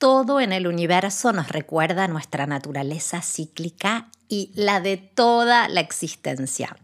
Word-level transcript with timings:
todo 0.00 0.40
en 0.40 0.52
el 0.52 0.66
universo 0.66 1.32
nos 1.32 1.48
recuerda 1.48 2.08
nuestra 2.08 2.46
naturaleza 2.46 3.20
cíclica 3.20 4.08
y 4.28 4.50
la 4.54 4.80
de 4.80 4.96
toda 4.96 5.68
la 5.68 5.80
existencia. 5.80 6.74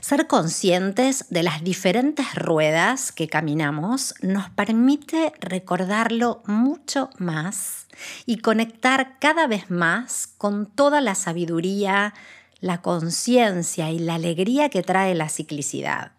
Ser 0.00 0.26
conscientes 0.26 1.26
de 1.30 1.44
las 1.44 1.62
diferentes 1.62 2.34
ruedas 2.34 3.12
que 3.12 3.28
caminamos 3.28 4.14
nos 4.22 4.50
permite 4.50 5.32
recordarlo 5.38 6.42
mucho 6.46 7.10
más 7.16 7.86
y 8.26 8.38
conectar 8.38 9.20
cada 9.20 9.46
vez 9.46 9.70
más 9.70 10.26
con 10.36 10.66
toda 10.66 11.00
la 11.00 11.14
sabiduría, 11.14 12.12
la 12.58 12.82
conciencia 12.82 13.92
y 13.92 14.00
la 14.00 14.16
alegría 14.16 14.68
que 14.68 14.82
trae 14.82 15.14
la 15.14 15.28
ciclicidad. 15.28 16.10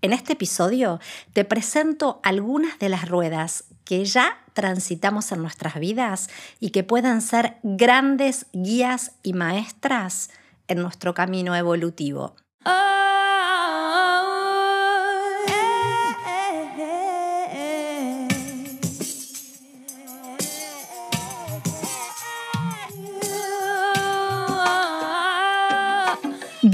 En 0.00 0.12
este 0.12 0.34
episodio 0.34 1.00
te 1.32 1.44
presento 1.44 2.20
algunas 2.22 2.78
de 2.78 2.88
las 2.88 3.08
ruedas 3.08 3.64
que 3.84 4.04
ya 4.04 4.38
transitamos 4.52 5.32
en 5.32 5.42
nuestras 5.42 5.78
vidas 5.80 6.28
y 6.60 6.70
que 6.70 6.84
pueden 6.84 7.20
ser 7.20 7.56
grandes 7.62 8.46
guías 8.52 9.12
y 9.22 9.32
maestras 9.32 10.30
en 10.68 10.82
nuestro 10.82 11.14
camino 11.14 11.56
evolutivo. 11.56 12.36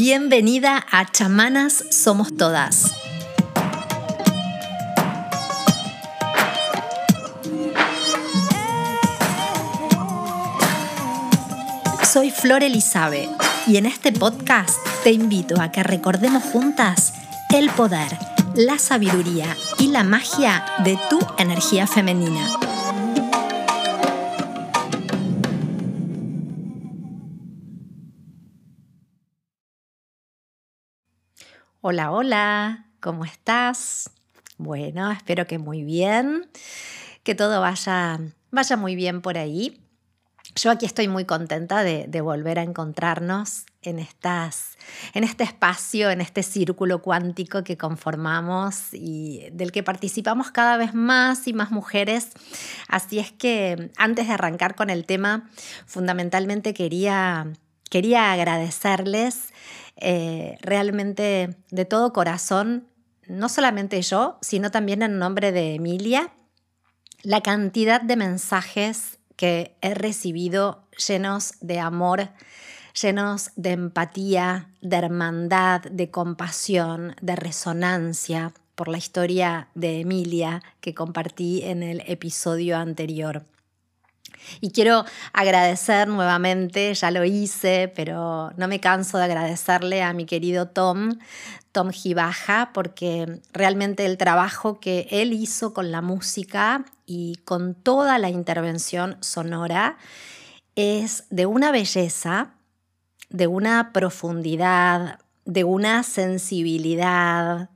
Bienvenida 0.06 0.84
a 0.90 1.10
Chamanas 1.10 1.82
Somos 1.90 2.36
Todas. 2.36 2.92
Soy 12.02 12.30
Flor 12.30 12.62
Elizabeth 12.62 13.30
y 13.66 13.78
en 13.78 13.86
este 13.86 14.12
podcast 14.12 14.77
te 15.05 15.12
invito 15.12 15.58
a 15.58 15.72
que 15.72 15.83
recordemos 15.83 16.42
juntas 16.52 17.14
el 17.55 17.70
poder, 17.70 18.18
la 18.56 18.78
sabiduría 18.78 19.56
y 19.78 19.86
la 19.86 20.05
magia 20.05 20.66
de 20.84 20.98
tu 21.08 21.18
energía 21.39 21.86
femenina. 21.86 22.73
Hola, 31.86 32.12
hola, 32.12 32.86
¿cómo 33.00 33.27
estás? 33.27 34.08
Bueno, 34.56 35.12
espero 35.12 35.46
que 35.46 35.58
muy 35.58 35.84
bien, 35.84 36.48
que 37.24 37.34
todo 37.34 37.60
vaya, 37.60 38.20
vaya 38.50 38.78
muy 38.78 38.96
bien 38.96 39.20
por 39.20 39.36
ahí. 39.36 39.82
Yo 40.56 40.70
aquí 40.70 40.86
estoy 40.86 41.08
muy 41.08 41.27
contenta 41.27 41.84
de, 41.84 42.20
volver 42.22 42.58
a 42.58 42.62
encontrarnos 42.62 43.66
en, 43.82 43.98
estas, 43.98 44.78
en 45.12 45.24
este 45.24 45.44
espacio, 45.44 46.08
en 46.10 46.22
este 46.22 46.42
círculo 46.42 47.02
cuántico 47.02 47.62
que 47.64 47.77
conformamos 47.77 48.94
y 48.94 49.50
del 49.52 49.70
que 49.70 49.82
participamos 49.82 50.52
cada 50.52 50.78
vez 50.78 50.94
más 50.94 51.46
y 51.48 51.52
más 51.52 51.70
mujeres. 51.70 52.30
Así 52.88 53.18
es 53.18 53.30
que 53.30 53.90
antes 53.98 54.28
de 54.28 54.32
arrancar 54.32 54.74
con 54.74 54.88
el 54.88 55.05
tema, 55.05 55.50
fundamentalmente 55.84 56.72
quería, 56.72 57.52
quería 57.95 58.33
agradecerles 58.33 59.53
eh, 59.95 60.59
realmente 60.62 61.56
de 61.70 61.84
todo 61.84 62.12
corazón, 62.12 62.89
no 63.28 63.48
solamente 63.48 64.03
yo, 64.03 64.36
sino 64.41 64.73
también 64.73 65.03
en 65.03 65.20
nombre 65.20 65.53
de 65.53 65.77
Emilia, 65.77 66.33
la 67.23 67.41
cantidad 67.41 68.01
de 68.01 68.17
mensajes 68.17 69.20
que 69.36 69.77
he 69.81 69.95
recibido 69.95 70.83
llenos 71.06 71.55
de 71.61 71.78
amor, 71.78 72.31
llenos 73.01 73.53
de 73.55 73.70
empatía, 73.70 74.70
de 74.81 74.97
hermandad, 74.97 75.83
de 75.83 76.11
compasión, 76.11 77.14
de 77.23 77.36
resonancia 77.36 78.52
por 78.74 78.89
la 78.89 78.98
historia 78.98 79.68
de 79.77 80.01
Emilia 80.01 80.64
que 80.80 80.95
compartí 80.95 81.63
en 81.63 81.85
el 81.85 82.02
episodio 82.08 82.77
anterior. 82.77 83.45
Y 84.60 84.70
quiero 84.70 85.05
agradecer 85.32 86.08
nuevamente, 86.08 86.94
ya 86.94 87.10
lo 87.10 87.24
hice, 87.24 87.92
pero 87.94 88.50
no 88.56 88.68
me 88.68 88.80
canso 88.80 89.18
de 89.18 89.24
agradecerle 89.24 90.02
a 90.02 90.12
mi 90.12 90.27
querido 90.27 90.68
Tom, 90.68 91.18
Tom 91.72 91.90
Gibaja, 91.90 92.70
porque 92.72 93.40
realmente 93.52 94.06
el 94.06 94.18
trabajo 94.18 94.80
que 94.80 95.08
él 95.10 95.32
hizo 95.32 95.74
con 95.74 95.90
la 95.90 96.02
música 96.02 96.84
y 97.06 97.36
con 97.44 97.74
toda 97.74 98.18
la 98.18 98.30
intervención 98.30 99.16
sonora 99.20 99.98
es 100.76 101.24
de 101.30 101.46
una 101.46 101.70
belleza, 101.72 102.55
de 103.28 103.46
una 103.46 103.92
profundidad, 103.92 105.18
de 105.44 105.64
una 105.64 106.02
sensibilidad 106.02 107.70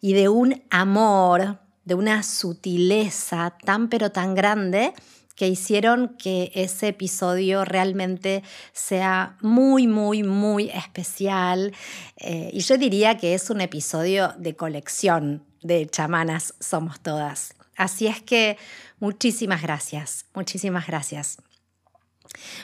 y 0.00 0.12
de 0.12 0.28
un 0.28 0.62
amor, 0.70 1.58
de 1.84 1.94
una 1.94 2.22
sutileza 2.22 3.56
tan 3.64 3.88
pero 3.88 4.10
tan 4.10 4.34
grande 4.34 4.92
que 5.36 5.46
hicieron 5.46 6.16
que 6.18 6.50
ese 6.54 6.88
episodio 6.88 7.64
realmente 7.64 8.42
sea 8.72 9.36
muy, 9.42 9.86
muy, 9.86 10.22
muy 10.22 10.70
especial. 10.70 11.72
Eh, 12.16 12.50
y 12.52 12.60
yo 12.60 12.78
diría 12.78 13.18
que 13.18 13.34
es 13.34 13.50
un 13.50 13.60
episodio 13.60 14.34
de 14.38 14.56
colección 14.56 15.44
de 15.62 15.86
chamanas 15.86 16.54
Somos 16.58 17.00
Todas. 17.00 17.54
Así 17.76 18.06
es 18.06 18.22
que 18.22 18.56
muchísimas 18.98 19.60
gracias, 19.62 20.24
muchísimas 20.34 20.86
gracias. 20.86 21.36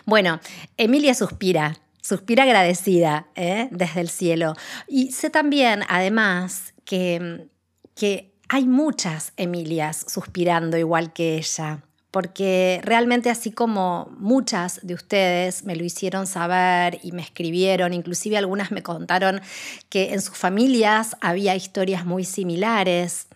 Bueno, 0.06 0.40
Emilia 0.78 1.14
suspira, 1.14 1.76
suspira 2.00 2.44
agradecida 2.44 3.26
¿eh? 3.36 3.68
desde 3.70 4.00
el 4.00 4.08
cielo. 4.08 4.54
Y 4.88 5.12
sé 5.12 5.28
también, 5.28 5.82
además, 5.88 6.72
que, 6.86 7.48
que 7.94 8.32
hay 8.48 8.66
muchas 8.66 9.34
Emilias 9.36 10.06
suspirando 10.08 10.78
igual 10.78 11.12
que 11.12 11.36
ella 11.36 11.82
porque 12.12 12.80
realmente 12.84 13.30
así 13.30 13.50
como 13.50 14.14
muchas 14.18 14.80
de 14.82 14.94
ustedes 14.94 15.64
me 15.64 15.74
lo 15.74 15.82
hicieron 15.82 16.26
saber 16.26 17.00
y 17.02 17.10
me 17.12 17.22
escribieron, 17.22 17.94
inclusive 17.94 18.36
algunas 18.36 18.70
me 18.70 18.82
contaron 18.82 19.40
que 19.88 20.12
en 20.12 20.20
sus 20.20 20.36
familias 20.36 21.16
había 21.22 21.56
historias 21.56 22.04
muy 22.04 22.24
similares. 22.24 23.28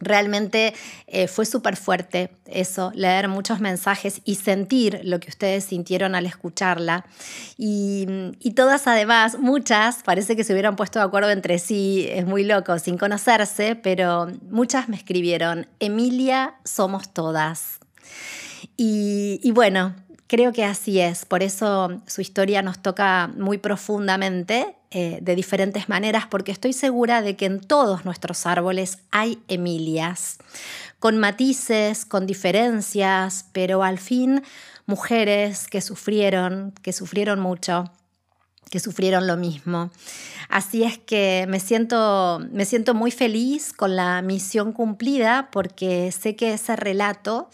Realmente 0.00 0.74
eh, 1.06 1.28
fue 1.28 1.46
súper 1.46 1.76
fuerte 1.76 2.30
eso, 2.44 2.92
leer 2.94 3.28
muchos 3.28 3.60
mensajes 3.60 4.20
y 4.26 4.34
sentir 4.34 5.00
lo 5.02 5.18
que 5.18 5.30
ustedes 5.30 5.64
sintieron 5.64 6.14
al 6.14 6.26
escucharla. 6.26 7.06
Y, 7.56 8.06
y, 8.38 8.50
todas 8.50 8.86
además, 8.86 9.38
muchas, 9.38 10.02
parece 10.02 10.36
que 10.36 10.44
se 10.44 10.52
hubieran 10.52 10.76
puesto 10.76 10.98
de 10.98 11.06
acuerdo 11.06 11.30
entre 11.30 11.58
sí, 11.58 12.06
es 12.10 12.26
muy 12.26 12.44
loco, 12.44 12.78
sin 12.78 12.98
conocerse, 12.98 13.76
pero 13.76 14.26
muchas 14.50 14.90
me 14.90 14.96
escribieron, 14.96 15.68
Emilia, 15.78 16.56
somos 16.64 17.14
todas. 17.14 17.78
Y, 18.76 19.50
bueno, 19.52 19.94
creo 20.26 20.52
que 20.52 20.64
así 20.64 21.00
es, 21.00 21.24
por 21.24 21.42
eso 21.42 22.02
su 22.06 22.20
historia 22.20 22.62
nos 22.62 22.82
toca 22.82 23.30
muy 23.36 23.58
profundamente 23.58 24.74
eh, 24.90 25.18
de 25.20 25.34
diferentes 25.34 25.88
maneras, 25.88 26.26
porque 26.28 26.52
estoy 26.52 26.72
segura 26.72 27.22
de 27.22 27.36
que 27.36 27.46
en 27.46 27.60
todos 27.60 28.04
nuestros 28.04 28.46
árboles 28.46 28.98
hay 29.10 29.42
Emilias, 29.48 30.38
con 30.98 31.18
matices, 31.18 32.04
con 32.04 32.26
diferencias, 32.26 33.46
pero 33.52 33.82
al 33.82 33.98
fin 33.98 34.42
mujeres 34.86 35.66
que 35.68 35.80
sufrieron, 35.80 36.72
que 36.82 36.92
sufrieron 36.92 37.40
mucho, 37.40 37.90
que 38.70 38.80
sufrieron 38.80 39.26
lo 39.26 39.36
mismo. 39.36 39.90
Así 40.48 40.82
es 40.82 40.98
que 40.98 41.46
me 41.48 41.60
siento, 41.60 42.40
me 42.50 42.64
siento 42.64 42.94
muy 42.94 43.10
feliz 43.10 43.72
con 43.72 43.96
la 43.96 44.20
misión 44.22 44.72
cumplida 44.72 45.48
porque 45.50 46.12
sé 46.12 46.36
que 46.36 46.54
ese 46.54 46.76
relato 46.76 47.48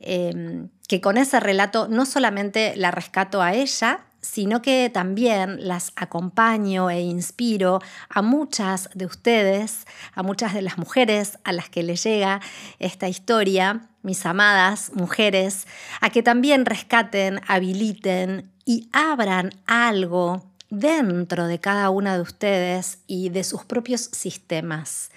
Em, 0.00 0.70
que 0.88 1.02
con 1.02 1.18
ese 1.18 1.40
relato 1.40 1.86
no 1.86 2.06
solamente 2.06 2.74
la 2.74 2.90
rescato 2.90 3.42
a 3.42 3.52
ella, 3.52 4.06
sino 4.22 4.62
que 4.62 4.90
también 4.92 5.68
las 5.68 5.92
acompaño 5.94 6.90
e 6.90 7.00
inspiro 7.00 7.80
a 8.08 8.22
muchas 8.22 8.88
de 8.94 9.06
ustedes, 9.06 9.86
a 10.14 10.22
muchas 10.22 10.54
de 10.54 10.62
las 10.62 10.78
mujeres 10.78 11.38
a 11.44 11.52
las 11.52 11.68
que 11.68 11.82
les 11.82 12.02
llega 12.02 12.40
esta 12.78 13.08
historia, 13.08 13.88
mis 14.02 14.24
amadas 14.24 14.92
mujeres, 14.94 15.66
a 16.00 16.10
que 16.10 16.22
también 16.22 16.66
rescaten, 16.66 17.40
habiliten 17.46 18.50
y 18.64 18.88
abran 18.92 19.50
algo 19.66 20.50
dentro 20.70 21.46
de 21.46 21.60
cada 21.60 21.90
una 21.90 22.16
de 22.16 22.22
ustedes 22.22 22.98
y 23.06 23.28
de 23.28 23.44
sus 23.44 23.64
propios 23.64 24.02
sistemas. 24.12 25.10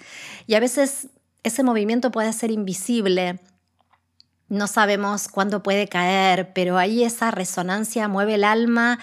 Y 0.46 0.54
a 0.54 0.60
veces 0.60 1.08
ese 1.42 1.62
movimiento 1.62 2.10
puede 2.10 2.32
ser 2.32 2.50
invisible, 2.50 3.38
no 4.48 4.66
sabemos 4.66 5.28
cuándo 5.28 5.62
puede 5.62 5.88
caer, 5.88 6.52
pero 6.52 6.78
ahí 6.78 7.04
esa 7.04 7.30
resonancia 7.30 8.08
mueve 8.08 8.34
el 8.34 8.44
alma 8.44 8.98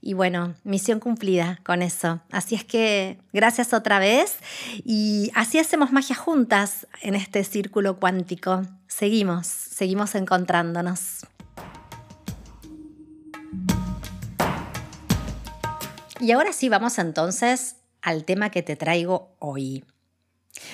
y 0.00 0.14
bueno, 0.14 0.54
misión 0.64 0.98
cumplida 0.98 1.60
con 1.64 1.80
eso. 1.80 2.20
Así 2.32 2.56
es 2.56 2.64
que 2.64 3.18
gracias 3.32 3.72
otra 3.72 4.00
vez 4.00 4.36
y 4.84 5.30
así 5.34 5.58
hacemos 5.58 5.92
magia 5.92 6.16
juntas 6.16 6.88
en 7.02 7.14
este 7.14 7.44
círculo 7.44 8.00
cuántico. 8.00 8.62
Seguimos, 8.88 9.46
seguimos 9.46 10.14
encontrándonos. 10.16 11.26
Y 16.20 16.32
ahora 16.32 16.52
sí 16.52 16.68
vamos 16.68 16.98
entonces 16.98 17.76
al 18.00 18.24
tema 18.24 18.50
que 18.50 18.62
te 18.62 18.76
traigo 18.76 19.34
hoy. 19.38 19.84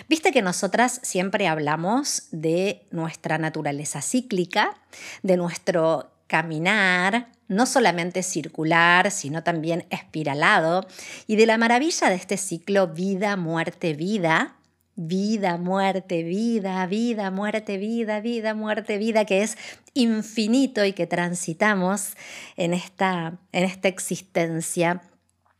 Viste 0.08 0.32
que 0.32 0.42
nosotras 0.42 1.00
siempre 1.02 1.46
hablamos 1.46 2.28
de 2.30 2.86
nuestra 2.90 3.38
naturaleza 3.38 4.02
cíclica, 4.02 4.74
de 5.22 5.36
nuestro 5.36 6.10
caminar, 6.26 7.28
no 7.48 7.64
solamente 7.66 8.22
circular, 8.22 9.10
sino 9.10 9.42
también 9.42 9.86
espiralado, 9.90 10.86
y 11.26 11.36
de 11.36 11.46
la 11.46 11.58
maravilla 11.58 12.10
de 12.10 12.16
este 12.16 12.36
ciclo 12.36 12.88
vida, 12.88 13.36
muerte, 13.36 13.94
vida, 13.94 14.56
vida, 14.94 15.56
muerte, 15.56 16.24
vida, 16.24 16.84
vida, 16.86 17.30
muerte, 17.30 17.78
vida, 17.78 18.20
vida, 18.20 18.54
muerte, 18.54 18.98
vida, 18.98 19.24
que 19.24 19.42
es 19.42 19.56
infinito 19.94 20.84
y 20.84 20.92
que 20.92 21.06
transitamos 21.06 22.14
en 22.56 22.74
esta, 22.74 23.38
en 23.52 23.64
esta 23.64 23.88
existencia 23.88 25.02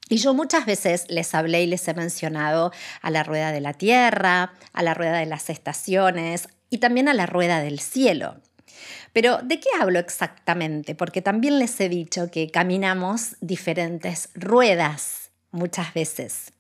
y 0.09 0.17
yo 0.17 0.35
muchas 0.35 0.67
veces 0.67 1.07
les 1.09 1.35
hablé 1.35 1.63
y 1.63 1.67
les 1.67 1.87
he 1.89 1.95
mencionado 1.95 2.73
a 3.03 3.11
la 3.11 3.23
rueda 3.23 3.53
de 3.53 3.61
la 3.61 3.75
tierra, 3.75 4.53
a 4.73 4.83
la 4.83 4.95
rueda 4.95 5.19
de 5.19 5.27
las 5.27 5.51
estaciones 5.51 6.49
y 6.71 6.79
también 6.79 7.09
a 7.09 7.15
la 7.15 7.27
rueda 7.27 7.61
del 7.61 7.81
cielo. 7.81 8.37
Pero 9.13 9.39
¿de 9.43 9.61
qué 9.61 9.69
hablo 9.81 9.99
exactamente? 9.99 10.95
Porque 10.95 11.23
también 11.23 11.59
les 11.59 11.81
he 11.81 11.89
dicho 11.89 12.31
que 12.31 12.51
caminamos 12.51 13.37
diferentes 13.41 14.29
ruedas 14.35 15.31
muchas 15.51 15.93
veces. 15.95 16.53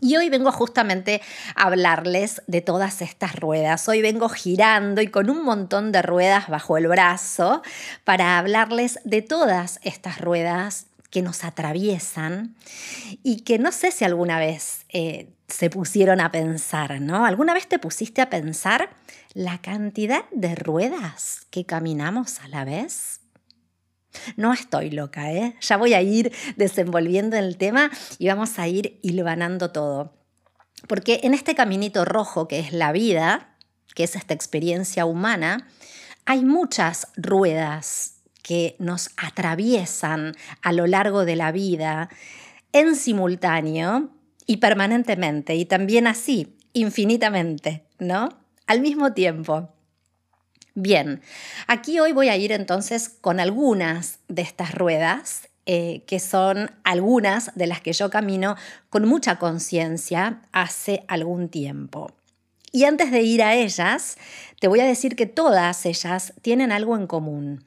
Y 0.00 0.16
hoy 0.16 0.28
vengo 0.28 0.50
justamente 0.50 1.22
a 1.54 1.66
hablarles 1.66 2.42
de 2.46 2.60
todas 2.60 3.00
estas 3.00 3.36
ruedas. 3.36 3.88
Hoy 3.88 4.02
vengo 4.02 4.28
girando 4.28 5.00
y 5.00 5.06
con 5.06 5.30
un 5.30 5.44
montón 5.44 5.92
de 5.92 6.02
ruedas 6.02 6.48
bajo 6.48 6.76
el 6.76 6.88
brazo 6.88 7.62
para 8.02 8.38
hablarles 8.38 8.98
de 9.04 9.22
todas 9.22 9.78
estas 9.82 10.20
ruedas 10.20 10.88
que 11.14 11.22
nos 11.22 11.44
atraviesan 11.44 12.56
y 13.22 13.42
que 13.42 13.60
no 13.60 13.70
sé 13.70 13.92
si 13.92 14.04
alguna 14.04 14.40
vez 14.40 14.84
eh, 14.88 15.28
se 15.46 15.70
pusieron 15.70 16.20
a 16.20 16.32
pensar, 16.32 17.00
¿no? 17.00 17.24
¿Alguna 17.24 17.54
vez 17.54 17.68
te 17.68 17.78
pusiste 17.78 18.20
a 18.20 18.30
pensar 18.30 18.90
la 19.32 19.58
cantidad 19.58 20.24
de 20.32 20.56
ruedas 20.56 21.46
que 21.50 21.64
caminamos 21.64 22.40
a 22.40 22.48
la 22.48 22.64
vez? 22.64 23.20
No 24.36 24.52
estoy 24.52 24.90
loca, 24.90 25.32
¿eh? 25.32 25.54
Ya 25.60 25.76
voy 25.76 25.94
a 25.94 26.02
ir 26.02 26.32
desenvolviendo 26.56 27.36
el 27.36 27.58
tema 27.58 27.92
y 28.18 28.26
vamos 28.26 28.58
a 28.58 28.66
ir 28.66 28.98
hilvanando 29.02 29.70
todo. 29.70 30.16
Porque 30.88 31.20
en 31.22 31.32
este 31.32 31.54
caminito 31.54 32.04
rojo 32.04 32.48
que 32.48 32.58
es 32.58 32.72
la 32.72 32.90
vida, 32.90 33.54
que 33.94 34.02
es 34.02 34.16
esta 34.16 34.34
experiencia 34.34 35.06
humana, 35.06 35.68
hay 36.24 36.44
muchas 36.44 37.06
ruedas 37.16 38.13
que 38.44 38.76
nos 38.78 39.10
atraviesan 39.16 40.36
a 40.62 40.72
lo 40.72 40.86
largo 40.86 41.24
de 41.24 41.34
la 41.34 41.50
vida 41.50 42.10
en 42.72 42.94
simultáneo 42.94 44.10
y 44.46 44.58
permanentemente, 44.58 45.56
y 45.56 45.64
también 45.64 46.06
así, 46.06 46.54
infinitamente, 46.74 47.84
¿no? 47.98 48.28
Al 48.66 48.80
mismo 48.80 49.14
tiempo. 49.14 49.70
Bien, 50.74 51.22
aquí 51.66 51.98
hoy 51.98 52.12
voy 52.12 52.28
a 52.28 52.36
ir 52.36 52.52
entonces 52.52 53.08
con 53.08 53.40
algunas 53.40 54.18
de 54.28 54.42
estas 54.42 54.74
ruedas, 54.74 55.48
eh, 55.66 56.02
que 56.06 56.20
son 56.20 56.70
algunas 56.84 57.54
de 57.54 57.66
las 57.66 57.80
que 57.80 57.94
yo 57.94 58.10
camino 58.10 58.56
con 58.90 59.08
mucha 59.08 59.38
conciencia 59.38 60.42
hace 60.52 61.04
algún 61.08 61.48
tiempo. 61.48 62.12
Y 62.72 62.84
antes 62.84 63.10
de 63.10 63.22
ir 63.22 63.42
a 63.42 63.54
ellas, 63.54 64.18
te 64.60 64.68
voy 64.68 64.80
a 64.80 64.84
decir 64.84 65.16
que 65.16 65.26
todas 65.26 65.86
ellas 65.86 66.34
tienen 66.42 66.72
algo 66.72 66.96
en 66.96 67.06
común. 67.06 67.64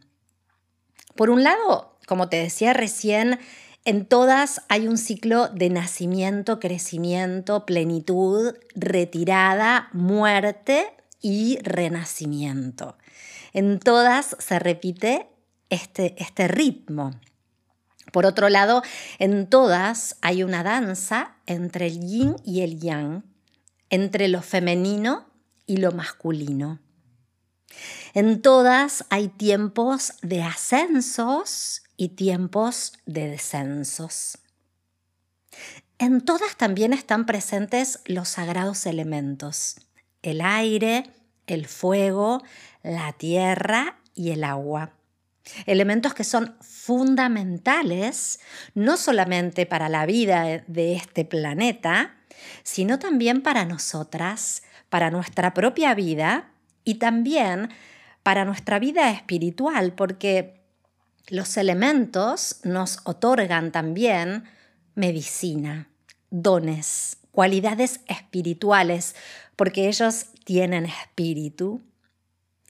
Por 1.18 1.32
un 1.32 1.44
lado, 1.44 1.98
como 2.06 2.30
te 2.30 2.38
decía 2.38 2.74
recién, 2.74 3.40
en 3.86 4.06
todas 4.06 4.62
hay 4.70 4.88
un 4.88 4.98
ciclo 4.98 5.48
de 5.48 5.72
nacimiento, 5.72 6.60
crecimiento, 6.60 7.66
plenitud, 7.66 8.54
retirada, 8.76 9.90
muerte 9.94 10.94
y 11.20 11.58
renacimiento. 11.64 12.98
En 13.54 13.80
todas 13.80 14.36
se 14.38 14.60
repite 14.60 15.28
este, 15.72 16.16
este 16.22 16.48
ritmo. 16.48 17.12
Por 18.14 18.28
otro 18.28 18.48
lado, 18.48 18.84
en 19.18 19.48
todas 19.48 20.18
hay 20.22 20.44
una 20.44 20.64
danza 20.64 21.36
entre 21.48 21.88
el 21.88 22.00
yin 22.00 22.36
y 22.46 22.62
el 22.62 22.80
yang, 22.80 23.24
entre 23.90 24.28
lo 24.28 24.44
femenino 24.44 25.26
y 25.66 25.78
lo 25.78 25.92
masculino. 25.92 26.80
En 28.14 28.42
todas 28.42 29.06
hay 29.10 29.28
tiempos 29.28 30.14
de 30.22 30.44
ascensos 30.44 31.84
y 31.98 32.10
tiempos 32.10 32.94
de 33.06 33.28
descensos. 33.28 34.38
En 36.00 36.22
todas 36.22 36.56
también 36.58 36.94
están 36.94 37.26
presentes 37.26 38.00
los 38.06 38.30
sagrados 38.30 38.86
elementos, 38.86 39.78
el 40.22 40.42
aire, 40.42 41.10
el 41.48 41.66
fuego, 41.68 42.44
la 42.84 43.14
tierra 43.14 44.00
y 44.14 44.32
el 44.32 44.44
agua. 44.44 44.94
Elementos 45.66 46.14
que 46.14 46.24
son 46.24 46.56
fundamentales 46.62 48.40
no 48.76 48.98
solamente 48.98 49.66
para 49.66 49.90
la 49.90 50.06
vida 50.06 50.64
de 50.68 50.96
este 50.96 51.26
planeta, 51.26 52.16
sino 52.64 53.00
también 53.00 53.42
para 53.42 53.66
nosotras, 53.66 54.64
para 54.90 55.10
nuestra 55.10 55.54
propia 55.54 55.96
vida 55.96 56.52
y 56.88 56.96
también 56.96 57.70
para 58.24 58.46
nuestra 58.46 58.80
vida 58.80 59.12
espiritual, 59.12 59.92
porque 59.92 60.64
los 61.28 61.58
elementos 61.58 62.62
nos 62.64 63.00
otorgan 63.04 63.74
también 63.74 64.46
medicina, 64.96 65.90
dones, 66.30 67.18
cualidades 67.32 68.00
espirituales, 68.08 69.18
porque 69.58 69.90
ellos 69.90 70.28
tienen 70.46 70.86
espíritu 70.86 71.82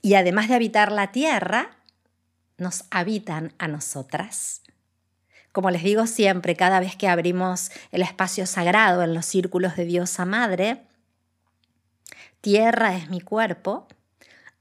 y 0.02 0.14
además 0.14 0.48
de 0.48 0.56
habitar 0.56 0.90
la 0.90 1.12
tierra, 1.12 1.76
nos 2.56 2.86
habitan 2.90 3.52
a 3.58 3.68
nosotras. 3.68 4.62
Como 5.52 5.70
les 5.70 5.84
digo 5.84 6.08
siempre, 6.08 6.56
cada 6.56 6.80
vez 6.80 6.96
que 6.96 7.06
abrimos 7.06 7.70
el 7.92 8.02
espacio 8.02 8.46
sagrado 8.46 9.04
en 9.04 9.14
los 9.14 9.26
círculos 9.26 9.76
de 9.76 9.84
Diosa 9.84 10.24
Madre, 10.24 10.82
tierra 12.40 12.96
es 12.96 13.10
mi 13.10 13.20
cuerpo, 13.20 13.86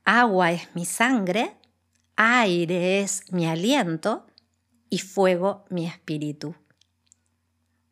agua 0.07 0.53
es 0.53 0.73
mi 0.73 0.85
sangre, 0.85 1.57
aire 2.15 3.01
es 3.01 3.29
mi 3.33 3.45
aliento 3.45 4.25
y 4.89 4.99
fuego 4.99 5.65
mi 5.69 5.85
espíritu. 5.85 6.55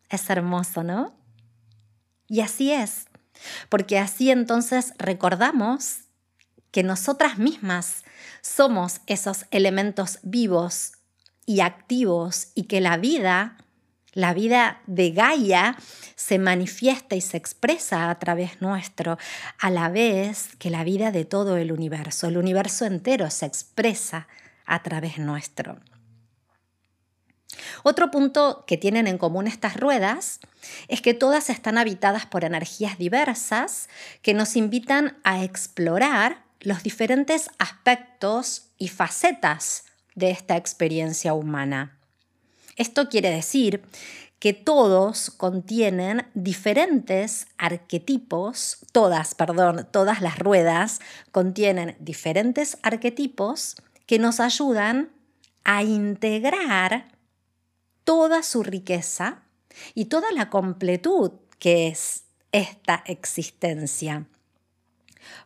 Es 0.10 0.30
hermoso, 0.30 0.82
¿no? 0.82 1.14
Y 2.30 2.40
así 2.40 2.72
es, 2.72 3.08
porque 3.68 4.00
así 4.00 4.32
entonces 4.32 4.94
recordamos 4.98 6.06
que 6.72 6.84
nosotras 6.84 7.38
mismas 7.38 8.06
somos 8.42 9.02
esos 9.08 9.46
elementos 9.52 10.20
vivos 10.24 10.94
y 11.46 11.60
activos 11.60 12.48
y 12.56 12.64
que 12.64 12.80
la 12.80 12.96
vida 12.96 13.58
la 14.16 14.34
vida 14.34 14.82
de 14.88 15.12
Gaia 15.12 15.78
se 16.16 16.40
manifiesta 16.40 17.16
y 17.16 17.22
se 17.22 17.38
expresa 17.38 18.10
a 18.10 18.18
través 18.18 18.62
nuestro, 18.62 19.20
a 19.60 19.70
la 19.70 19.90
vez 19.90 20.56
que 20.58 20.72
la 20.72 20.84
vida 20.84 21.12
de 21.12 21.26
todo 21.26 21.58
el 21.58 21.72
universo. 21.72 22.28
El 22.28 22.38
universo 22.38 22.86
entero 22.86 23.30
se 23.30 23.46
expresa 23.46 24.28
a 24.66 24.82
través 24.82 25.20
nuestro. 25.20 25.78
Otro 27.84 28.10
punto 28.10 28.64
que 28.66 28.78
tienen 28.78 29.06
en 29.06 29.18
común 29.18 29.48
estas 29.48 29.78
ruedas 29.78 30.40
es 30.88 31.02
que 31.02 31.14
todas 31.14 31.50
están 31.50 31.78
habitadas 31.78 32.26
por 32.26 32.46
energías 32.46 32.98
diversas 32.98 33.90
que 34.22 34.34
nos 34.34 34.56
invitan 34.56 35.18
a 35.24 35.44
explorar 35.44 36.44
los 36.62 36.84
diferentes 36.84 37.50
aspectos 37.60 38.70
y 38.78 38.88
facetas 38.88 39.84
de 40.16 40.32
esta 40.32 40.56
experiencia 40.56 41.34
humana. 41.34 42.00
Esto 42.76 43.10
quiere 43.10 43.30
decir 43.30 43.84
que 44.40 44.54
todos 44.54 45.32
contienen 45.32 46.28
diferentes 46.34 47.48
arquetipos, 47.58 48.80
todas, 48.92 49.34
perdón, 49.34 49.88
todas 49.92 50.22
las 50.22 50.38
ruedas 50.38 51.00
contienen 51.32 51.96
diferentes 52.00 52.78
arquetipos 52.84 53.76
que 54.06 54.20
nos 54.20 54.40
ayudan 54.40 55.10
a 55.64 55.84
integrar 55.84 57.08
toda 58.04 58.44
su 58.44 58.62
riqueza 58.62 59.42
y 59.94 60.06
toda 60.06 60.32
la 60.32 60.50
completud 60.50 61.32
que 61.58 61.88
es 61.88 62.26
esta 62.52 63.04
existencia. 63.08 64.28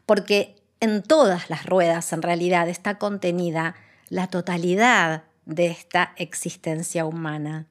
Porque 0.05 0.55
en 0.79 1.03
todas 1.03 1.49
las 1.49 1.65
ruedas 1.65 2.11
en 2.11 2.21
realidad 2.21 2.67
está 2.67 2.97
contenida 2.97 3.75
la 4.09 4.27
totalidad 4.27 5.23
de 5.49 5.67
esta 5.67 6.13
existencia 6.17 7.05
humana. 7.05 7.67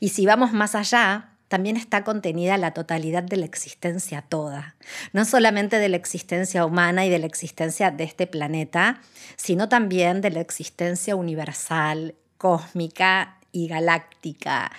Y 0.00 0.10
si 0.10 0.26
vamos 0.26 0.52
más 0.52 0.74
allá, 0.74 1.36
también 1.48 1.76
está 1.76 2.02
contenida 2.02 2.56
la 2.56 2.72
totalidad 2.72 3.22
de 3.22 3.36
la 3.36 3.46
existencia 3.46 4.22
toda, 4.22 4.74
no 5.12 5.24
solamente 5.24 5.78
de 5.78 5.88
la 5.88 5.96
existencia 5.96 6.64
humana 6.64 7.06
y 7.06 7.10
de 7.10 7.18
la 7.18 7.26
existencia 7.26 7.90
de 7.90 8.04
este 8.04 8.26
planeta, 8.26 9.00
sino 9.36 9.68
también 9.68 10.20
de 10.20 10.30
la 10.30 10.40
existencia 10.40 11.14
universal, 11.14 12.16
cósmica 12.36 13.38
y 13.52 13.68
galáctica. 13.68 14.72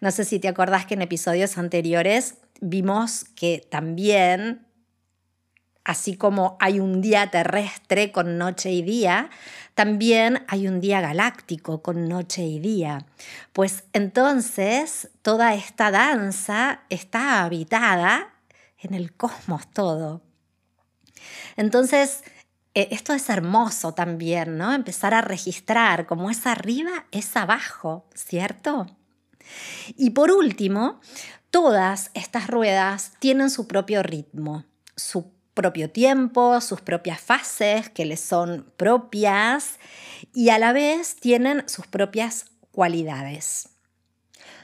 No 0.00 0.10
sé 0.10 0.24
si 0.24 0.38
te 0.38 0.48
acordás 0.48 0.86
que 0.86 0.94
en 0.94 1.02
episodios 1.02 1.58
anteriores 1.58 2.36
vimos 2.60 3.24
que 3.36 3.64
también, 3.68 4.63
así 5.84 6.16
como 6.16 6.56
hay 6.60 6.80
un 6.80 7.00
día 7.00 7.30
terrestre 7.30 8.10
con 8.10 8.38
noche 8.38 8.72
y 8.72 8.82
día, 8.82 9.30
también 9.74 10.44
hay 10.48 10.66
un 10.68 10.80
día 10.80 11.00
galáctico 11.00 11.82
con 11.82 12.08
noche 12.08 12.42
y 12.42 12.58
día. 12.58 13.06
Pues 13.52 13.84
entonces 13.92 15.10
toda 15.22 15.54
esta 15.54 15.90
danza 15.90 16.80
está 16.88 17.42
habitada 17.42 18.34
en 18.78 18.94
el 18.94 19.12
cosmos 19.12 19.66
todo. 19.72 20.22
Entonces, 21.56 22.22
e, 22.74 22.88
esto 22.90 23.12
es 23.12 23.28
hermoso 23.28 23.94
también, 23.94 24.56
¿no? 24.58 24.72
Empezar 24.72 25.14
a 25.14 25.22
registrar 25.22 26.06
cómo 26.06 26.30
es 26.30 26.46
arriba, 26.46 27.06
es 27.10 27.36
abajo, 27.36 28.06
¿cierto? 28.14 28.86
Y 29.96 30.10
por 30.10 30.30
último, 30.30 31.00
todas 31.50 32.10
estas 32.14 32.48
ruedas 32.48 33.12
tienen 33.18 33.50
su 33.50 33.66
propio 33.66 34.02
ritmo, 34.02 34.64
su 34.96 35.33
propio 35.54 35.88
tiempo, 35.88 36.60
sus 36.60 36.80
propias 36.80 37.20
fases 37.20 37.88
que 37.88 38.04
les 38.04 38.20
son 38.20 38.70
propias 38.76 39.78
y 40.34 40.50
a 40.50 40.58
la 40.58 40.72
vez 40.72 41.16
tienen 41.16 41.68
sus 41.68 41.86
propias 41.86 42.46
cualidades. 42.72 43.68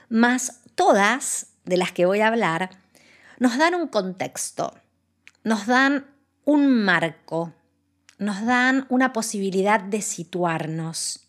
Mas 0.08 0.60
todas 0.74 1.46
de 1.64 1.76
las 1.76 1.92
que 1.92 2.06
voy 2.06 2.20
a 2.20 2.26
hablar 2.26 2.70
nos 3.38 3.56
dan 3.56 3.74
un 3.74 3.88
contexto, 3.88 4.74
nos 5.44 5.66
dan 5.66 6.06
un 6.44 6.84
marco, 6.84 7.54
nos 8.18 8.44
dan 8.44 8.86
una 8.88 9.12
posibilidad 9.12 9.80
de 9.80 10.02
situarnos. 10.02 11.28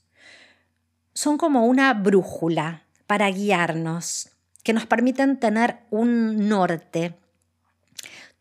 Son 1.13 1.37
como 1.37 1.65
una 1.65 1.93
brújula 1.93 2.83
para 3.07 3.29
guiarnos, 3.29 4.29
que 4.63 4.73
nos 4.73 4.85
permiten 4.85 5.39
tener 5.39 5.79
un 5.89 6.49
norte. 6.49 7.15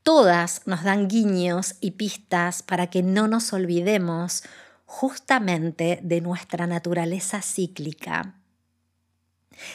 Todas 0.03 0.63
nos 0.67 0.83
dan 0.83 1.09
guiños 1.09 1.77
y 1.81 1.93
pistas 1.93 2.63
para 2.63 2.89
que 2.89 3.03
no 3.03 3.29
nos 3.29 3.53
olvidemos 3.53 4.43
justamente 4.87 6.01
de 6.03 6.21
nuestra 6.21 6.67
naturaleza 6.67 7.43
cíclica. 7.43 8.35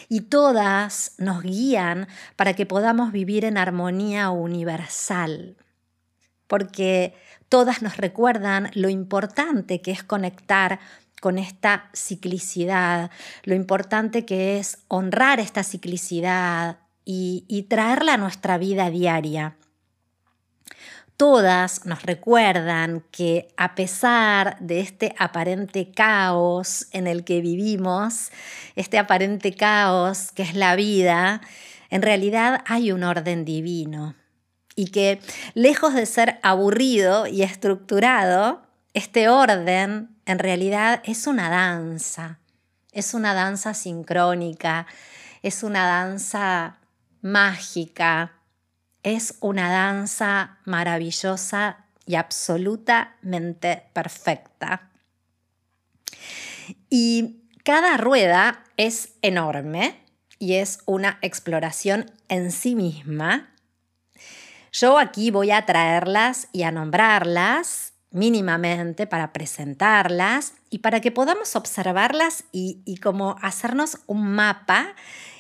Y 0.10 0.22
todas 0.22 1.14
nos 1.18 1.44
guían 1.44 2.08
para 2.36 2.54
que 2.54 2.66
podamos 2.66 3.12
vivir 3.12 3.46
en 3.46 3.58
armonía 3.58 4.32
universal, 4.32 5.56
porque 6.48 7.14
todas 7.50 7.82
nos 7.82 7.98
recuerdan 7.98 8.72
lo 8.74 8.90
importante 8.90 9.82
que 9.82 9.92
es 9.92 10.04
conectar 10.04 10.80
con 11.22 11.38
esta 11.38 11.90
ciclicidad, 11.94 13.10
lo 13.44 13.56
importante 13.56 14.26
que 14.26 14.60
es 14.60 14.80
honrar 14.88 15.40
esta 15.40 15.64
ciclicidad 15.64 16.80
y, 17.04 17.68
traerla 17.70 18.16
a 18.16 18.18
nuestra 18.18 18.58
vida 18.58 18.90
diaria. 18.90 19.56
Todas 21.18 21.86
nos 21.86 22.04
recuerdan 22.04 23.04
que 23.12 23.48
a 23.56 23.74
pesar 23.74 24.58
de 24.60 24.82
este 24.82 25.16
aparente 25.18 25.92
caos 25.92 26.88
en 26.92 27.08
el 27.08 27.24
que 27.24 27.40
vivimos, 27.40 28.32
este 28.76 28.98
aparente 28.98 29.54
caos 29.54 30.34
que 30.34 30.44
es 30.44 30.56
la 30.56 30.76
vida, 30.76 31.40
en 31.90 32.02
realidad 32.02 32.62
hay 32.66 32.92
un 32.92 33.04
orden 33.04 33.46
divino 33.46 34.16
y 34.76 34.88
que 34.88 35.22
lejos 35.54 35.94
de 35.94 36.06
ser 36.06 36.38
aburrido 36.44 37.28
y 37.28 37.44
estructurado, 37.44 38.62
este 38.94 39.30
orden 39.30 40.10
en 40.26 40.40
realidad 40.40 41.02
es 41.06 41.28
una 41.28 41.50
danza, 41.50 42.40
es 42.92 43.14
una 43.14 43.34
danza 43.34 43.74
sincrónica, 43.74 44.86
es 45.44 45.64
una 45.64 45.86
danza 45.86 46.80
mágica, 47.22 48.34
es 49.06 49.38
una 49.40 49.72
danza 49.72 50.58
maravillosa 50.66 51.86
y 52.06 52.16
absolutamente 52.16 53.84
perfecta. 53.94 54.92
Y 56.90 57.44
cada 57.64 57.96
rueda 57.96 58.64
es 58.76 59.14
enorme 59.22 60.04
y 60.40 60.56
es 60.56 60.80
una 60.86 61.20
exploración 61.22 62.12
en 62.28 62.52
sí 62.52 62.76
misma 62.76 63.56
yo 64.78 65.00
aquí 65.00 65.32
voy 65.32 65.52
a 65.52 65.66
traerlas 65.66 66.50
y 66.52 66.64
a 66.64 66.72
nombrarlas 66.72 67.94
mínimamente 68.12 69.08
para 69.08 69.32
presentarlas 69.32 70.54
y 70.70 70.80
para 70.80 71.00
que 71.00 71.12
podamos 71.12 71.56
observarlas 71.56 72.44
y, 72.52 72.98
como 72.98 73.38
hacernos 73.42 74.00
un 74.06 74.28
mapa 74.28 74.88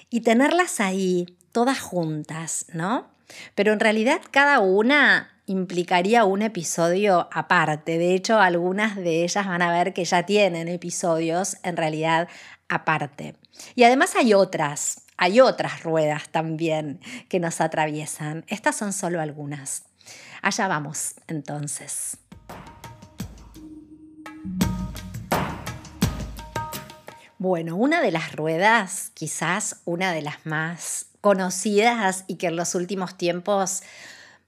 y 0.09 0.21
tenerlas 0.21 0.79
ahí 0.79 1.37
todas 1.51 1.81
juntas, 1.81 2.67
¿no? 2.73 3.09
Pero 3.55 3.73
en 3.73 3.79
realidad 3.79 4.21
cada 4.31 4.59
una 4.59 5.31
implicaría 5.45 6.25
un 6.25 6.41
episodio 6.41 7.29
aparte. 7.31 7.97
De 7.97 8.13
hecho, 8.13 8.39
algunas 8.39 8.95
de 8.95 9.23
ellas 9.23 9.45
van 9.45 9.61
a 9.61 9.71
ver 9.71 9.93
que 9.93 10.05
ya 10.05 10.23
tienen 10.23 10.67
episodios 10.67 11.57
en 11.63 11.77
realidad 11.77 12.27
aparte. 12.67 13.35
Y 13.75 13.83
además 13.83 14.15
hay 14.15 14.33
otras 14.33 15.05
hay 15.17 15.39
otras 15.39 15.83
ruedas 15.83 16.29
también 16.29 16.99
que 17.29 17.39
nos 17.39 17.61
atraviesan. 17.61 18.43
Estas 18.47 18.75
son 18.75 18.91
solo 18.91 19.21
algunas. 19.21 19.83
Allá 20.41 20.67
vamos, 20.67 21.15
entonces. 21.27 22.17
Bueno, 27.37 27.75
una 27.75 28.01
de 28.01 28.11
las 28.11 28.33
ruedas, 28.33 29.11
quizás 29.13 29.81
una 29.85 30.11
de 30.11 30.21
las 30.21 30.45
más 30.45 31.07
conocidas 31.25 32.23
y 32.27 32.35
que 32.35 32.45
en 32.45 32.55
los 32.55 32.75
últimos 32.75 33.17
tiempos 33.17 33.81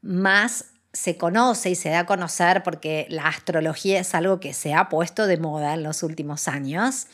más 0.03 0.65
se 0.93 1.17
conoce 1.17 1.71
y 1.71 1.75
se 1.75 1.89
da 1.89 2.01
a 2.01 2.05
conocer 2.05 2.61
porque 2.61 3.07
la 3.09 3.23
astrología 3.23 3.99
es 3.99 4.13
algo 4.13 4.39
que 4.39 4.53
se 4.53 4.75
ha 4.75 4.87
puesto 4.87 5.25
de 5.25 5.37
moda 5.37 5.73
en 5.73 5.81
los 5.81 6.03
últimos 6.03 6.47
años, 6.47 7.07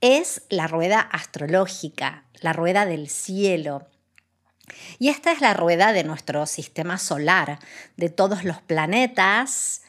es 0.00 0.42
la 0.50 0.68
rueda 0.68 1.00
astrológica, 1.00 2.26
la 2.42 2.52
rueda 2.52 2.86
del 2.86 3.08
cielo. 3.08 3.88
Y 5.00 5.08
esta 5.08 5.32
es 5.32 5.40
la 5.40 5.52
rueda 5.52 5.92
de 5.92 6.04
nuestro 6.04 6.46
sistema 6.46 6.96
solar, 6.96 7.58
de 7.96 8.08
todos 8.08 8.44
los 8.44 8.62
planetas 8.62 9.82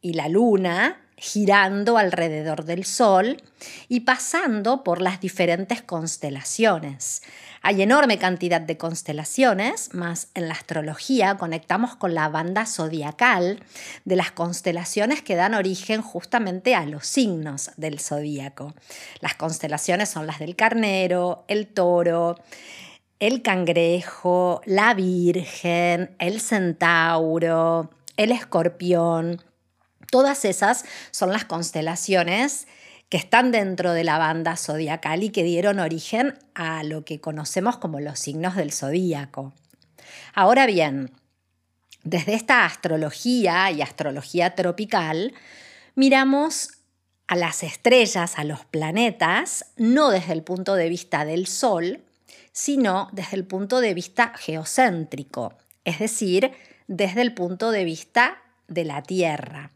y 0.00 0.14
la 0.14 0.28
luna 0.30 1.03
girando 1.16 1.96
alrededor 1.96 2.64
del 2.64 2.84
Sol 2.84 3.42
y 3.88 4.00
pasando 4.00 4.84
por 4.84 5.00
las 5.00 5.20
diferentes 5.20 5.82
constelaciones. 5.82 7.22
Hay 7.62 7.80
enorme 7.80 8.18
cantidad 8.18 8.60
de 8.60 8.76
constelaciones, 8.76 9.94
más 9.94 10.28
en 10.34 10.48
la 10.48 10.54
astrología 10.54 11.36
conectamos 11.38 11.96
con 11.96 12.14
la 12.14 12.28
banda 12.28 12.66
zodiacal 12.66 13.60
de 14.04 14.16
las 14.16 14.32
constelaciones 14.32 15.22
que 15.22 15.34
dan 15.34 15.54
origen 15.54 16.02
justamente 16.02 16.74
a 16.74 16.84
los 16.84 17.06
signos 17.06 17.70
del 17.78 18.00
zodíaco. 18.00 18.74
Las 19.20 19.34
constelaciones 19.34 20.10
son 20.10 20.26
las 20.26 20.40
del 20.40 20.56
carnero, 20.56 21.44
el 21.48 21.68
toro, 21.68 22.36
el 23.18 23.40
cangrejo, 23.40 24.60
la 24.66 24.92
virgen, 24.92 26.14
el 26.18 26.42
centauro, 26.42 27.90
el 28.18 28.32
escorpión. 28.32 29.40
Todas 30.14 30.44
esas 30.44 30.84
son 31.10 31.32
las 31.32 31.44
constelaciones 31.44 32.68
que 33.08 33.16
están 33.16 33.50
dentro 33.50 33.92
de 33.92 34.04
la 34.04 34.16
banda 34.16 34.56
zodiacal 34.56 35.24
y 35.24 35.30
que 35.30 35.42
dieron 35.42 35.80
origen 35.80 36.38
a 36.54 36.84
lo 36.84 37.04
que 37.04 37.20
conocemos 37.20 37.78
como 37.78 37.98
los 37.98 38.20
signos 38.20 38.54
del 38.54 38.70
zodíaco. 38.70 39.52
Ahora 40.32 40.66
bien, 40.66 41.10
desde 42.04 42.34
esta 42.34 42.64
astrología 42.64 43.72
y 43.72 43.82
astrología 43.82 44.54
tropical, 44.54 45.34
miramos 45.96 46.68
a 47.26 47.34
las 47.34 47.64
estrellas, 47.64 48.38
a 48.38 48.44
los 48.44 48.64
planetas, 48.64 49.72
no 49.76 50.10
desde 50.10 50.32
el 50.32 50.44
punto 50.44 50.76
de 50.76 50.90
vista 50.90 51.24
del 51.24 51.48
Sol, 51.48 52.04
sino 52.52 53.08
desde 53.10 53.34
el 53.34 53.46
punto 53.46 53.80
de 53.80 53.94
vista 53.94 54.32
geocéntrico, 54.36 55.54
es 55.84 55.98
decir, 55.98 56.52
desde 56.86 57.22
el 57.22 57.34
punto 57.34 57.72
de 57.72 57.82
vista 57.82 58.38
de 58.68 58.84
la 58.84 59.02
Tierra. 59.02 59.72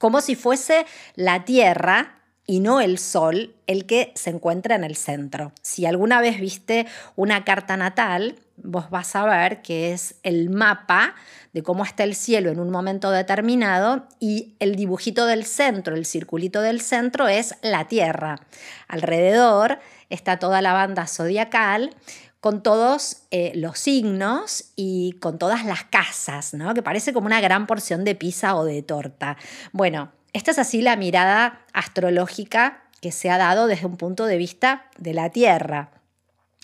Como 0.00 0.22
si 0.22 0.34
fuese 0.34 0.86
la 1.14 1.44
Tierra 1.44 2.22
y 2.46 2.60
no 2.60 2.80
el 2.80 2.96
Sol 2.96 3.54
el 3.66 3.84
que 3.84 4.12
se 4.16 4.30
encuentra 4.30 4.74
en 4.74 4.82
el 4.82 4.96
centro. 4.96 5.52
Si 5.60 5.84
alguna 5.84 6.22
vez 6.22 6.40
viste 6.40 6.86
una 7.16 7.44
carta 7.44 7.76
natal, 7.76 8.36
vos 8.56 8.88
vas 8.88 9.14
a 9.14 9.26
ver 9.26 9.60
que 9.60 9.92
es 9.92 10.14
el 10.22 10.48
mapa 10.48 11.14
de 11.52 11.62
cómo 11.62 11.84
está 11.84 12.04
el 12.04 12.14
cielo 12.14 12.50
en 12.50 12.60
un 12.60 12.70
momento 12.70 13.10
determinado 13.10 14.08
y 14.18 14.54
el 14.58 14.74
dibujito 14.74 15.26
del 15.26 15.44
centro, 15.44 15.94
el 15.94 16.06
circulito 16.06 16.62
del 16.62 16.80
centro 16.80 17.28
es 17.28 17.56
la 17.60 17.86
Tierra. 17.86 18.40
Alrededor 18.88 19.80
está 20.08 20.38
toda 20.38 20.62
la 20.62 20.72
banda 20.72 21.06
zodiacal 21.06 21.94
con 22.40 22.62
todos 22.62 23.18
eh, 23.30 23.52
los 23.54 23.78
signos 23.78 24.72
y 24.74 25.12
con 25.20 25.38
todas 25.38 25.64
las 25.64 25.84
casas, 25.84 26.54
¿no? 26.54 26.74
que 26.74 26.82
parece 26.82 27.12
como 27.12 27.26
una 27.26 27.40
gran 27.40 27.66
porción 27.66 28.04
de 28.04 28.14
pizza 28.14 28.56
o 28.56 28.64
de 28.64 28.82
torta. 28.82 29.36
Bueno, 29.72 30.10
esta 30.32 30.50
es 30.50 30.58
así 30.58 30.80
la 30.80 30.96
mirada 30.96 31.64
astrológica 31.72 32.82
que 33.00 33.12
se 33.12 33.30
ha 33.30 33.38
dado 33.38 33.66
desde 33.66 33.86
un 33.86 33.96
punto 33.96 34.26
de 34.26 34.36
vista 34.36 34.86
de 34.98 35.14
la 35.14 35.30
Tierra. 35.30 35.90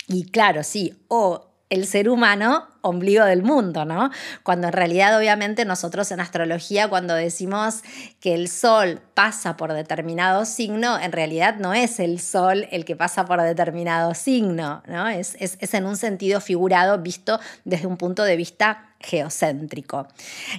Y 0.07 0.29
claro, 0.29 0.63
sí, 0.63 0.97
o 1.09 1.46
el 1.69 1.85
ser 1.85 2.09
humano 2.09 2.67
ombligo 2.81 3.25
del 3.25 3.43
mundo, 3.43 3.83
¿no? 3.83 4.09
Cuando 4.43 4.67
en 4.67 4.73
realidad 4.73 5.17
obviamente 5.17 5.65
nosotros 5.65 6.09
en 6.11 6.21
astrología 6.21 6.87
cuando 6.87 7.13
decimos 7.13 7.83
que 8.21 8.33
el 8.33 8.47
sol 8.47 9.01
pasa 9.13 9.57
por 9.57 9.73
determinado 9.73 10.45
signo, 10.45 10.97
en 10.99 11.11
realidad 11.11 11.57
no 11.57 11.73
es 11.73 11.99
el 11.99 12.19
sol 12.21 12.67
el 12.71 12.85
que 12.85 12.95
pasa 12.95 13.25
por 13.25 13.41
determinado 13.41 14.13
signo, 14.13 14.83
¿no? 14.87 15.09
Es, 15.09 15.35
es 15.39 15.73
en 15.73 15.85
un 15.85 15.97
sentido 15.97 16.39
figurado 16.39 16.97
visto 16.99 17.39
desde 17.65 17.87
un 17.87 17.97
punto 17.97 18.23
de 18.23 18.37
vista 18.37 18.87
geocéntrico. 18.99 20.07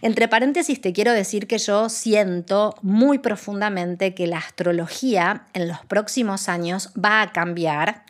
Entre 0.02 0.28
paréntesis 0.28 0.80
te 0.80 0.92
quiero 0.92 1.12
decir 1.12 1.46
que 1.46 1.58
yo 1.58 1.88
siento 1.88 2.74
muy 2.82 3.18
profundamente 3.18 4.14
que 4.14 4.26
la 4.26 4.38
astrología 4.38 5.46
en 5.54 5.68
los 5.68 5.78
próximos 5.86 6.48
años 6.48 6.90
va 6.92 7.22
a 7.22 7.32
cambiar 7.32 8.04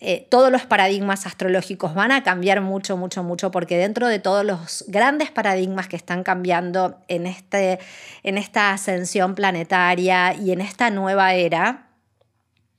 eh, 0.00 0.26
todos 0.28 0.50
los 0.50 0.66
paradigmas 0.66 1.24
astrológicos 1.24 1.94
van 1.94 2.10
a 2.10 2.24
cambiar 2.24 2.60
mucho, 2.60 2.96
mucho, 2.96 3.22
mucho, 3.22 3.50
porque 3.50 3.78
dentro 3.78 4.08
de 4.08 4.18
todos 4.18 4.44
los 4.44 4.84
grandes 4.88 5.30
paradigmas 5.30 5.86
que 5.86 5.96
están 5.96 6.24
cambiando 6.24 6.98
en, 7.06 7.26
este, 7.26 7.78
en 8.24 8.36
esta 8.36 8.72
ascensión 8.72 9.34
planetaria 9.34 10.34
y 10.34 10.50
en 10.50 10.60
esta 10.60 10.90
nueva 10.90 11.34
era, 11.34 11.83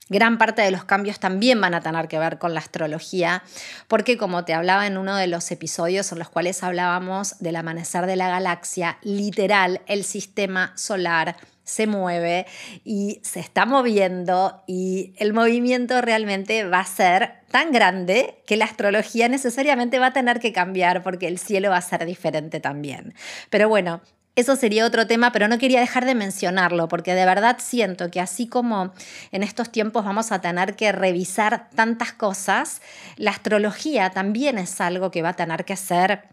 Gran 0.07 0.37
parte 0.37 0.61
de 0.61 0.69
los 0.69 0.83
cambios 0.83 1.19
también 1.19 1.59
van 1.59 1.73
a 1.73 1.81
tener 1.81 2.07
que 2.07 2.19
ver 2.19 2.37
con 2.37 2.53
la 2.53 2.59
astrología, 2.59 3.41
porque 3.87 4.17
como 4.17 4.45
te 4.45 4.53
hablaba 4.53 4.85
en 4.85 4.97
uno 4.97 5.15
de 5.15 5.25
los 5.25 5.49
episodios 5.51 6.11
en 6.11 6.19
los 6.19 6.29
cuales 6.29 6.61
hablábamos 6.61 7.39
del 7.39 7.55
amanecer 7.55 8.05
de 8.05 8.15
la 8.15 8.29
galaxia, 8.29 8.99
literal, 9.01 9.81
el 9.87 10.03
sistema 10.03 10.73
solar 10.75 11.37
se 11.63 11.87
mueve 11.87 12.45
y 12.83 13.19
se 13.23 13.39
está 13.39 13.65
moviendo 13.65 14.63
y 14.67 15.13
el 15.17 15.33
movimiento 15.33 15.99
realmente 16.01 16.63
va 16.63 16.81
a 16.81 16.85
ser 16.85 17.33
tan 17.49 17.71
grande 17.71 18.43
que 18.45 18.55
la 18.55 18.65
astrología 18.65 19.27
necesariamente 19.27 19.97
va 19.97 20.07
a 20.07 20.13
tener 20.13 20.39
que 20.39 20.53
cambiar 20.53 21.01
porque 21.01 21.27
el 21.27 21.39
cielo 21.39 21.71
va 21.71 21.77
a 21.77 21.81
ser 21.81 22.05
diferente 22.05 22.59
también. 22.59 23.15
Pero 23.49 23.67
bueno, 23.67 24.01
eso 24.35 24.55
sería 24.57 24.85
otro 24.85 25.07
tema, 25.07 25.31
pero 25.31 25.47
no 25.47 25.57
quería 25.57 25.79
dejar 25.79 26.05
de 26.05 26.13
mencionarlo, 26.13 26.87
porque 26.89 27.15
de 27.15 27.25
verdad 27.25 27.57
siento 27.59 28.11
que 28.11 28.19
así 28.19 28.47
como 28.47 28.93
en 29.31 29.43
estos 29.43 29.71
tiempos 29.71 30.03
vamos 30.03 30.31
a 30.31 30.41
tener 30.41 30.75
que 30.75 30.91
revisar 30.91 31.69
tantas 31.73 32.11
cosas, 32.11 32.81
la 33.15 33.31
astrología 33.31 34.09
también 34.09 34.57
es 34.57 34.81
algo 34.81 35.09
que 35.09 35.21
va 35.21 35.29
a 35.29 35.35
tener 35.35 35.63
que 35.63 35.77
ser 35.77 36.23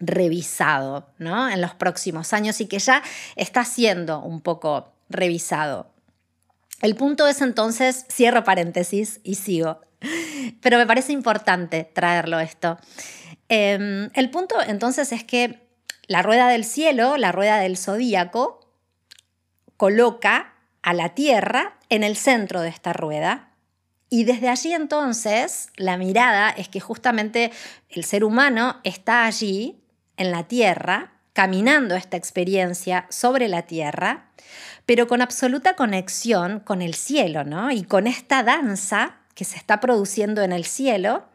revisado 0.00 1.08
¿no? 1.18 1.48
en 1.48 1.60
los 1.60 1.74
próximos 1.74 2.32
años 2.32 2.60
y 2.60 2.66
que 2.66 2.78
ya 2.78 3.02
está 3.36 3.64
siendo 3.64 4.20
un 4.20 4.40
poco 4.40 4.92
revisado. 5.08 5.90
El 6.82 6.94
punto 6.94 7.26
es 7.26 7.40
entonces, 7.42 8.06
cierro 8.10 8.44
paréntesis 8.44 9.20
y 9.22 9.36
sigo, 9.36 9.80
pero 10.60 10.78
me 10.78 10.86
parece 10.86 11.12
importante 11.12 11.84
traerlo 11.84 12.38
esto. 12.38 12.78
Em, 13.48 14.10
el 14.14 14.30
punto 14.30 14.56
entonces 14.66 15.12
es 15.12 15.24
que 15.24 15.69
la 16.10 16.22
rueda 16.22 16.48
del 16.48 16.64
cielo, 16.64 17.16
la 17.16 17.30
rueda 17.30 17.58
del 17.58 17.76
zodíaco, 17.76 18.58
coloca 19.76 20.54
a 20.82 20.92
la 20.92 21.10
Tierra 21.10 21.78
en 21.88 22.02
el 22.02 22.16
centro 22.16 22.62
de 22.62 22.68
esta 22.68 22.92
rueda. 22.92 23.50
Y 24.08 24.24
desde 24.24 24.48
allí 24.48 24.72
entonces 24.72 25.68
la 25.76 25.96
mirada 25.96 26.50
es 26.50 26.68
que 26.68 26.80
justamente 26.80 27.52
el 27.88 28.02
ser 28.02 28.24
humano 28.24 28.80
está 28.82 29.24
allí 29.24 29.84
en 30.16 30.32
la 30.32 30.48
tierra, 30.48 31.12
caminando 31.32 31.94
esta 31.94 32.16
experiencia 32.16 33.06
sobre 33.08 33.46
la 33.46 33.62
tierra, 33.62 34.32
pero 34.86 35.06
con 35.06 35.22
absoluta 35.22 35.76
conexión 35.76 36.58
con 36.58 36.82
el 36.82 36.94
cielo, 36.94 37.44
¿no? 37.44 37.70
Y 37.70 37.84
con 37.84 38.08
esta 38.08 38.42
danza 38.42 39.18
que 39.36 39.44
se 39.44 39.56
está 39.56 39.78
produciendo 39.78 40.42
en 40.42 40.50
el 40.50 40.64
cielo 40.64 41.28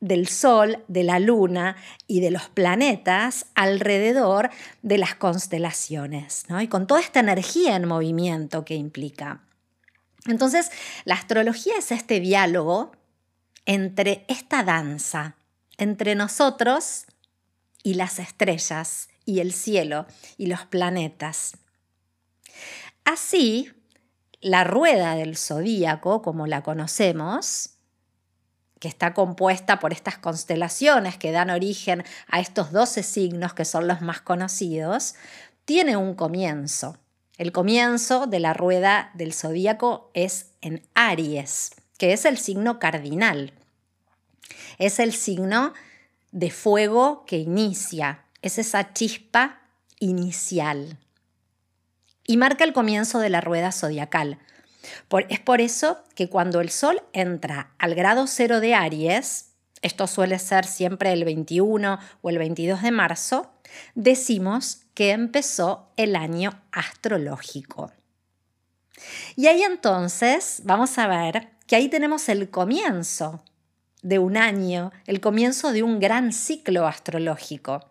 del 0.00 0.28
Sol, 0.28 0.84
de 0.88 1.02
la 1.02 1.18
Luna 1.18 1.76
y 2.06 2.20
de 2.20 2.30
los 2.30 2.48
planetas 2.48 3.46
alrededor 3.54 4.50
de 4.82 4.98
las 4.98 5.14
constelaciones, 5.14 6.44
¿no? 6.48 6.60
Y 6.60 6.68
con 6.68 6.86
toda 6.86 7.00
esta 7.00 7.20
energía 7.20 7.76
en 7.76 7.86
movimiento 7.86 8.64
que 8.64 8.74
implica. 8.74 9.42
Entonces, 10.26 10.70
la 11.04 11.14
astrología 11.14 11.74
es 11.78 11.90
este 11.90 12.20
diálogo 12.20 12.92
entre 13.66 14.24
esta 14.28 14.62
danza, 14.62 15.36
entre 15.76 16.14
nosotros 16.14 17.06
y 17.82 17.94
las 17.94 18.18
estrellas 18.18 19.08
y 19.24 19.40
el 19.40 19.52
cielo 19.52 20.06
y 20.36 20.46
los 20.46 20.64
planetas. 20.66 21.56
Así, 23.04 23.70
la 24.40 24.64
rueda 24.64 25.14
del 25.14 25.36
zodíaco, 25.36 26.22
como 26.22 26.46
la 26.46 26.62
conocemos, 26.62 27.70
que 28.78 28.88
está 28.88 29.14
compuesta 29.14 29.78
por 29.78 29.92
estas 29.92 30.18
constelaciones 30.18 31.16
que 31.16 31.32
dan 31.32 31.50
origen 31.50 32.04
a 32.28 32.40
estos 32.40 32.72
12 32.72 33.02
signos 33.02 33.54
que 33.54 33.64
son 33.64 33.88
los 33.88 34.00
más 34.00 34.20
conocidos, 34.20 35.14
tiene 35.64 35.96
un 35.96 36.14
comienzo. 36.14 36.96
El 37.36 37.52
comienzo 37.52 38.26
de 38.26 38.40
la 38.40 38.54
rueda 38.54 39.10
del 39.14 39.32
zodíaco 39.32 40.10
es 40.14 40.52
en 40.60 40.82
Aries, 40.94 41.70
que 41.96 42.12
es 42.12 42.24
el 42.24 42.38
signo 42.38 42.78
cardinal. 42.78 43.52
Es 44.78 44.98
el 44.98 45.12
signo 45.12 45.72
de 46.32 46.50
fuego 46.50 47.24
que 47.26 47.38
inicia, 47.38 48.24
es 48.42 48.58
esa 48.58 48.92
chispa 48.92 49.60
inicial. 50.00 50.98
Y 52.26 52.36
marca 52.36 52.64
el 52.64 52.72
comienzo 52.72 53.18
de 53.20 53.30
la 53.30 53.40
rueda 53.40 53.72
zodiacal. 53.72 54.38
Es 55.28 55.40
por 55.40 55.60
eso 55.60 55.98
que 56.14 56.28
cuando 56.28 56.60
el 56.60 56.70
Sol 56.70 57.02
entra 57.12 57.74
al 57.78 57.94
grado 57.94 58.26
cero 58.26 58.60
de 58.60 58.74
Aries, 58.74 59.52
esto 59.82 60.06
suele 60.06 60.38
ser 60.38 60.64
siempre 60.64 61.12
el 61.12 61.24
21 61.24 61.98
o 62.20 62.30
el 62.30 62.38
22 62.38 62.82
de 62.82 62.90
marzo, 62.90 63.50
decimos 63.94 64.82
que 64.94 65.10
empezó 65.10 65.92
el 65.96 66.16
año 66.16 66.60
astrológico. 66.72 67.92
Y 69.36 69.46
ahí 69.46 69.62
entonces 69.62 70.62
vamos 70.64 70.98
a 70.98 71.06
ver 71.06 71.50
que 71.66 71.76
ahí 71.76 71.88
tenemos 71.88 72.28
el 72.28 72.50
comienzo 72.50 73.42
de 74.02 74.18
un 74.18 74.36
año, 74.36 74.92
el 75.06 75.20
comienzo 75.20 75.72
de 75.72 75.82
un 75.82 76.00
gran 76.00 76.32
ciclo 76.32 76.86
astrológico, 76.86 77.88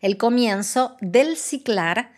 el 0.00 0.16
comienzo 0.16 0.96
del 1.00 1.36
ciclar 1.36 2.12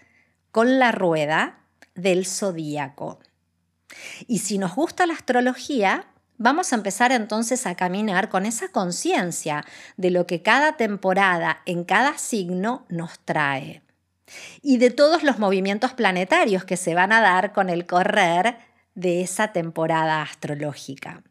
con 0.51 0.79
la 0.79 0.93
rueda 0.93 1.61
del 1.95 2.27
zodíaco. 2.27 3.19
Y 4.27 4.39
si 4.39 4.59
nos 4.59 4.75
gusta 4.75 5.07
la 5.07 5.15
astrología, 5.15 6.07
vamos 6.39 6.73
a 6.73 6.77
empezar 6.77 7.13
entonces 7.13 7.67
a 7.67 7.75
caminar 7.75 8.29
con 8.29 8.47
esa 8.47 8.69
conciencia 8.69 9.65
de 9.97 10.11
lo 10.11 10.27
que 10.27 10.43
cada 10.43 10.77
temporada 10.77 11.63
en 11.67 11.85
cada 11.85 12.19
signo 12.19 12.85
nos 12.89 13.19
trae 13.21 13.83
y 14.63 14.79
de 14.79 14.91
todos 14.91 15.23
los 15.23 15.39
movimientos 15.39 15.93
planetarios 15.93 16.65
que 16.65 16.77
se 16.77 16.95
van 16.95 17.13
a 17.13 17.21
dar 17.21 17.53
con 17.53 17.69
el 17.69 17.87
correr 17.87 18.57
de 18.95 19.23
esa 19.23 19.53
temporada 19.53 20.23
astrológica. 20.23 21.23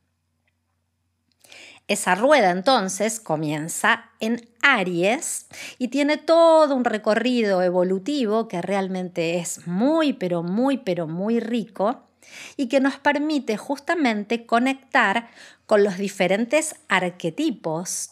Esa 1.88 2.16
rueda 2.16 2.52
entonces 2.52 3.20
comienza 3.20 4.12
en 4.20 4.48
Aries 4.62 5.48
y 5.78 5.90
tiene 5.90 6.18
todo 6.18 6.76
un 6.76 6.86
recorrido 6.86 7.62
evolutivo 7.62 8.48
que 8.48 8.62
realmente 8.62 9.40
es 9.40 9.68
muy, 9.68 10.14
pero 10.14 10.42
muy, 10.42 10.78
pero 10.78 11.08
muy 11.08 11.40
rico 11.40 12.08
y 12.58 12.68
que 12.68 12.80
nos 12.80 12.98
permite 12.98 13.58
justamente 13.58 14.46
conectar 14.46 15.30
con 15.66 15.84
los 15.84 15.98
diferentes 15.98 16.76
arquetipos 16.88 18.12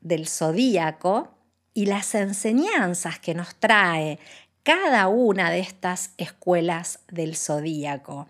del 0.00 0.28
zodíaco 0.28 1.34
y 1.74 1.86
las 1.86 2.14
enseñanzas 2.14 3.18
que 3.18 3.34
nos 3.34 3.54
trae 3.54 4.18
cada 4.62 5.08
una 5.08 5.50
de 5.50 5.60
estas 5.60 6.12
escuelas 6.16 7.00
del 7.08 7.36
zodíaco. 7.36 8.28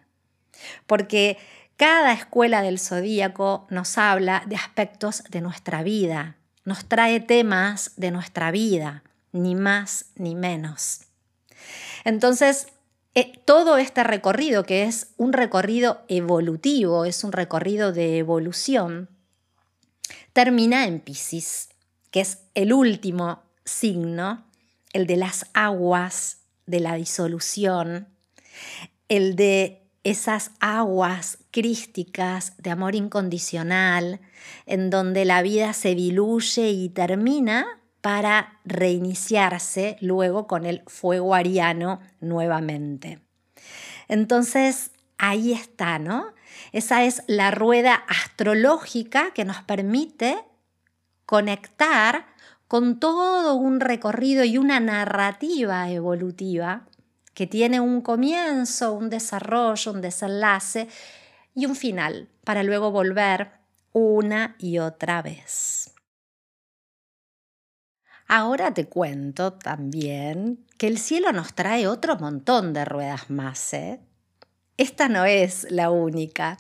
Porque 0.87 1.39
cada 1.77 2.13
escuela 2.13 2.63
del 2.63 2.79
zodíaco 2.79 3.67
nos 3.71 3.97
habla 3.99 4.43
de 4.47 4.57
aspectos 4.57 5.25
de 5.31 5.41
nuestra 5.41 5.83
vida, 5.83 6.37
nos 6.65 6.85
trae 6.85 7.21
temas 7.21 7.93
de 7.97 8.11
nuestra 8.11 8.51
vida, 8.51 9.03
ni 9.33 9.55
más 9.55 10.07
ni 10.15 10.35
menos. 10.35 11.03
Entonces, 12.05 12.69
eh, 13.15 13.33
todo 13.45 13.77
este 13.77 14.05
recorrido, 14.05 14.65
que 14.65 14.85
es 14.85 15.09
un 15.17 15.33
recorrido 15.33 16.03
evolutivo, 16.09 17.05
es 17.05 17.25
un 17.25 17.33
recorrido 17.33 17.93
de 17.93 18.19
evolución, 18.19 19.09
termina 20.33 20.87
en 20.87 21.01
Pisces, 21.01 21.71
que 22.11 22.21
es 22.21 22.39
el 22.55 22.73
último 22.73 23.43
signo, 23.65 24.45
el 24.93 25.07
de 25.07 25.17
las 25.17 25.47
aguas, 25.55 26.39
de 26.67 26.81
la 26.81 26.95
disolución, 26.95 28.09
el 29.09 29.35
de 29.35 29.83
esas 30.05 30.53
aguas 30.61 31.39
crísticas 31.51 32.55
de 32.59 32.71
amor 32.71 32.95
incondicional, 32.95 34.21
en 34.67 34.89
donde 34.89 35.25
la 35.25 35.43
vida 35.43 35.73
se 35.73 35.95
diluye 35.95 36.71
y 36.71 36.89
termina 36.89 37.80
para 38.01 38.59
reiniciarse 38.65 39.97
luego 40.01 40.47
con 40.47 40.67
el 40.67 40.83
fuego 40.87 41.35
ariano 41.35 42.01
nuevamente. 42.21 43.21
Entonces, 44.09 44.91
ahí 45.19 45.53
está, 45.53 45.99
¿no? 45.99 46.33
Esa 46.73 47.05
es 47.05 47.23
la 47.27 47.51
rueda 47.51 47.95
astrológica 47.95 49.33
que 49.33 49.45
nos 49.45 49.63
permite 49.63 50.45
conectar 51.27 52.27
con 52.67 53.01
todo 53.01 53.55
un 53.55 53.81
recorrido 53.81 54.45
y 54.45 54.59
una 54.59 54.81
narrativa 54.81 55.91
evolutiva 55.91 56.87
que 57.35 57.47
tiene 57.47 57.81
un 57.81 58.01
comienzo, 58.01 58.93
un 58.93 59.11
desarrollo, 59.11 59.93
un 59.93 60.01
desenlace 60.01 60.89
y 61.55 61.67
un 61.67 61.75
final, 61.75 62.29
para 62.45 62.63
luego 62.63 62.91
volver 62.91 63.53
una 63.93 64.57
y 64.59 64.79
otra 64.79 65.23
vez. 65.23 65.80
Ahora 68.33 68.73
te 68.73 68.87
cuento 68.87 69.55
también 69.55 70.65
que 70.79 70.87
el 70.87 70.99
cielo 70.99 71.33
nos 71.33 71.53
trae 71.53 71.89
otro 71.89 72.17
montón 72.17 72.73
de 72.73 72.85
ruedas 72.85 73.29
más. 73.29 73.75
¿eh? 73.75 73.99
Esta 74.77 75.09
no 75.09 75.25
es 75.25 75.67
la 75.69 75.91
única. 75.91 76.57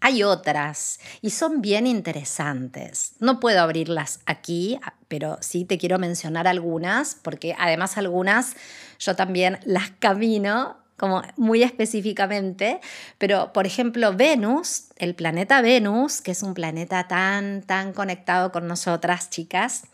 Hay 0.00 0.24
otras 0.24 0.98
y 1.20 1.30
son 1.30 1.62
bien 1.62 1.86
interesantes. 1.86 3.12
No 3.20 3.38
puedo 3.38 3.60
abrirlas 3.60 4.18
aquí, 4.26 4.80
pero 5.06 5.38
sí 5.40 5.64
te 5.64 5.78
quiero 5.78 6.00
mencionar 6.00 6.48
algunas, 6.48 7.14
porque 7.14 7.54
además 7.56 7.96
algunas 7.96 8.56
yo 8.98 9.14
también 9.14 9.60
las 9.64 9.90
camino 9.90 10.76
como 10.96 11.22
muy 11.36 11.62
específicamente, 11.62 12.80
pero 13.18 13.52
por 13.52 13.66
ejemplo 13.66 14.12
Venus, 14.12 14.88
el 14.98 15.14
planeta 15.14 15.60
Venus, 15.60 16.20
que 16.20 16.32
es 16.32 16.42
un 16.42 16.54
planeta 16.54 17.08
tan, 17.08 17.62
tan 17.62 17.92
conectado 17.92 18.52
con 18.52 18.68
nosotras, 18.68 19.30
chicas, 19.30 19.84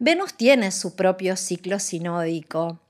Venus 0.00 0.34
tiene 0.34 0.72
su 0.72 0.96
propio 0.96 1.36
ciclo 1.36 1.78
sinódico 1.78 2.80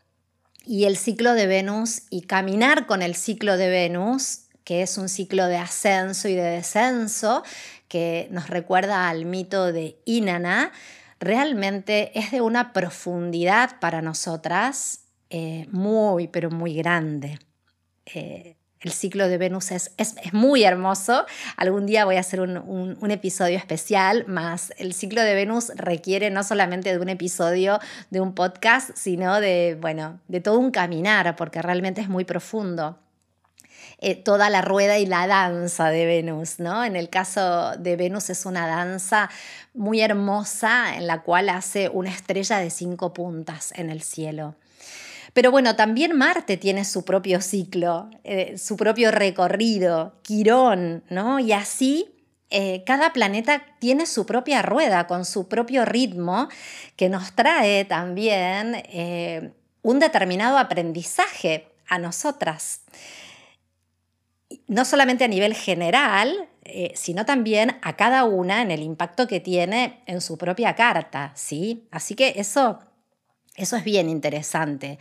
y 0.64 0.84
el 0.84 0.96
ciclo 0.96 1.34
de 1.34 1.46
Venus 1.46 2.04
y 2.08 2.22
caminar 2.22 2.86
con 2.86 3.02
el 3.02 3.14
ciclo 3.14 3.58
de 3.58 3.68
Venus 3.68 4.46
que 4.70 4.82
es 4.82 4.98
un 4.98 5.08
ciclo 5.08 5.48
de 5.48 5.56
ascenso 5.56 6.28
y 6.28 6.34
de 6.36 6.42
descenso, 6.42 7.42
que 7.88 8.28
nos 8.30 8.48
recuerda 8.48 9.08
al 9.08 9.24
mito 9.24 9.72
de 9.72 10.00
Inanna, 10.04 10.70
realmente 11.18 12.16
es 12.16 12.30
de 12.30 12.40
una 12.40 12.72
profundidad 12.72 13.80
para 13.80 14.00
nosotras 14.00 15.06
eh, 15.28 15.66
muy, 15.72 16.28
pero 16.28 16.50
muy 16.50 16.74
grande. 16.74 17.40
Eh, 18.06 18.56
el 18.80 18.92
ciclo 18.92 19.28
de 19.28 19.38
Venus 19.38 19.70
es, 19.72 19.92
es, 19.98 20.14
muy 20.32 20.64
hermoso. 20.64 21.26
Algún 21.56 21.86
día 21.86 22.04
voy 22.04 22.16
a 22.16 22.20
hacer 22.20 22.40
un, 22.40 22.56
un, 22.56 23.10
episodio 23.10 23.58
especial, 23.58 24.24
más 24.26 24.72
el 24.78 24.94
ciclo 24.94 25.22
de 25.22 25.34
Venus 25.34 25.70
requiere 25.76 26.30
no 26.30 26.42
solamente 26.42 26.90
de 26.90 26.98
un 26.98 27.08
episodio 27.08 27.78
de 28.10 28.20
un 28.20 28.34
podcast, 28.34 28.90
sino 28.94 29.40
de, 29.40 29.76
bueno, 29.80 30.20
de 30.28 30.40
todo 30.40 30.58
un 30.58 30.70
caminar, 30.70 31.36
porque 31.36 31.60
realmente 31.60 32.00
es 32.00 32.08
muy 32.08 32.24
profundo. 32.24 32.98
Eh, 34.02 34.14
toda 34.14 34.48
la 34.48 34.62
rueda 34.62 34.98
y 34.98 35.04
la 35.04 35.26
danza 35.26 35.90
de 35.90 36.06
Venus, 36.06 36.58
¿no? 36.58 36.84
En 36.84 36.96
el 36.96 37.10
caso 37.10 37.72
de 37.76 37.96
Venus 37.96 38.30
es 38.30 38.46
una 38.46 38.66
danza 38.66 39.28
muy 39.74 40.00
hermosa 40.00 40.96
en 40.96 41.06
la 41.06 41.20
cual 41.20 41.50
hace 41.50 41.90
una 41.90 42.08
estrella 42.08 42.58
de 42.58 42.70
cinco 42.70 43.12
puntas 43.12 43.74
en 43.76 43.90
el 43.90 44.00
cielo. 44.00 44.54
Pero 45.32 45.50
bueno, 45.50 45.76
también 45.76 46.16
Marte 46.16 46.56
tiene 46.56 46.84
su 46.84 47.04
propio 47.04 47.40
ciclo, 47.40 48.10
eh, 48.24 48.58
su 48.58 48.76
propio 48.76 49.10
recorrido, 49.10 50.14
Quirón, 50.22 51.04
¿no? 51.08 51.38
Y 51.38 51.52
así 51.52 52.06
eh, 52.50 52.82
cada 52.84 53.12
planeta 53.12 53.62
tiene 53.78 54.06
su 54.06 54.26
propia 54.26 54.62
rueda, 54.62 55.06
con 55.06 55.24
su 55.24 55.48
propio 55.48 55.84
ritmo, 55.84 56.48
que 56.96 57.08
nos 57.08 57.32
trae 57.32 57.84
también 57.84 58.82
un 59.82 59.98
determinado 60.00 60.58
aprendizaje 60.58 61.68
a 61.88 61.98
nosotras 61.98 62.80
no 64.66 64.84
solamente 64.84 65.24
a 65.24 65.28
nivel 65.28 65.54
general, 65.54 66.48
eh, 66.64 66.92
sino 66.94 67.24
también 67.24 67.76
a 67.82 67.96
cada 67.96 68.24
una 68.24 68.62
en 68.62 68.70
el 68.70 68.82
impacto 68.82 69.26
que 69.26 69.40
tiene 69.40 70.02
en 70.06 70.20
su 70.20 70.38
propia 70.38 70.74
carta, 70.74 71.32
¿sí? 71.34 71.88
Así 71.90 72.14
que 72.14 72.34
eso, 72.36 72.78
eso 73.56 73.76
es 73.76 73.84
bien 73.84 74.08
interesante. 74.08 74.98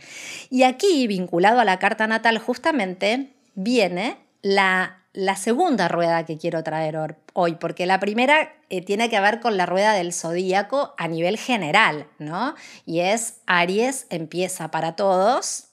Y 0.50 0.64
aquí, 0.64 1.06
vinculado 1.06 1.60
a 1.60 1.64
la 1.64 1.78
carta 1.78 2.06
natal, 2.06 2.38
justamente 2.38 3.32
viene 3.54 4.18
la, 4.42 4.96
segunda 5.36 5.88
rueda 5.88 6.24
que 6.24 6.38
quiero 6.38 6.62
traer 6.62 7.16
hoy, 7.32 7.54
porque 7.54 7.86
la 7.86 8.00
primera 8.00 8.52
eh, 8.68 8.82
tiene 8.82 9.08
que 9.08 9.20
ver 9.20 9.40
con 9.40 9.56
la 9.56 9.66
rueda 9.66 9.92
del 9.94 10.12
zodíaco 10.12 10.94
a 10.98 11.08
nivel 11.08 11.38
general, 11.38 12.06
¿no? 12.18 12.54
Y 12.86 13.00
es 13.00 13.40
Aries 13.46 14.06
empieza 14.10 14.70
para 14.70 14.96
todos 14.96 15.68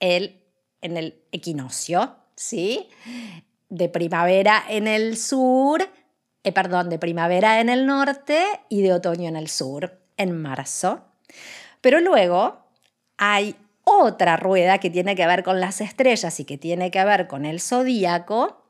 el, 0.00 0.42
en 0.80 0.96
el 0.96 1.22
equinoccio, 1.32 2.16
¿sí? 2.36 2.88
De 3.68 3.88
primavera 3.88 4.62
en 4.68 4.86
el 4.86 5.16
sur, 5.16 5.88
eh, 6.44 6.52
perdón, 6.52 6.90
de 6.90 6.98
primavera 6.98 7.60
en 7.60 7.68
el 7.68 7.86
norte 7.86 8.44
y 8.68 8.82
de 8.82 8.92
otoño 8.92 9.28
en 9.28 9.36
el 9.36 9.48
sur, 9.48 10.00
en 10.16 10.40
marzo. 10.40 11.04
Pero 11.82 12.00
luego 12.00 12.64
hay 13.18 13.54
otra 13.84 14.38
rueda 14.38 14.78
que 14.78 14.88
tiene 14.88 15.14
que 15.14 15.26
ver 15.26 15.42
con 15.42 15.60
las 15.60 15.82
estrellas 15.82 16.40
y 16.40 16.46
que 16.46 16.56
tiene 16.56 16.90
que 16.90 17.04
ver 17.04 17.28
con 17.28 17.44
el 17.44 17.60
zodíaco, 17.60 18.62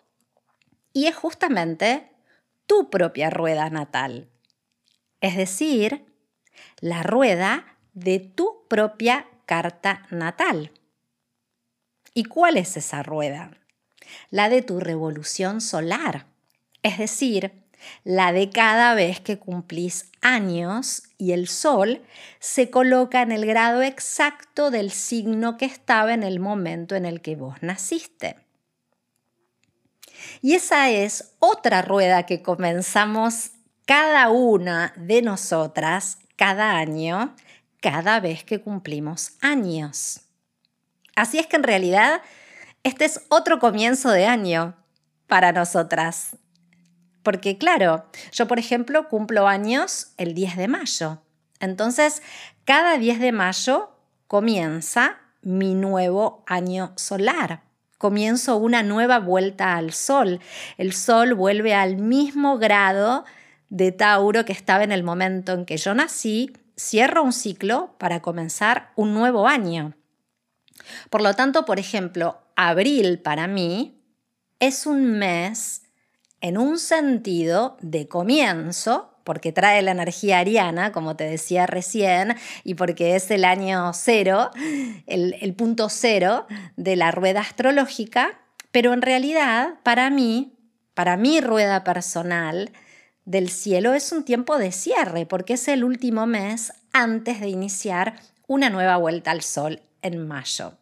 y 0.92 1.07
es 1.07 1.14
justamente 1.14 2.11
tu 2.66 2.90
propia 2.90 3.31
rueda 3.31 3.70
natal. 3.70 4.29
Es 5.20 5.37
decir, 5.37 6.05
la 6.81 7.03
rueda 7.03 7.79
de 7.92 8.18
tu 8.18 8.66
propia 8.68 9.27
carta 9.46 10.07
natal. 10.11 10.72
¿Y 12.14 12.25
cuál 12.25 12.57
es 12.57 12.77
esa 12.77 13.03
rueda? 13.03 13.53
La 14.31 14.48
de 14.48 14.62
tu 14.62 14.81
revolución 14.81 15.61
solar, 15.61 16.27
es 16.83 16.98
decir, 16.98 17.53
la 18.05 18.33
de 18.33 18.51
cada 18.51 18.94
vez 18.94 19.20
que 19.20 19.38
cumplís 19.38 20.11
años 20.20 21.05
y 21.23 21.31
el 21.31 21.47
Sol 21.47 22.03
se 22.41 22.69
coloca 22.69 23.23
en 23.23 23.31
el 23.31 23.47
grado 23.47 23.81
exacto 23.81 24.73
del 24.73 24.91
signo 24.91 25.57
que 25.57 25.67
estaba 25.67 26.15
en 26.15 26.25
el 26.25 26.41
momento 26.41 26.97
en 26.97 27.07
el 27.07 27.21
que 27.21 27.37
vos 27.37 27.55
naciste. 27.61 28.35
Y 30.41 30.55
esa 30.55 30.91
es 30.91 31.37
otra 31.39 31.81
rueda 31.81 32.27
que 32.27 32.43
comenzamos 32.43 33.53
cada 33.87 34.31
una 34.31 34.95
de 34.97 35.23
nosotras 35.23 36.19
cada 36.35 36.77
año, 36.77 37.37
cada 37.81 38.19
vez 38.19 38.43
que 38.43 38.61
cumplimos 38.61 39.35
años. 39.41 40.23
Así 41.15 41.39
es 41.39 41.47
que 41.47 41.55
en 41.55 41.63
realidad 41.63 42.21
este 42.83 43.05
es 43.05 43.21
otro 43.29 43.61
comienzo 43.61 44.11
de 44.11 44.27
año 44.27 44.75
para 45.29 45.53
nosotras. 45.53 46.37
Porque 47.23 47.59
claro, 47.59 48.07
yo 48.33 48.49
por 48.49 48.59
ejemplo 48.59 49.09
cumplo 49.09 49.47
años 49.47 50.13
el 50.17 50.35
10 50.35 50.57
de 50.57 50.69
mayo. 50.69 51.23
Entonces, 51.61 52.23
cada 52.65 52.99
10 52.99 53.21
de 53.21 53.33
mayo 53.33 53.91
comienza 54.27 55.19
mi 55.43 55.75
nuevo 55.75 56.43
año 56.47 56.93
solar. 56.97 57.63
Comienzo 57.99 58.57
una 58.57 58.83
nueva 58.83 59.21
vuelta 59.21 59.77
al 59.77 59.93
sol. 59.93 60.41
El 60.77 60.93
sol 60.93 61.35
vuelve 61.35 61.75
al 61.75 61.97
mismo 61.97 62.59
grado 62.59 63.25
de 63.69 63.93
Tauro 63.93 64.45
que 64.45 64.53
estaba 64.53 64.83
en 64.85 64.93
el 64.93 65.05
momento 65.05 65.53
en 65.53 65.65
que 65.65 65.77
yo 65.77 65.95
nací, 65.95 66.53
cierra 66.77 67.21
un 67.21 67.33
ciclo 67.33 67.95
para 67.99 68.21
comenzar 68.21 68.91
un 68.97 69.15
nuevo 69.15 69.47
año. 69.47 69.95
Por 71.11 71.23
lo 71.23 71.35
tanto, 71.35 71.65
por 71.65 71.79
ejemplo, 71.79 72.43
abril 72.57 73.21
para 73.21 73.47
mí 73.47 74.03
es 74.59 74.87
un 74.87 75.19
mes 75.19 75.83
en 76.43 76.59
un 76.59 76.79
sentido 76.79 77.77
de 77.81 78.09
comienzo, 78.09 79.15
porque 79.25 79.53
trae 79.53 79.81
la 79.81 79.93
energía 79.93 80.41
ariana, 80.41 80.91
como 80.91 81.15
te 81.17 81.25
decía 81.25 81.67
recién, 81.67 82.35
y 82.65 82.75
porque 82.75 83.15
es 83.15 83.31
el 83.31 83.45
año 83.45 83.93
cero, 83.95 84.51
el, 85.07 85.55
punto 85.55 85.89
cero 85.89 86.47
de 86.77 86.97
la 86.97 87.13
rueda 87.13 87.41
astrológica, 87.41 88.41
pero 88.73 88.93
en 88.93 89.03
realidad 89.03 89.75
para 89.85 90.11
mí, 90.11 90.53
para 90.95 91.17
mi 91.17 91.41
rueda 91.41 91.85
personal 91.85 92.73
del 93.25 93.49
cielo 93.49 93.95
es 93.95 94.11
un 94.11 94.25
tiempo 94.25 94.59
de 94.59 94.73
cierre, 94.73 95.27
porque 95.27 95.55
es 95.55 95.69
el 95.69 95.85
último 95.85 96.27
mes 96.27 96.73
antes 96.93 97.41
de 97.41 97.49
iniciar 97.49 98.15
una 98.49 98.69
nueva 98.69 98.97
vuelta 98.97 99.31
al 99.31 99.43
sol 99.43 99.81
en 100.03 100.27
mayo. 100.27 100.73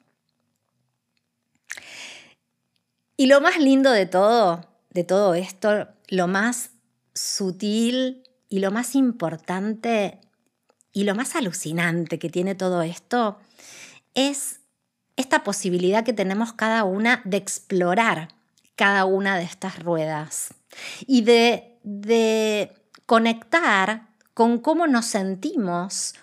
Y 3.18 3.26
lo 3.26 3.42
más 3.42 3.58
lindo 3.58 3.90
de 3.90 4.06
todo, 4.06 4.69
de 4.90 5.04
todo 5.04 5.34
esto, 5.34 5.88
lo 6.08 6.28
más 6.28 6.70
sutil 7.14 8.24
y 8.48 8.58
lo 8.58 8.70
más 8.70 8.94
importante 8.94 10.20
y 10.92 11.04
lo 11.04 11.14
más 11.14 11.36
alucinante 11.36 12.18
que 12.18 12.30
tiene 12.30 12.54
todo 12.54 12.82
esto 12.82 13.38
es 14.14 14.60
esta 15.16 15.44
posibilidad 15.44 16.04
que 16.04 16.12
tenemos 16.12 16.52
cada 16.52 16.84
una 16.84 17.22
de 17.24 17.36
explorar 17.36 18.28
cada 18.74 19.04
una 19.04 19.36
de 19.36 19.44
estas 19.44 19.78
ruedas 19.82 20.54
y 21.06 21.20
de, 21.22 21.78
de 21.82 22.72
conectar 23.06 24.08
con 24.34 24.58
cómo 24.58 24.86
nos 24.86 25.04
sentimos 25.04 26.14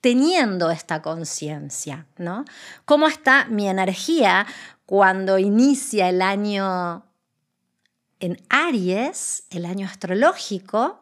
teniendo 0.00 0.70
esta 0.70 1.00
conciencia, 1.00 2.06
¿no? 2.18 2.44
¿Cómo 2.84 3.06
está 3.06 3.46
mi 3.46 3.68
energía 3.68 4.46
cuando 4.84 5.38
inicia 5.38 6.08
el 6.08 6.22
año 6.22 7.05
en 8.20 8.40
Aries, 8.48 9.44
el 9.50 9.66
año 9.66 9.86
astrológico, 9.86 11.00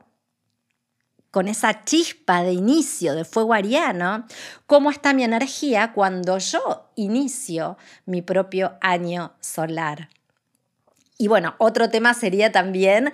con 1.31 1.49
esa 1.49 1.85
chispa 1.85 2.43
de 2.43 2.53
inicio 2.53 3.15
de 3.15 3.25
fuego 3.25 3.55
ariano, 3.55 4.25
cómo 4.67 4.91
está 4.91 5.13
mi 5.15 5.25
energía 5.25 5.93
cuando 5.93 6.39
yo 6.39 6.91
inicio 6.95 7.77
mi 8.07 8.23
propio 8.23 8.79
año 8.81 9.35
solar. 9.41 10.11
Y 11.19 11.29
bueno, 11.29 11.55
otro 11.59 11.91
tema 11.91 12.15
sería 12.15 12.53
también 12.53 13.13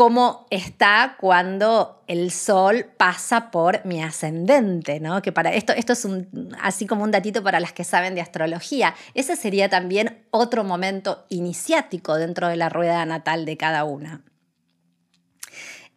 cómo 0.00 0.46
está 0.48 1.16
cuando 1.20 2.02
el 2.06 2.30
sol 2.30 2.86
pasa 2.96 3.50
por 3.50 3.84
mi 3.84 4.02
ascendente, 4.02 4.98
¿no? 4.98 5.20
Que 5.20 5.30
para 5.30 5.52
esto, 5.52 5.74
esto 5.74 5.92
es 5.92 6.08
así 6.58 6.86
como 6.86 7.04
un 7.04 7.10
datito 7.10 7.42
para 7.42 7.60
las 7.60 7.74
que 7.74 7.84
saben 7.84 8.14
de 8.14 8.22
astrología. 8.22 8.94
Ese 9.12 9.36
sería 9.36 9.68
también 9.68 10.24
otro 10.30 10.64
momento 10.64 11.26
iniciático 11.28 12.16
dentro 12.16 12.48
de 12.48 12.56
la 12.56 12.70
rueda 12.70 13.04
natal 13.04 13.44
de 13.44 13.58
cada 13.58 13.84
una. 13.84 14.22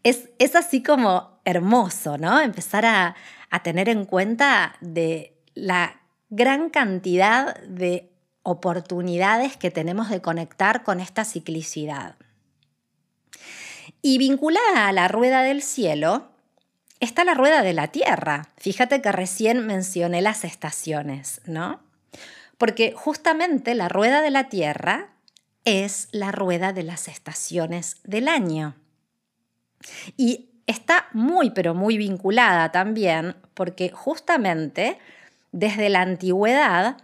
Es, 0.03 0.31
es 0.37 0.57
así 0.57 0.83
como 0.83 1.39
hermoso, 1.45 2.17
¿no? 2.17 2.41
Empezar 2.41 2.85
a, 2.85 3.15
a 3.49 3.63
tener 3.63 3.87
en 3.87 4.03
cuenta 4.03 4.75
de 4.81 5.39
la 5.53 6.01
gran 6.29 6.69
cantidad 6.71 7.57
de 7.61 8.11
oportunidades 8.41 9.55
que 9.55 9.71
tenemos 9.71 10.09
de 10.09 10.21
conectar 10.21 10.83
con 10.83 10.99
esta 10.99 11.23
ciclicidad. 11.23 12.17
Y 14.05 14.17
vinculada 14.17 14.89
a 14.89 14.91
la 14.91 15.07
rueda 15.07 15.43
del 15.43 15.61
cielo 15.61 16.27
está 16.99 17.23
la 17.23 17.33
rueda 17.33 17.63
de 17.63 17.71
la 17.71 17.87
Tierra. 17.87 18.49
Fíjate 18.57 19.01
que 19.01 19.13
recién 19.13 19.65
mencioné 19.65 20.21
las 20.21 20.43
estaciones, 20.43 21.39
¿no? 21.45 21.79
Porque 22.57 22.91
justamente 22.91 23.73
la 23.75 23.87
rueda 23.87 24.21
de 24.21 24.29
la 24.29 24.49
Tierra 24.49 25.11
es 25.63 26.09
la 26.11 26.33
rueda 26.33 26.73
de 26.73 26.83
las 26.83 27.07
estaciones 27.07 27.95
del 28.03 28.27
año. 28.27 28.75
Y 30.17 30.49
está 30.67 31.07
muy, 31.13 31.51
pero 31.51 31.73
muy 31.73 31.97
vinculada 31.97 32.73
también 32.73 33.37
porque 33.53 33.89
justamente 33.89 34.99
desde 35.53 35.87
la 35.87 36.01
antigüedad 36.01 36.97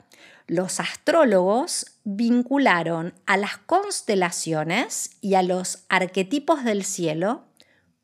los 0.50 0.80
astrólogos 0.80 1.86
vincularon 2.04 3.14
a 3.28 3.38
las 3.38 3.58
constelaciones 3.58 5.12
y 5.22 5.36
a 5.36 5.44
los 5.44 5.86
arquetipos 5.90 6.64
del 6.64 6.84
cielo 6.84 7.46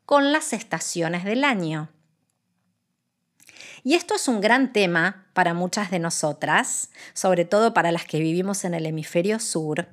con 0.04 0.32
las 0.32 0.52
estaciones 0.52 1.24
del 1.24 1.42
año. 1.42 1.90
Y 3.82 3.94
esto 3.94 4.14
es 4.14 4.28
un 4.28 4.40
gran 4.40 4.72
tema 4.72 5.26
para 5.32 5.54
muchas 5.54 5.90
de 5.90 5.98
nosotras, 5.98 6.90
sobre 7.14 7.44
todo 7.44 7.74
para 7.74 7.90
las 7.90 8.04
que 8.04 8.20
vivimos 8.20 8.64
en 8.64 8.74
el 8.74 8.86
hemisferio 8.86 9.40
sur, 9.40 9.88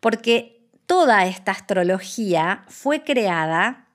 porque 0.00 0.68
toda 0.84 1.24
esta 1.24 1.52
astrología 1.52 2.64
fue 2.68 3.04
creada 3.04 3.88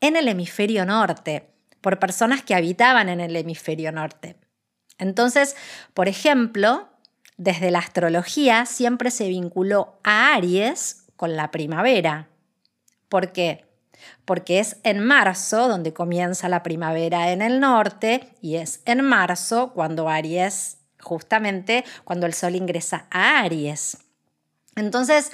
en 0.00 0.16
el 0.16 0.26
hemisferio 0.26 0.84
norte, 0.84 1.52
por 1.80 2.00
personas 2.00 2.42
que 2.42 2.56
habitaban 2.56 3.08
en 3.08 3.20
el 3.20 3.36
hemisferio 3.36 3.92
norte. 3.92 4.36
Entonces, 4.98 5.56
por 5.94 6.08
ejemplo, 6.08 6.88
desde 7.36 7.70
la 7.70 7.80
astrología 7.80 8.66
siempre 8.66 9.10
se 9.10 9.28
vinculó 9.28 9.98
a 10.02 10.34
Aries 10.34 11.04
con 11.16 11.36
la 11.36 11.50
primavera. 11.50 12.28
¿Por 13.08 13.32
qué? 13.32 13.64
Porque 14.24 14.58
es 14.58 14.78
en 14.82 15.04
marzo 15.04 15.68
donde 15.68 15.92
comienza 15.92 16.48
la 16.48 16.62
primavera 16.62 17.32
en 17.32 17.42
el 17.42 17.60
norte 17.60 18.28
y 18.40 18.56
es 18.56 18.80
en 18.84 19.02
marzo 19.04 19.72
cuando 19.74 20.08
Aries, 20.08 20.78
justamente 21.00 21.84
cuando 22.04 22.26
el 22.26 22.34
sol 22.34 22.54
ingresa 22.54 23.06
a 23.10 23.40
Aries. 23.40 23.98
Entonces, 24.74 25.30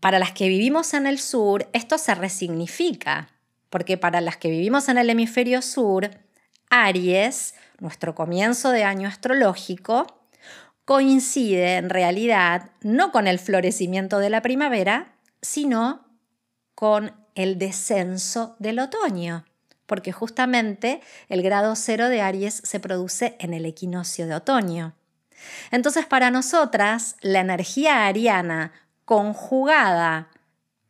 para 0.00 0.18
las 0.18 0.32
que 0.32 0.48
vivimos 0.48 0.94
en 0.94 1.06
el 1.06 1.18
sur, 1.18 1.68
esto 1.72 1.98
se 1.98 2.14
resignifica, 2.14 3.28
porque 3.70 3.96
para 3.96 4.20
las 4.20 4.36
que 4.36 4.50
vivimos 4.50 4.88
en 4.88 4.98
el 4.98 5.10
hemisferio 5.10 5.62
sur, 5.62 6.10
Aries, 6.70 7.54
nuestro 7.80 8.14
comienzo 8.14 8.70
de 8.70 8.84
año 8.84 9.08
astrológico, 9.08 10.17
coincide 10.88 11.76
en 11.76 11.90
realidad 11.90 12.70
no 12.80 13.12
con 13.12 13.26
el 13.26 13.38
florecimiento 13.38 14.20
de 14.20 14.30
la 14.30 14.40
primavera, 14.40 15.12
sino 15.42 16.06
con 16.74 17.12
el 17.34 17.58
descenso 17.58 18.56
del 18.58 18.78
otoño, 18.78 19.44
porque 19.84 20.12
justamente 20.12 21.02
el 21.28 21.42
grado 21.42 21.76
cero 21.76 22.08
de 22.08 22.22
Aries 22.22 22.62
se 22.64 22.80
produce 22.80 23.36
en 23.38 23.52
el 23.52 23.66
equinoccio 23.66 24.26
de 24.26 24.36
otoño. 24.36 24.94
Entonces, 25.70 26.06
para 26.06 26.30
nosotras, 26.30 27.16
la 27.20 27.40
energía 27.40 28.06
ariana 28.06 28.72
conjugada 29.04 30.30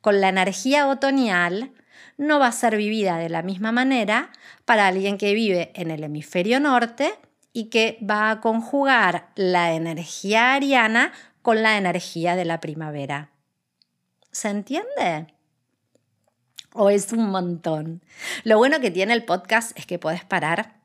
con 0.01 0.21
la 0.21 0.29
energía 0.29 0.87
otoñal 0.87 1.73
no 2.17 2.39
va 2.39 2.47
a 2.47 2.53
ser 2.53 2.77
vivida 2.77 3.19
de 3.19 3.31
la 3.31 3.43
misma 3.43 3.73
manera 3.73 4.31
para 4.65 4.87
alguien 4.87 5.19
que 5.19 5.35
vive 5.35 5.73
en 5.75 5.91
el 5.91 6.05
hemisferio 6.05 6.61
norte 6.61 7.19
y 7.59 7.71
que 7.71 7.99
va 8.09 8.31
a 8.31 8.41
conjugar 8.41 9.31
la 9.35 9.73
energía 9.73 10.55
ariana 10.55 11.13
con 11.43 11.61
la 11.61 11.77
energía 11.77 12.37
de 12.37 12.45
la 12.45 12.61
primavera. 12.61 13.33
¿Se 14.31 14.49
entiende? 14.49 15.27
¿O 16.73 16.89
es 16.89 17.13
un 17.13 17.29
montón? 17.31 18.01
Lo 18.45 18.59
bueno 18.59 18.79
que 18.79 18.93
tiene 18.93 19.13
el 19.13 19.25
podcast 19.25 19.77
es 19.77 19.87
que 19.87 19.99
puedes 19.99 20.25
parar, 20.25 20.77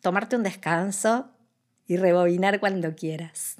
tomarte 0.00 0.34
un 0.34 0.44
descanso 0.44 1.28
y 1.86 1.98
rebobinar 1.98 2.58
cuando 2.58 2.94
quieras. 2.94 3.58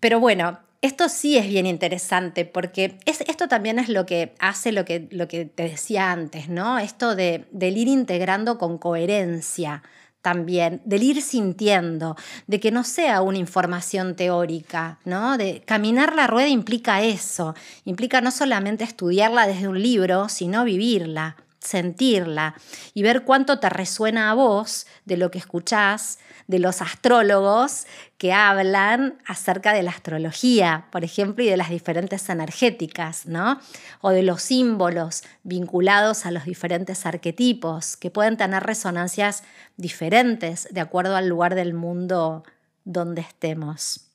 Pero 0.00 0.18
bueno, 0.18 0.58
esto 0.82 1.08
sí 1.08 1.36
es 1.36 1.46
bien 1.46 1.66
interesante 1.66 2.46
porque 2.46 2.98
esto 3.06 3.46
también 3.46 3.78
es 3.78 3.88
lo 3.88 4.06
que 4.06 4.34
hace 4.40 4.72
lo 4.72 4.84
que, 4.84 5.06
lo 5.12 5.28
que 5.28 5.44
te 5.44 5.68
decía 5.68 6.10
antes, 6.10 6.48
¿no? 6.48 6.80
Esto 6.80 7.14
de, 7.14 7.46
del 7.52 7.76
ir 7.76 7.86
integrando 7.86 8.58
con 8.58 8.76
coherencia 8.76 9.84
también, 10.22 10.82
del 10.84 11.02
ir 11.02 11.22
sintiendo, 11.22 12.16
de 12.46 12.60
que 12.60 12.70
no 12.70 12.84
sea 12.84 13.22
una 13.22 13.38
información 13.38 14.16
teórica, 14.16 14.98
¿no? 15.04 15.38
De 15.38 15.62
caminar 15.64 16.14
la 16.14 16.26
rueda 16.26 16.48
implica 16.48 17.02
eso, 17.02 17.54
implica 17.84 18.20
no 18.20 18.30
solamente 18.30 18.84
estudiarla 18.84 19.46
desde 19.46 19.68
un 19.68 19.82
libro, 19.82 20.28
sino 20.28 20.64
vivirla, 20.64 21.36
sentirla 21.60 22.54
y 22.94 23.02
ver 23.02 23.24
cuánto 23.24 23.60
te 23.60 23.68
resuena 23.68 24.30
a 24.30 24.34
vos 24.34 24.86
de 25.04 25.16
lo 25.16 25.30
que 25.30 25.38
escuchás, 25.38 26.18
de 26.46 26.58
los 26.58 26.80
astrólogos 26.80 27.86
que 28.18 28.32
hablan 28.32 29.18
acerca 29.26 29.72
de 29.72 29.82
la 29.82 29.90
astrología, 29.90 30.86
por 30.90 31.04
ejemplo, 31.04 31.44
y 31.44 31.48
de 31.48 31.56
las 31.56 31.70
diferentes 31.70 32.28
energéticas, 32.28 33.26
¿no? 33.26 33.60
O 34.00 34.10
de 34.10 34.22
los 34.22 34.42
símbolos 34.42 35.22
vinculados 35.42 36.26
a 36.26 36.30
los 36.30 36.44
diferentes 36.44 37.06
arquetipos, 37.06 37.96
que 37.96 38.10
pueden 38.10 38.36
tener 38.36 38.62
resonancias 38.62 39.44
diferentes 39.76 40.66
de 40.70 40.80
acuerdo 40.80 41.14
al 41.14 41.28
lugar 41.28 41.54
del 41.54 41.74
mundo 41.74 42.42
donde 42.84 43.20
estemos. 43.20 44.06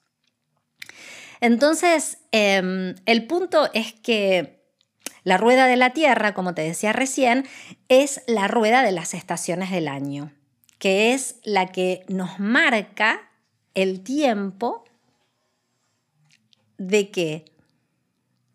Entonces, 1.41 2.17
em, 2.31 2.95
el 3.05 3.27
punto 3.27 3.69
es 3.73 3.93
que 3.93 4.64
la 5.25 5.37
rueda 5.37 5.67
de 5.67 5.75
la 5.75 5.89
Tierra, 5.89 6.33
como 6.33 6.53
te 6.53 6.61
decía 6.61 6.93
recién, 6.93 7.45
es 7.89 8.21
la 8.25 8.47
rueda 8.47 8.81
de 8.81 8.93
las 8.93 9.13
estaciones 9.13 9.71
del 9.71 9.89
año 9.89 10.31
que 10.79 11.13
es 11.13 11.37
la 11.43 11.71
que 11.71 12.05
nos 12.07 12.39
marca 12.39 13.29
el 13.73 14.01
tiempo 14.01 14.83
de 16.77 17.09
qué? 17.11 17.45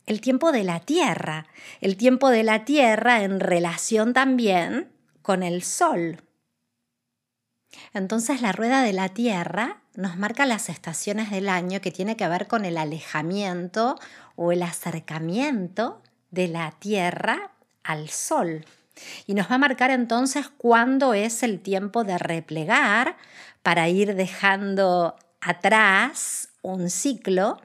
El 0.06 0.20
tiempo 0.20 0.52
de 0.52 0.64
la 0.64 0.80
Tierra, 0.80 1.46
el 1.80 1.96
tiempo 1.96 2.30
de 2.30 2.42
la 2.42 2.64
Tierra 2.64 3.22
en 3.22 3.40
relación 3.40 4.12
también 4.12 4.92
con 5.22 5.42
el 5.42 5.62
Sol. 5.62 6.22
Entonces 7.94 8.42
la 8.42 8.52
rueda 8.52 8.82
de 8.82 8.92
la 8.92 9.08
Tierra 9.08 9.82
nos 9.94 10.16
marca 10.16 10.46
las 10.46 10.68
estaciones 10.68 11.30
del 11.30 11.48
año 11.48 11.80
que 11.80 11.92
tiene 11.92 12.16
que 12.16 12.28
ver 12.28 12.46
con 12.48 12.64
el 12.64 12.76
alejamiento 12.76 13.98
o 14.36 14.52
el 14.52 14.62
acercamiento 14.62 16.02
de 16.30 16.48
la 16.48 16.72
Tierra 16.72 17.50
al 17.82 18.08
Sol. 18.08 18.64
Y 19.26 19.34
nos 19.34 19.50
va 19.50 19.54
a 19.54 19.58
marcar 19.58 19.90
entonces 19.90 20.48
cuándo 20.56 21.14
es 21.14 21.42
el 21.42 21.60
tiempo 21.60 22.04
de 22.04 22.18
replegar 22.18 23.16
para 23.62 23.88
ir 23.88 24.14
dejando 24.14 25.16
atrás 25.40 26.48
un 26.62 26.90
ciclo 26.90 27.60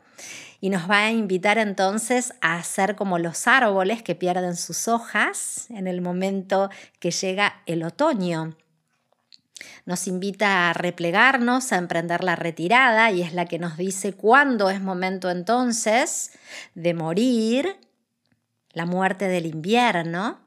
y 0.61 0.69
nos 0.69 0.89
va 0.89 1.05
a 1.05 1.11
invitar 1.11 1.57
entonces 1.57 2.33
a 2.41 2.55
hacer 2.55 2.95
como 2.95 3.19
los 3.19 3.47
árboles 3.47 4.01
que 4.01 4.15
pierden 4.15 4.55
sus 4.55 4.87
hojas 4.87 5.67
en 5.69 5.87
el 5.87 6.01
momento 6.01 6.69
que 6.99 7.11
llega 7.11 7.61
el 7.65 7.83
otoño. 7.83 8.55
Nos 9.85 10.07
invita 10.07 10.69
a 10.69 10.73
replegarnos, 10.73 11.71
a 11.71 11.77
emprender 11.77 12.23
la 12.23 12.35
retirada 12.35 13.11
y 13.11 13.21
es 13.21 13.33
la 13.33 13.45
que 13.45 13.59
nos 13.59 13.77
dice 13.77 14.13
cuándo 14.13 14.69
es 14.69 14.81
momento 14.81 15.29
entonces 15.29 16.31
de 16.73 16.93
morir, 16.93 17.77
la 18.75 18.85
muerte 18.85 19.27
del 19.27 19.47
invierno, 19.47 20.39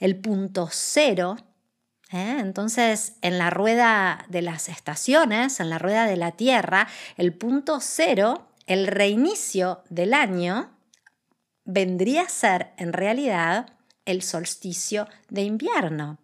el 0.00 0.16
punto 0.16 0.68
cero. 0.70 1.36
¿eh? 2.12 2.36
Entonces, 2.40 3.14
en 3.22 3.38
la 3.38 3.48
rueda 3.48 4.26
de 4.28 4.42
las 4.42 4.68
estaciones, 4.68 5.60
en 5.60 5.70
la 5.70 5.78
rueda 5.78 6.04
de 6.06 6.16
la 6.16 6.32
Tierra, 6.32 6.88
el 7.16 7.32
punto 7.32 7.78
cero, 7.80 8.48
el 8.66 8.88
reinicio 8.88 9.82
del 9.88 10.12
año, 10.14 10.70
vendría 11.64 12.22
a 12.22 12.28
ser 12.28 12.72
en 12.76 12.92
realidad 12.92 13.72
el 14.04 14.22
solsticio 14.22 15.06
de 15.28 15.42
invierno. 15.42 16.18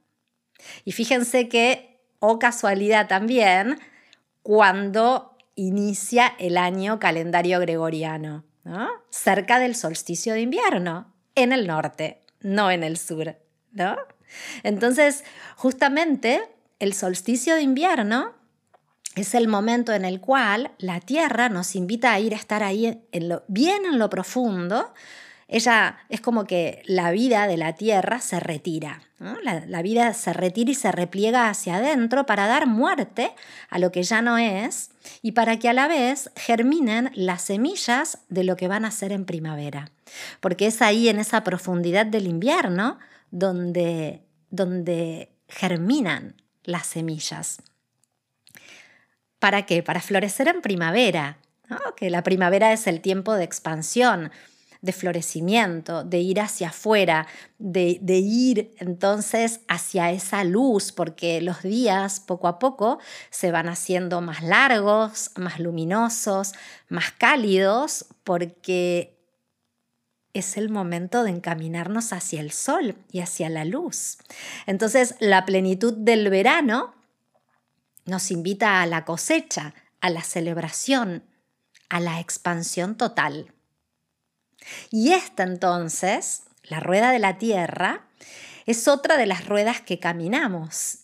Y 0.85 0.93
fíjense 0.93 1.49
que 1.49 2.01
o 2.19 2.41
casualidad 2.41 3.07
también, 3.07 3.79
cuando 4.43 5.37
inicia 5.55 6.35
el 6.41 6.59
año 6.59 6.99
calendario 6.99 7.61
gregoriano, 7.61 8.45
cerca 9.11 9.61
del 9.61 9.77
solsticio 9.77 10.33
de 10.33 10.41
invierno, 10.41 11.16
en 11.37 11.53
el 11.53 11.69
norte, 11.69 12.23
no 12.41 12.71
en 12.73 12.83
el 12.83 12.97
sur. 12.97 13.37
¿no? 13.73 13.97
Entonces, 14.63 15.25
justamente 15.57 16.43
el 16.81 16.93
solsticio 16.93 17.55
de 17.55 17.63
invierno 17.63 18.35
es 19.15 19.35
el 19.35 19.49
momento 19.49 19.93
en 19.93 20.05
el 20.05 20.21
cual 20.21 20.73
la 20.79 21.01
Tierra 21.01 21.49
nos 21.49 21.75
invita 21.75 22.13
a 22.13 22.21
ir 22.21 22.35
a 22.35 22.37
estar 22.37 22.63
ahí 22.63 23.03
bien 23.49 23.87
en 23.87 23.99
lo 23.99 24.11
profundo, 24.11 24.93
ella 25.49 25.99
es 26.09 26.21
como 26.21 26.45
que 26.45 26.83
la 26.87 27.13
vida 27.13 27.47
de 27.47 27.57
la 27.57 27.75
tierra 27.75 28.21
se 28.21 28.41
retira, 28.41 29.03
la, 29.19 29.83
vida 29.83 30.13
se 30.13 30.33
retira 30.33 30.73
y 30.73 30.75
se 30.75 30.91
repliega 30.91 31.49
hacia 31.49 31.77
adentro 31.77 32.27
para 32.27 32.49
dar 32.49 32.67
muerte 32.67 33.33
a 33.71 33.79
lo 33.79 33.93
que 33.93 34.03
ya 34.03 34.23
no 34.23 34.39
es 34.39 34.91
y 35.23 35.33
para 35.33 35.59
que 35.59 35.69
a 35.69 35.73
la 35.73 35.87
vez 35.87 36.31
germinen 36.35 37.13
las 37.15 37.43
semillas 37.43 38.19
de 38.29 38.43
lo 38.43 38.57
que 38.57 38.67
van 38.67 38.85
a 38.85 38.91
ser 38.91 39.13
en 39.13 39.25
primavera. 39.25 39.91
Porque 40.41 40.67
es 40.67 40.83
ahí 40.83 41.09
en 41.09 41.21
esa 41.21 41.45
profundidad 41.45 42.07
del 42.07 42.27
invierno 42.27 42.99
donde, 43.31 44.23
donde 44.51 45.31
germinan 45.49 46.35
las 46.65 46.89
semillas. 46.89 47.63
¿Para 49.39 49.65
qué? 49.65 49.83
Para 49.83 50.01
florecer 50.01 50.49
en 50.49 50.61
primavera, 50.61 51.39
que 51.97 52.11
la 52.11 52.23
primavera 52.23 52.73
es 52.73 52.87
el 52.87 53.01
tiempo 53.01 53.35
de 53.35 53.45
expansión, 53.45 54.33
de 54.83 54.93
florecimiento, 54.93 56.05
de 56.05 56.19
ir 56.19 56.41
hacia 56.41 56.69
afuera, 56.69 57.27
de, 57.59 57.99
de, 58.03 58.19
ir 58.19 58.75
entonces 58.79 59.61
hacia 59.69 60.11
esa 60.11 60.45
luz, 60.45 60.93
porque 60.93 61.41
los 61.41 61.63
días 61.63 62.21
poco 62.21 62.49
a 62.49 62.59
poco 62.59 62.99
se 63.31 63.51
van 63.51 63.69
haciendo 63.69 64.21
más 64.21 64.43
largos, 64.43 65.31
más 65.37 65.59
luminosos, 65.59 66.53
más 66.89 67.13
cálidos, 67.13 68.07
porque 68.25 69.17
es 70.39 70.59
el 70.59 70.69
momento 70.69 71.23
de 71.25 71.31
encaminarnos 71.31 72.13
hacia 72.13 72.41
el 72.41 72.53
sol 72.53 72.95
y 73.11 73.21
hacia 73.21 73.49
la 73.49 73.65
luz. 73.65 74.19
Entonces 74.67 75.15
la 75.19 75.47
plenitud 75.47 75.95
del 75.95 76.29
verano 76.29 76.95
nos 78.05 78.31
invita 78.31 78.83
a 78.83 78.87
la 78.87 79.05
cosecha, 79.05 79.75
a 80.01 80.11
la 80.11 80.23
celebración, 80.23 81.25
a 81.89 82.01
la 82.01 82.21
expansión 82.21 82.97
total. 82.97 83.53
Y 84.91 85.13
esta 85.13 85.43
entonces, 85.43 86.43
la 86.65 86.81
rueda 86.81 87.11
de 87.11 87.19
la 87.19 87.39
Tierra, 87.39 88.07
es 88.67 88.89
otra 88.89 89.17
de 89.17 89.27
las 89.27 89.47
ruedas 89.47 89.81
que 89.81 89.99
caminamos 89.99 90.99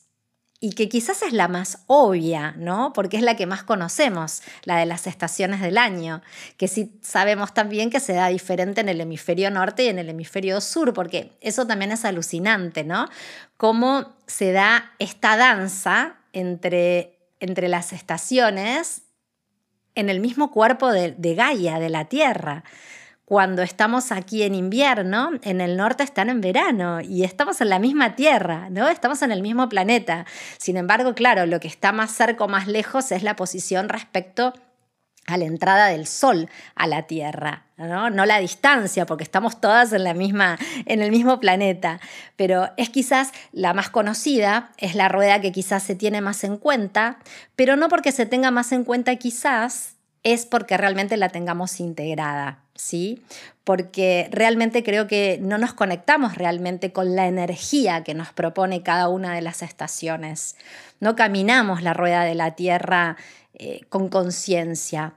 y 0.65 0.75
que 0.75 0.89
quizás 0.89 1.23
es 1.23 1.33
la 1.33 1.49
más 1.49 1.83
obvia, 1.89 2.55
¿no? 2.57 2.93
Porque 2.93 3.17
es 3.17 3.25
la 3.25 3.35
que 3.35 3.47
más 3.47 3.65
conocemos, 3.65 4.43
la 4.63 4.77
de 4.77 4.87
las 4.87 5.09
estaciones 5.09 5.61
del 5.61 5.77
año, 5.77 6.23
que 6.57 6.69
sí 6.69 7.01
sabemos 7.03 7.53
también 7.53 7.91
que 7.91 7.99
se 7.99 8.13
da 8.13 8.29
diferente 8.29 8.81
en 8.81 8.89
el 8.89 9.01
hemisferio 9.01 9.51
norte 9.51 9.83
y 9.83 9.89
en 9.89 9.99
el 9.99 10.09
hemisferio 10.09 10.61
sur, 10.61 10.93
porque 10.93 11.33
eso 11.41 11.67
también 11.67 11.91
es 11.91 12.05
alucinante, 12.05 12.85
¿no? 12.85 13.09
Cómo 13.57 14.15
se 14.29 14.53
da 14.53 14.93
esta 15.01 15.37
danza 15.37 16.15
entre, 16.33 17.19
entre 17.41 17.67
las 17.67 17.93
estaciones 17.93 19.03
en 19.97 20.11
el 20.11 20.21
mismo 20.21 20.53
cuerpo 20.53 20.93
de, 20.93 21.11
de 21.11 21.35
Gaia, 21.35 21.81
de 21.81 21.89
la 21.89 22.05
Tierra 22.05 22.63
cuando 23.33 23.63
estamos 23.63 24.13
aquí 24.13 24.43
en 24.43 24.55
invierno, 24.55 25.31
en 25.41 25.63
el 25.63 25.79
norte 25.79 26.03
están 26.03 26.29
en 26.29 26.43
verano 26.43 27.01
y 27.01 27.25
estamos 27.25 27.63
en 27.63 27.71
la 27.71 27.79
misma 27.79 28.15
Tierra, 28.15 28.69
¿no? 28.69 28.91
Estamos 28.91 29.23
en 29.23 29.33
el 29.33 29.41
mismo 29.41 29.71
planeta. 29.71 30.27
Sin 30.59 30.77
embargo, 30.77 31.15
claro, 31.15 31.47
lo 31.47 31.59
que 31.59 31.67
está 31.67 31.93
más 31.93 32.11
cerca 32.11 32.45
o 32.45 32.49
más 32.49 32.67
lejos 32.67 33.11
es 33.11 33.23
la 33.23 33.35
posición 33.35 33.89
respecto 33.89 34.53
a 35.27 35.39
la 35.39 35.47
entrada 35.47 35.87
del 35.87 36.07
sol 36.07 36.51
a 36.75 36.87
la 36.87 37.05
Tierra, 37.05 37.65
¿no? 37.79 38.11
no 38.11 38.27
la 38.27 38.39
distancia, 38.39 39.07
porque 39.07 39.25
estamos 39.25 39.63
todas 39.63 39.95
en, 39.95 40.05
la 40.05 40.13
misma, 40.13 40.59
en 40.85 41.01
el 41.01 41.11
mismo 41.11 41.41
planeta, 41.41 42.01
pero 42.37 42.69
es 42.77 42.91
quizás 42.91 43.33
la 43.51 43.73
más 43.73 43.89
conocida, 43.89 44.73
es 44.77 44.95
la 44.95 45.09
rueda 45.09 45.41
que 45.41 45.53
quizás 45.53 45.83
se 45.83 45.95
tiene 45.95 46.21
más 46.21 46.45
en 46.45 46.59
cuenta, 46.59 47.17
pero 47.57 47.77
no 47.77 47.89
porque 47.89 48.13
se 48.13 48.27
tenga 48.27 48.51
más 48.51 48.73
en 48.73 48.85
cuenta 48.85 49.17
quizás, 49.17 49.97
es 50.23 50.45
porque 50.45 50.77
realmente 50.77 51.17
la 51.17 51.31
tengamos 51.31 51.81
integrada. 51.81 52.62
¿Sí? 52.75 53.23
Porque 53.65 54.29
realmente 54.31 54.83
creo 54.83 55.07
que 55.07 55.39
no 55.41 55.59
nos 55.59 55.73
conectamos 55.73 56.37
realmente 56.37 56.93
con 56.93 57.15
la 57.15 57.27
energía 57.27 58.03
que 58.05 58.15
nos 58.15 58.33
propone 58.33 58.83
cada 58.83 59.09
una 59.09 59.35
de 59.35 59.43
las 59.43 59.63
estaciones. 59.63 60.57
No 61.01 61.17
caminamos 61.17 61.83
la 61.83 61.95
rueda 61.95 62.25
de 62.25 62.35
la 62.35 62.53
Tierra 62.53 63.17
eh, 63.55 63.81
con 63.89 64.09
conciencia, 64.09 65.15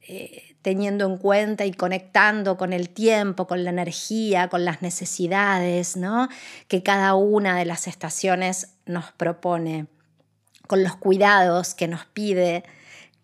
eh, 0.00 0.56
teniendo 0.62 1.06
en 1.06 1.18
cuenta 1.18 1.64
y 1.64 1.72
conectando 1.72 2.56
con 2.56 2.72
el 2.72 2.88
tiempo, 2.88 3.46
con 3.46 3.62
la 3.62 3.70
energía, 3.70 4.48
con 4.48 4.64
las 4.64 4.82
necesidades 4.82 5.96
¿no? 5.96 6.28
que 6.66 6.82
cada 6.82 7.14
una 7.14 7.56
de 7.56 7.64
las 7.64 7.86
estaciones 7.86 8.72
nos 8.84 9.12
propone, 9.12 9.86
con 10.66 10.82
los 10.82 10.96
cuidados 10.96 11.74
que 11.74 11.86
nos 11.86 12.04
pide 12.06 12.64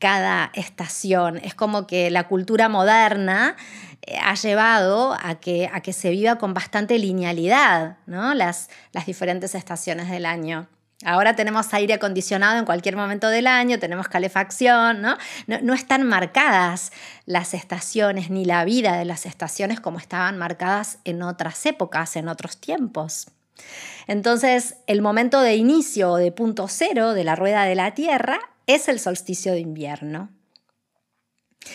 cada 0.03 0.51
estación. 0.55 1.39
Es 1.45 1.55
como 1.55 1.87
que 1.87 2.11
la 2.11 2.27
cultura 2.27 2.69
moderna 2.69 3.55
eh, 4.03 4.19
ha 4.21 4.35
llevado 4.35 5.17
a 5.23 5.37
que, 5.37 5.71
a 5.73 5.81
que 5.81 5.93
se 5.93 6.11
viva 6.11 6.39
con 6.39 6.55
bastante 6.55 6.99
linealidad 6.99 7.99
¿no? 8.07 8.35
las, 8.35 8.69
las 8.91 9.07
diferentes 9.07 9.55
estaciones 9.55 10.11
del 10.11 10.27
año. 10.27 10.67
Ahora 11.05 11.37
tenemos 11.37 11.73
aire 11.73 11.95
acondicionado 11.95 12.59
en 12.59 12.65
cualquier 12.65 12.97
momento 12.97 13.29
del 13.29 13.47
año, 13.47 13.79
tenemos 13.79 14.09
calefacción, 14.09 15.03
¿no? 15.03 15.17
¿no? 15.47 15.61
¿no? 15.63 15.73
están 15.73 16.03
marcadas 16.03 16.91
las 17.25 17.55
estaciones 17.55 18.29
ni 18.29 18.45
la 18.45 18.65
vida 18.65 18.97
de 18.97 19.05
las 19.05 19.25
estaciones 19.25 19.79
como 19.79 19.99
estaban 19.99 20.37
marcadas 20.37 20.99
en 21.05 21.23
otras 21.23 21.65
épocas, 21.65 22.17
en 22.17 22.27
otros 22.27 22.57
tiempos. 22.57 23.29
Entonces, 24.09 24.79
el 24.89 25.01
momento 25.01 25.41
de 25.41 25.55
inicio 25.55 26.11
o 26.11 26.17
de 26.17 26.33
punto 26.33 26.67
cero 26.67 27.15
de 27.15 27.23
la 27.23 27.37
rueda 27.37 27.65
de 27.67 27.77
la 27.77 27.95
Tierra 27.95 28.41
es 28.73 28.89
el 28.89 28.99
solsticio 28.99 29.53
de 29.53 29.61
invierno. 29.61 30.31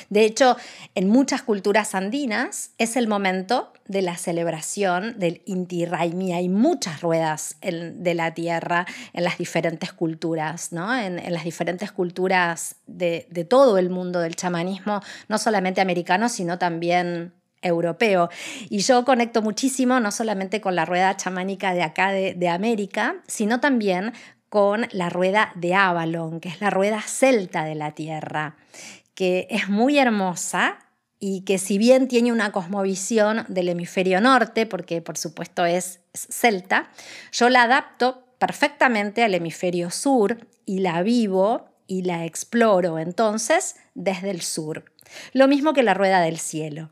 De 0.10 0.25
hecho, 0.25 0.57
en 0.95 1.10
muchas 1.10 1.41
culturas 1.41 1.95
andinas 1.95 2.71
es 2.77 2.95
el 2.95 3.07
momento 3.07 3.73
de 3.88 4.01
la 4.01 4.17
celebración 4.17 5.17
del 5.17 5.41
Inti 5.45 5.86
Raimi. 5.86 6.33
Hay 6.33 6.49
muchas 6.49 7.01
ruedas 7.01 7.57
de 7.62 8.13
la 8.13 8.33
tierra 8.33 8.86
en 9.13 9.23
las 9.23 9.38
diferentes 9.38 9.93
culturas, 9.93 10.71
¿no? 10.71 10.95
en, 10.97 11.21
las 11.31 11.43
diferentes 11.43 11.91
culturas 11.91 12.75
de, 12.86 13.27
todo 13.49 13.77
el 13.77 13.89
mundo 13.89 14.19
del 14.19 14.36
chamanismo, 14.36 15.01
no 15.29 15.38
solamente 15.38 15.81
americano, 15.81 16.29
sino 16.29 16.57
también 16.57 17.33
europeo. 17.62 18.29
Y 18.69 18.79
yo 18.79 19.03
conecto 19.03 19.41
muchísimo 19.41 19.99
no 19.99 20.12
solamente 20.12 20.62
con 20.62 20.75
la 20.75 20.86
rueda 20.86 21.15
chamánica 21.17 21.73
de 21.73 21.83
acá 21.83 22.12
de, 22.12 22.33
de 22.33 22.49
América, 22.49 23.15
sino 23.27 23.60
también 23.60 24.13
con 24.49 24.88
la 24.91 25.10
rueda 25.10 25.51
de 25.55 25.73
Avalon, 25.73 26.39
que 26.39 26.49
es 26.49 26.62
la 26.62 26.69
rueda 26.69 27.01
celta 27.01 27.65
de 27.65 27.75
la 27.75 27.91
Tierra, 27.91 28.55
que 29.13 29.47
es 29.49 29.69
muy 29.69 29.97
hermosa 29.97 30.79
y 31.19 31.41
que 31.41 31.57
si 31.57 31.77
bien 31.77 32.07
tiene 32.07 32.31
una 32.31 32.51
cosmovisión 32.51 33.45
del 33.47 33.69
hemisferio 33.69 34.21
norte, 34.21 34.65
porque 34.65 35.01
por 35.01 35.17
supuesto 35.17 35.65
es 35.65 35.99
celta, 36.13 36.89
yo 37.31 37.49
la 37.49 37.63
adapto 37.63 38.24
perfectamente 38.38 39.24
al 39.24 39.34
hemisferio 39.34 39.89
sur 39.89 40.38
y 40.65 40.80
la 40.80 41.01
vivo 41.01 41.69
y 41.88 42.03
la 42.03 42.26
exploro 42.26 42.99
entonces 42.99 43.76
desde 43.95 44.30
el 44.30 44.41
sur. 44.41 44.86
Lo 45.34 45.47
mismo 45.47 45.74
que 45.74 45.84
la 45.84 45.93
rueda 45.93 46.22
del 46.22 46.38
cielo. 46.38 46.91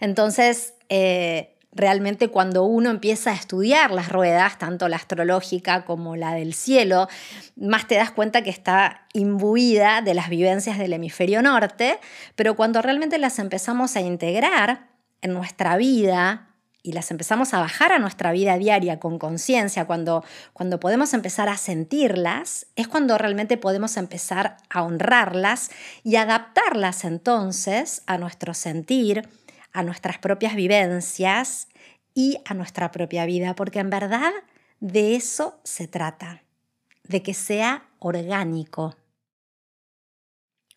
Entonces, 0.00 0.74
eh, 0.88 1.56
realmente 1.72 2.28
cuando 2.28 2.64
uno 2.64 2.90
empieza 2.90 3.30
a 3.30 3.34
estudiar 3.34 3.90
las 3.90 4.08
ruedas, 4.08 4.58
tanto 4.58 4.88
la 4.88 4.96
astrológica 4.96 5.84
como 5.84 6.16
la 6.16 6.34
del 6.34 6.54
cielo, 6.54 7.08
más 7.56 7.86
te 7.86 7.94
das 7.94 8.10
cuenta 8.10 8.42
que 8.42 8.50
está 8.50 9.06
imbuida 9.12 10.02
de 10.02 10.14
las 10.14 10.28
vivencias 10.28 10.78
del 10.78 10.92
hemisferio 10.92 11.42
norte, 11.42 12.00
pero 12.34 12.56
cuando 12.56 12.82
realmente 12.82 13.18
las 13.18 13.38
empezamos 13.38 13.96
a 13.96 14.00
integrar 14.00 14.88
en 15.22 15.32
nuestra 15.32 15.76
vida, 15.76 16.50
y 16.82 16.92
las 16.92 17.10
empezamos 17.10 17.52
a 17.52 17.60
bajar 17.60 17.92
a 17.92 17.98
nuestra 17.98 18.32
vida 18.32 18.56
diaria 18.56 18.98
con 18.98 19.18
conciencia, 19.18 19.84
cuando, 19.84 20.24
cuando 20.52 20.80
podemos 20.80 21.12
empezar 21.12 21.48
a 21.48 21.56
sentirlas, 21.56 22.66
es 22.74 22.88
cuando 22.88 23.18
realmente 23.18 23.58
podemos 23.58 23.96
empezar 23.96 24.56
a 24.70 24.82
honrarlas 24.82 25.70
y 26.04 26.16
adaptarlas 26.16 27.04
entonces 27.04 28.02
a 28.06 28.16
nuestro 28.16 28.54
sentir, 28.54 29.28
a 29.72 29.82
nuestras 29.82 30.18
propias 30.18 30.54
vivencias 30.54 31.68
y 32.14 32.38
a 32.44 32.54
nuestra 32.54 32.90
propia 32.90 33.26
vida, 33.26 33.54
porque 33.54 33.78
en 33.78 33.90
verdad 33.90 34.32
de 34.80 35.14
eso 35.16 35.58
se 35.62 35.86
trata, 35.88 36.42
de 37.04 37.22
que 37.22 37.34
sea 37.34 37.88
orgánico. 37.98 38.96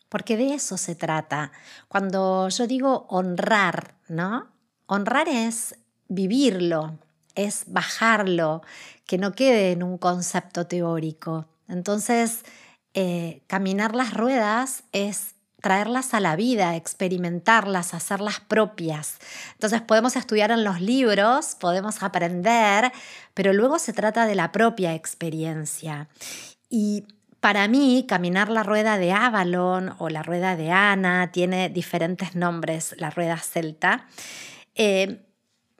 Porque 0.08 0.36
de 0.36 0.54
eso 0.54 0.76
se 0.76 0.94
trata. 0.94 1.50
Cuando 1.88 2.48
yo 2.48 2.66
digo 2.66 3.06
honrar, 3.08 3.96
¿no? 4.08 4.48
Honrar 4.86 5.28
es 5.28 5.76
vivirlo, 6.08 6.98
es 7.34 7.64
bajarlo, 7.66 8.62
que 9.06 9.18
no 9.18 9.32
quede 9.32 9.72
en 9.72 9.82
un 9.82 9.98
concepto 9.98 10.66
teórico. 10.66 11.46
Entonces, 11.68 12.44
eh, 12.92 13.42
caminar 13.48 13.94
las 13.94 14.14
ruedas 14.14 14.84
es 14.92 15.33
traerlas 15.64 16.12
a 16.12 16.20
la 16.20 16.36
vida, 16.36 16.76
experimentarlas, 16.76 17.94
hacerlas 17.94 18.38
propias. 18.38 19.16
Entonces 19.54 19.80
podemos 19.80 20.14
estudiar 20.14 20.50
en 20.50 20.62
los 20.62 20.82
libros, 20.82 21.56
podemos 21.58 22.02
aprender, 22.02 22.92
pero 23.32 23.54
luego 23.54 23.78
se 23.78 23.94
trata 23.94 24.26
de 24.26 24.34
la 24.34 24.52
propia 24.52 24.94
experiencia. 24.94 26.08
Y 26.68 27.06
para 27.40 27.66
mí, 27.66 28.04
caminar 28.06 28.50
la 28.50 28.62
rueda 28.62 28.98
de 28.98 29.12
Avalon 29.12 29.94
o 29.98 30.10
la 30.10 30.22
rueda 30.22 30.54
de 30.54 30.70
Ana 30.70 31.32
tiene 31.32 31.70
diferentes 31.70 32.34
nombres, 32.34 32.94
la 32.98 33.08
rueda 33.08 33.38
celta. 33.38 34.06
Eh, 34.74 35.24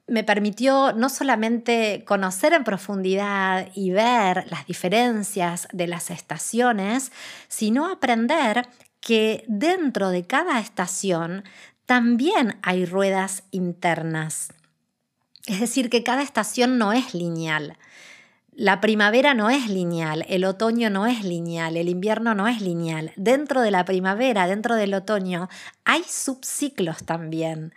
me 0.07 0.23
permitió 0.23 0.93
no 0.93 1.09
solamente 1.09 2.03
conocer 2.07 2.53
en 2.53 2.63
profundidad 2.63 3.69
y 3.75 3.91
ver 3.91 4.45
las 4.49 4.65
diferencias 4.65 5.67
de 5.73 5.85
las 5.85 6.09
estaciones, 6.09 7.11
sino 7.49 7.87
aprender 7.87 8.67
que 9.05 9.45
dentro 9.47 10.09
de 10.09 10.25
cada 10.25 10.59
estación 10.59 11.43
también 11.85 12.57
hay 12.63 12.87
ruedas 12.87 13.43
internas. 13.51 14.51
Es 15.45 15.59
decir, 15.59 15.91
que 15.91 16.01
cada 16.01 16.23
estación 16.23 16.79
no 16.79 16.91
es 16.91 17.13
lineal. 17.13 17.77
La 18.51 18.81
primavera 18.81 19.35
no 19.35 19.51
es 19.51 19.69
lineal, 19.69 20.25
el 20.27 20.43
otoño 20.43 20.89
no 20.89 21.05
es 21.05 21.23
lineal, 21.23 21.77
el 21.77 21.87
invierno 21.87 22.33
no 22.33 22.47
es 22.47 22.61
lineal. 22.61 23.11
Dentro 23.15 23.61
de 23.61 23.69
la 23.69 23.85
primavera, 23.85 24.47
dentro 24.47 24.73
del 24.73 24.95
otoño, 24.95 25.49
hay 25.83 26.01
subciclos 26.03 27.03
también. 27.03 27.75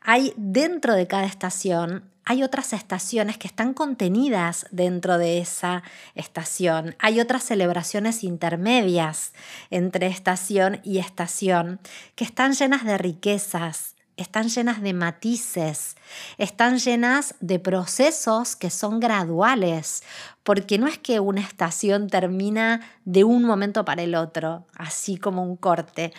Hay 0.00 0.34
dentro 0.36 0.94
de 0.94 1.06
cada 1.06 1.26
estación 1.26 2.10
hay 2.24 2.42
otras 2.42 2.72
estaciones 2.72 3.36
que 3.38 3.46
están 3.46 3.74
contenidas 3.74 4.66
dentro 4.70 5.18
de 5.18 5.38
esa 5.38 5.82
estación. 6.14 6.96
Hay 6.98 7.20
otras 7.20 7.44
celebraciones 7.44 8.24
intermedias 8.24 9.32
entre 9.70 10.06
estación 10.06 10.80
y 10.84 10.98
estación 10.98 11.80
que 12.14 12.24
están 12.24 12.54
llenas 12.54 12.84
de 12.84 12.96
riquezas, 12.96 13.94
están 14.16 14.48
llenas 14.48 14.80
de 14.80 14.94
matices, 14.94 15.96
están 16.38 16.78
llenas 16.78 17.34
de 17.40 17.58
procesos 17.58 18.56
que 18.56 18.70
son 18.70 19.00
graduales, 19.00 20.02
porque 20.44 20.78
no 20.78 20.86
es 20.86 20.98
que 20.98 21.20
una 21.20 21.40
estación 21.40 22.08
termina 22.08 22.80
de 23.04 23.24
un 23.24 23.44
momento 23.44 23.84
para 23.84 24.02
el 24.02 24.14
otro, 24.14 24.66
así 24.76 25.16
como 25.16 25.42
un 25.42 25.56
corte 25.56 26.12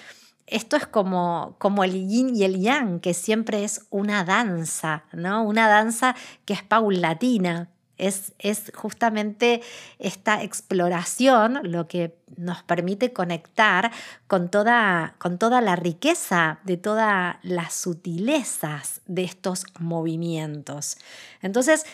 esto 0.48 0.76
es 0.76 0.86
como, 0.86 1.56
como 1.58 1.84
el 1.84 2.08
yin 2.08 2.36
y 2.36 2.44
el 2.44 2.60
yang, 2.60 3.00
que 3.00 3.14
siempre 3.14 3.64
es 3.64 3.86
una 3.90 4.24
danza, 4.24 5.06
¿no? 5.12 5.44
Una 5.44 5.68
danza 5.68 6.16
que 6.46 6.54
es 6.54 6.64
paulatina. 6.64 7.70
Es, 7.98 8.34
es 8.40 8.74
justamente 8.76 9.62
esta 10.00 10.44
exploración 10.44 11.60
lo 11.64 11.88
que 11.88 12.18
nos 12.36 12.62
permite 12.62 13.14
conectar 13.14 13.90
con 14.28 14.52
toda, 14.52 15.16
con 15.18 15.38
toda 15.38 15.62
la 15.62 15.78
riqueza 15.78 16.60
de 16.66 16.76
todas 16.76 17.38
las 17.42 17.74
sutilezas 17.74 19.02
de 19.06 19.24
estos 19.24 19.64
movimientos. 19.80 20.98
Entonces, 21.42 21.86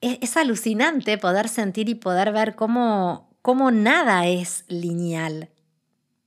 es, 0.00 0.18
es 0.20 0.36
alucinante 0.36 1.18
poder 1.18 1.48
sentir 1.48 1.88
y 1.88 1.96
poder 1.96 2.32
ver 2.32 2.54
cómo, 2.54 3.36
cómo 3.42 3.72
nada 3.72 4.28
es 4.28 4.64
lineal, 4.68 5.50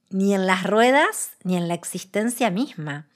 ni 0.09 0.33
en 0.33 0.47
las 0.47 0.63
ruedas, 0.63 1.31
ni 1.43 1.55
en 1.57 1.67
la 1.67 1.73
existencia 1.73 2.49
misma. 2.49 3.07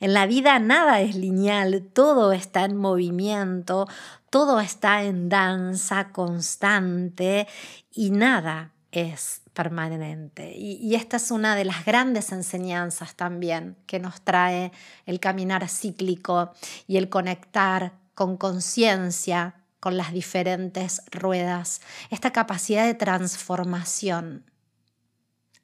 En 0.00 0.14
la 0.14 0.26
vida 0.26 0.58
nada 0.58 1.00
es 1.00 1.16
lineal, 1.16 1.88
todo 1.92 2.32
está 2.32 2.64
en 2.64 2.76
movimiento, 2.76 3.88
todo 4.30 4.60
está 4.60 5.02
en 5.02 5.28
danza 5.28 6.10
constante 6.12 7.48
y 7.92 8.10
nada 8.10 8.72
es 8.92 9.42
permanente. 9.52 10.52
Y, 10.56 10.94
esta 10.94 11.16
es 11.16 11.30
una 11.30 11.56
de 11.56 11.64
las 11.64 11.84
grandes 11.84 12.30
enseñanzas 12.30 13.14
también 13.14 13.76
que 13.86 13.98
nos 13.98 14.20
trae 14.20 14.70
el 15.06 15.18
caminar 15.18 15.68
cíclico 15.68 16.52
y 16.86 16.98
el 16.98 17.08
conectar 17.08 17.92
con 18.14 18.36
conciencia 18.36 19.54
con 19.80 19.96
las 19.96 20.12
diferentes 20.12 21.02
ruedas, 21.10 21.80
esta 22.10 22.32
capacidad 22.32 22.84
de 22.86 22.94
transformación 22.94 24.44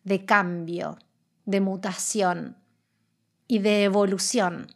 de 0.04 0.24
cambio, 0.24 0.98
de 1.44 1.60
mutación 1.60 2.56
y 3.46 3.58
de 3.58 3.84
evolución. 3.84 4.68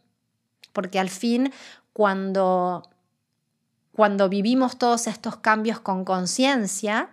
Porque 0.73 0.99
al 0.99 1.09
fin, 1.09 1.51
cuando, 1.93 2.89
cuando 3.91 4.29
vivimos 4.29 4.77
todos 4.77 5.07
estos 5.07 5.37
cambios 5.37 5.79
con 5.79 6.05
conciencia 6.05 7.09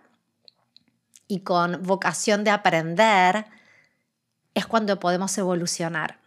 y 1.26 1.40
con 1.40 1.82
vocación 1.82 2.44
de 2.44 2.50
aprender, 2.50 3.46
es 4.54 4.66
cuando 4.66 5.00
podemos 5.00 5.36
evolucionar. 5.38 6.23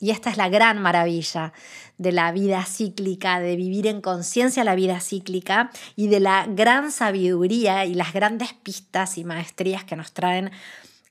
Y 0.00 0.10
esta 0.10 0.30
es 0.30 0.38
la 0.38 0.48
gran 0.48 0.80
maravilla 0.80 1.52
de 1.98 2.12
la 2.12 2.32
vida 2.32 2.64
cíclica, 2.64 3.38
de 3.38 3.54
vivir 3.56 3.86
en 3.86 4.00
conciencia 4.00 4.64
la 4.64 4.74
vida 4.74 4.98
cíclica 5.00 5.70
y 5.94 6.08
de 6.08 6.20
la 6.20 6.46
gran 6.48 6.90
sabiduría 6.90 7.84
y 7.84 7.94
las 7.94 8.14
grandes 8.14 8.54
pistas 8.54 9.18
y 9.18 9.24
maestrías 9.24 9.84
que 9.84 9.96
nos 9.96 10.12
traen 10.12 10.50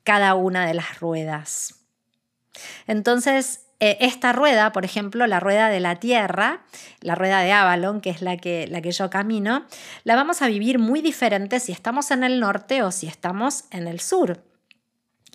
cada 0.04 0.34
una 0.34 0.66
de 0.66 0.74
las 0.74 1.00
ruedas. 1.00 1.76
Entonces, 2.88 3.68
eh, 3.80 3.98
esta 4.02 4.34
rueda, 4.34 4.72
por 4.72 4.84
ejemplo, 4.84 5.28
la 5.28 5.40
rueda 5.40 5.70
de 5.70 5.80
la 5.80 5.98
Tierra, 5.98 6.64
la 7.02 7.14
rueda 7.14 7.42
de 7.42 7.52
Avalon, 7.52 8.02
que 8.02 8.10
es 8.10 8.24
la 8.24 8.38
que, 8.38 8.68
la 8.68 8.82
que 8.82 8.92
yo 8.92 9.12
camino, 9.12 9.66
la 10.04 10.16
vamos 10.16 10.42
a 10.42 10.48
vivir 10.48 10.80
muy 10.80 11.02
diferente 11.02 11.60
si 11.60 11.72
estamos 11.72 12.10
en 12.10 12.24
el 12.24 12.40
norte 12.40 12.82
o 12.82 12.92
si 12.92 13.08
estamos 13.08 13.66
en 13.70 13.88
el 13.88 14.00
sur. 14.00 14.49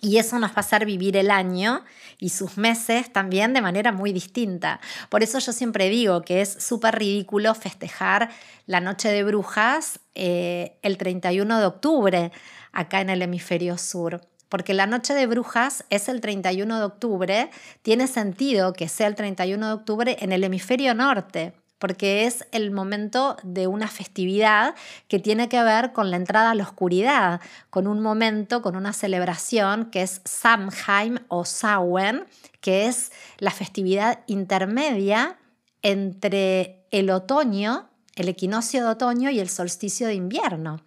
Y 0.01 0.17
eso 0.17 0.37
nos 0.39 0.51
va 0.51 0.57
a 0.57 0.59
hacer 0.59 0.85
vivir 0.85 1.17
el 1.17 1.31
año 1.31 1.83
y 2.19 2.29
sus 2.29 2.57
meses 2.57 3.11
también 3.11 3.53
de 3.53 3.61
manera 3.61 3.91
muy 3.91 4.13
distinta. 4.13 4.79
Por 5.09 5.23
eso 5.23 5.39
yo 5.39 5.51
siempre 5.51 5.89
digo 5.89 6.21
que 6.21 6.41
es 6.41 6.49
súper 6.59 6.99
ridículo 6.99 7.55
festejar 7.55 8.29
la 8.65 8.81
noche 8.81 9.09
de 9.09 9.23
brujas 9.23 9.99
eh, 10.13 10.77
el 10.81 10.97
31 10.97 11.59
de 11.59 11.65
octubre 11.65 12.31
acá 12.71 13.01
en 13.01 13.09
el 13.09 13.21
hemisferio 13.21 13.77
sur. 13.77 14.21
Porque 14.49 14.73
la 14.73 14.85
noche 14.85 15.13
de 15.13 15.25
brujas 15.25 15.85
es 15.89 16.07
el 16.07 16.21
31 16.21 16.77
de 16.77 16.85
octubre, 16.85 17.49
tiene 17.81 18.07
sentido 18.07 18.73
que 18.73 18.87
sea 18.87 19.07
el 19.07 19.15
31 19.15 19.67
de 19.67 19.73
octubre 19.73 20.17
en 20.19 20.31
el 20.31 20.43
hemisferio 20.43 20.93
norte, 20.93 21.53
porque 21.79 22.25
es 22.25 22.47
el 22.51 22.71
momento 22.71 23.37
de 23.43 23.67
una 23.67 23.87
festividad 23.87 24.75
que 25.07 25.19
tiene 25.19 25.49
que 25.49 25.61
ver 25.61 25.93
con 25.93 26.09
la 26.09 26.17
entrada 26.17 26.51
a 26.51 26.55
la 26.55 26.63
oscuridad, 26.63 27.41
con 27.69 27.87
un 27.87 28.01
momento, 28.01 28.61
con 28.61 28.75
una 28.75 28.93
celebración 28.93 29.91
que 29.91 30.01
es 30.01 30.21
Samhain 30.25 31.21
o 31.27 31.45
Samhain, 31.45 32.25
que 32.61 32.87
es 32.87 33.11
la 33.37 33.51
festividad 33.51 34.19
intermedia 34.27 35.37
entre 35.81 36.87
el 36.91 37.09
otoño, 37.09 37.89
el 38.15 38.29
equinoccio 38.29 38.83
de 38.83 38.89
otoño 38.89 39.29
y 39.29 39.39
el 39.39 39.49
solsticio 39.49 40.07
de 40.07 40.15
invierno. 40.15 40.81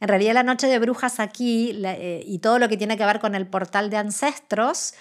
En 0.00 0.08
realidad 0.08 0.34
la 0.34 0.42
noche 0.42 0.66
de 0.66 0.78
brujas 0.78 1.20
aquí 1.20 1.78
eh, 1.84 2.22
y 2.26 2.38
todo 2.38 2.58
lo 2.58 2.68
que 2.68 2.76
tiene 2.76 2.96
que 2.96 3.06
ver 3.06 3.20
con 3.20 3.34
el 3.34 3.46
portal 3.46 3.88
de 3.90 3.96
ancestros 3.96 4.94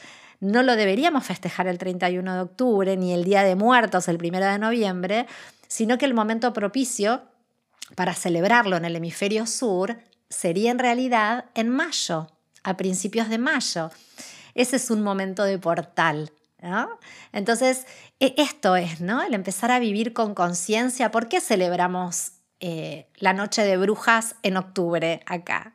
no 0.45 0.63
lo 0.63 0.75
deberíamos 0.75 1.25
festejar 1.25 1.67
el 1.67 1.77
31 1.77 2.35
de 2.35 2.41
octubre 2.41 2.97
ni 2.97 3.13
el 3.13 3.23
Día 3.23 3.43
de 3.43 3.55
Muertos 3.55 4.07
el 4.07 4.17
1 4.17 4.39
de 4.39 4.59
noviembre, 4.59 5.25
sino 5.67 5.97
que 5.97 6.05
el 6.05 6.13
momento 6.13 6.53
propicio 6.53 7.23
para 7.95 8.13
celebrarlo 8.13 8.77
en 8.77 8.85
el 8.85 8.95
hemisferio 8.95 9.47
sur 9.47 9.97
sería 10.29 10.71
en 10.71 10.79
realidad 10.79 11.45
en 11.55 11.69
mayo, 11.69 12.27
a 12.63 12.77
principios 12.77 13.29
de 13.29 13.37
mayo. 13.37 13.89
Ese 14.53 14.75
es 14.77 14.89
un 14.91 15.01
momento 15.01 15.43
de 15.43 15.57
portal, 15.57 16.31
Entonces, 17.31 17.85
e, 18.19 18.33
esto 18.37 18.75
es, 18.75 19.01
¿no? 19.01 19.21
El 19.21 19.33
empezar 19.33 19.71
a 19.71 19.79
vivir 19.79 20.13
con 20.13 20.33
conciencia. 20.33 21.11
¿Por 21.11 21.27
qué 21.27 21.41
celebramos 21.41 22.31
eh, 22.59 23.07
la 23.17 23.33
noche 23.33 23.63
de 23.63 23.77
brujas 23.77 24.35
en 24.41 24.57
octubre 24.57 25.21
acá? 25.25 25.74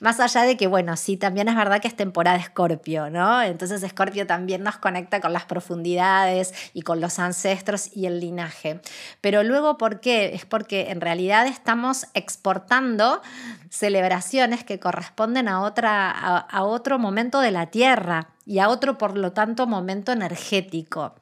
Más 0.00 0.18
allá 0.18 0.42
de 0.42 0.56
que, 0.56 0.66
bueno, 0.66 0.96
sí, 0.96 1.16
también 1.16 1.48
es 1.48 1.54
verdad 1.54 1.80
que 1.80 1.86
es 1.86 1.94
temporada 1.94 2.36
Escorpio, 2.36 3.08
¿no? 3.08 3.40
Entonces 3.40 3.82
Escorpio 3.82 4.26
también 4.26 4.64
nos 4.64 4.78
conecta 4.78 5.20
con 5.20 5.32
las 5.32 5.44
profundidades 5.44 6.52
y 6.74 6.82
con 6.82 7.00
los 7.00 7.20
ancestros 7.20 7.94
y 7.94 8.06
el 8.06 8.18
linaje. 8.18 8.80
Pero 9.20 9.44
luego, 9.44 9.78
¿por 9.78 10.00
qué? 10.00 10.34
Es 10.34 10.44
porque 10.44 10.90
en 10.90 11.00
realidad 11.00 11.46
estamos 11.46 12.08
exportando 12.14 13.22
celebraciones 13.68 14.64
que 14.64 14.80
corresponden 14.80 15.46
a, 15.46 15.62
otra, 15.62 16.10
a, 16.10 16.64
otro 16.64 16.98
momento 16.98 17.38
de 17.40 17.52
la 17.52 17.66
Tierra 17.66 18.30
y 18.44 18.58
a 18.58 18.68
otro, 18.68 18.98
por 18.98 19.16
lo 19.16 19.32
tanto, 19.32 19.68
momento 19.68 20.10
energético. 20.10 21.14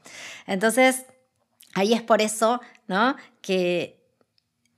Entonces, 0.47 1.05
ahí 1.75 1.93
es 1.93 2.01
por 2.01 2.23
eso, 2.23 2.63
¿no? 2.87 3.17
Que 3.43 3.98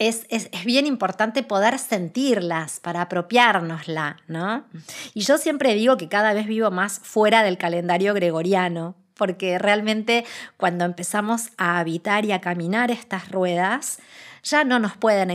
es, 0.01 0.27
bien 0.65 0.87
importante 0.87 1.43
poder 1.43 1.79
sentirlas 1.79 2.81
para 2.81 3.03
apropiárnosla, 3.03 4.17
¿no? 4.27 4.65
Y 5.13 5.21
yo 5.21 5.37
siempre 5.37 5.75
digo 5.75 5.99
que 5.99 6.09
cada 6.09 6.33
vez 6.33 6.47
vivo 6.47 6.71
más 6.71 6.99
fuera 7.01 7.43
del 7.43 7.59
calendario 7.59 8.15
gregoriano, 8.15 8.97
porque 9.15 9.59
realmente 9.59 10.25
cuando 10.57 10.87
empezamos 10.87 11.51
a 11.59 11.79
habitar 11.79 12.25
y 12.25 12.33
a 12.33 12.41
caminar 12.41 12.91
estas 12.91 13.31
ruedas, 13.31 13.99
ya 14.43 14.65
no 14.65 14.79
nos 14.79 14.97
pueden 14.97 15.31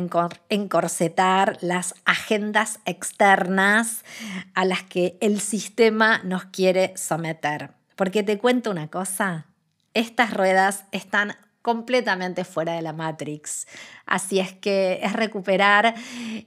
encorsetar 0.50 1.60
las 1.62 1.94
agendas 2.04 2.80
externas 2.86 4.04
a 4.56 4.66
las 4.66 4.82
que 4.82 5.16
el 5.22 5.42
sistema 5.42 6.22
nos 6.24 6.46
quiere 6.46 6.98
someter. 6.98 7.70
Porque 7.96 8.24
te 8.24 8.40
cuento 8.40 8.72
una 8.72 8.88
cosa, 8.88 9.46
estas 9.94 10.34
ruedas 10.34 10.86
están 10.92 11.36
completamente 11.66 12.44
fuera 12.44 12.74
de 12.74 12.84
la 12.84 12.94
Matrix. 12.94 13.66
Así 14.06 14.40
es 14.40 14.54
que 14.54 15.00
es 15.02 15.14
recuperar 15.14 15.96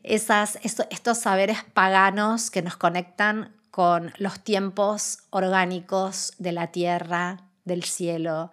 esas, 0.05 0.61
estos 0.63 1.19
saberes 1.19 1.59
paganos 1.75 2.53
que 2.53 2.63
nos 2.63 2.77
conectan 2.77 3.53
con 3.73 4.13
los 4.19 4.39
tiempos 4.45 5.25
orgánicos 5.31 6.35
de 6.39 6.53
la 6.53 6.69
tierra, 6.69 7.49
del 7.65 7.83
cielo, 7.83 8.53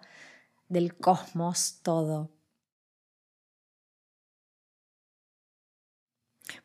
del 0.68 0.96
cosmos, 0.96 1.78
todo. 1.84 2.32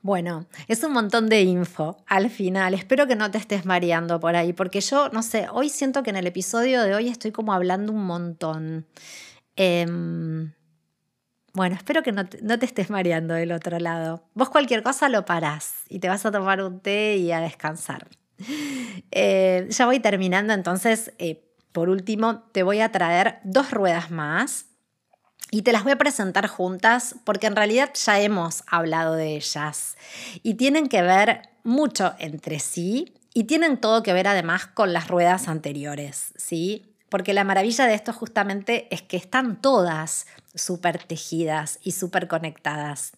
Bueno, 0.02 0.48
es 0.68 0.84
un 0.84 0.94
montón 0.94 1.30
de 1.30 1.44
info 1.44 1.98
al 2.08 2.32
final. 2.32 2.74
Espero 2.74 3.06
que 3.06 3.16
no 3.16 3.30
te 3.30 3.38
estés 3.38 3.68
mareando 3.68 4.20
por 4.20 4.36
ahí, 4.36 4.52
porque 4.52 4.82
yo, 4.82 5.10
no 5.10 5.22
sé, 5.22 5.46
hoy 5.52 5.70
siento 5.70 6.02
que 6.02 6.10
en 6.10 6.16
el 6.16 6.26
episodio 6.26 6.82
de 6.82 6.96
hoy 6.96 7.08
estoy 7.08 7.32
como 7.32 7.54
hablando 7.54 7.94
un 7.94 8.04
montón. 8.06 8.88
Em, 9.64 10.54
bueno, 11.54 11.76
espero 11.76 12.02
que 12.02 12.12
no 12.12 12.26
te, 12.26 12.66
estés 12.66 12.90
mareando 12.90 13.36
del 13.36 13.52
otro 13.52 13.78
lado. 13.78 14.24
Vos 14.34 14.50
cualquier 14.50 14.82
cosa 14.82 15.08
lo 15.08 15.24
parás 15.24 15.84
y 15.88 16.00
te 16.00 16.10
vas 16.10 16.26
a 16.26 16.32
tomar 16.32 16.64
un 16.64 16.80
té 16.80 17.18
y 17.18 17.32
a 17.32 17.40
descansar. 17.42 18.08
Eh, 19.12 19.68
ya 19.70 19.86
voy 19.86 20.00
terminando, 20.00 20.54
entonces, 20.54 21.14
eh, 21.20 21.44
por 21.74 21.90
último, 21.90 22.40
te 22.54 22.64
voy 22.64 22.80
a 22.80 22.92
traer 22.92 23.38
dos 23.44 23.70
ruedas 23.70 24.10
más 24.10 24.66
y 25.52 25.62
te 25.62 25.74
las 25.74 25.84
voy 25.84 25.92
a 25.92 25.98
presentar 25.98 26.48
juntas 26.48 27.16
porque 27.24 27.46
en 27.46 27.56
realidad 27.56 27.92
ya 27.94 28.20
hemos 28.20 28.64
hablado 28.66 29.14
de 29.14 29.36
ellas 29.36 29.96
y 30.42 30.56
tienen 30.56 30.88
que 30.88 31.04
ver 31.04 31.50
mucho 31.64 32.16
entre 32.18 32.58
sí 32.60 33.14
y 33.34 33.44
tienen 33.44 33.78
todo 33.78 34.02
que 34.02 34.14
ver 34.14 34.28
además 34.28 34.66
con 34.66 34.92
las 34.92 35.08
ruedas 35.08 35.48
anteriores, 35.48 36.34
¿sí? 36.36 36.91
Porque 37.12 37.34
la 37.34 37.44
maravilla 37.44 37.88
de 37.88 37.94
esto 37.94 38.14
justamente 38.14 38.88
es 38.90 39.02
que 39.02 39.18
están 39.18 39.62
todas 39.62 40.28
súper 40.56 41.04
tejidas 41.04 41.78
y 41.84 41.92
súper 41.92 42.30
conectadas. 42.30 43.12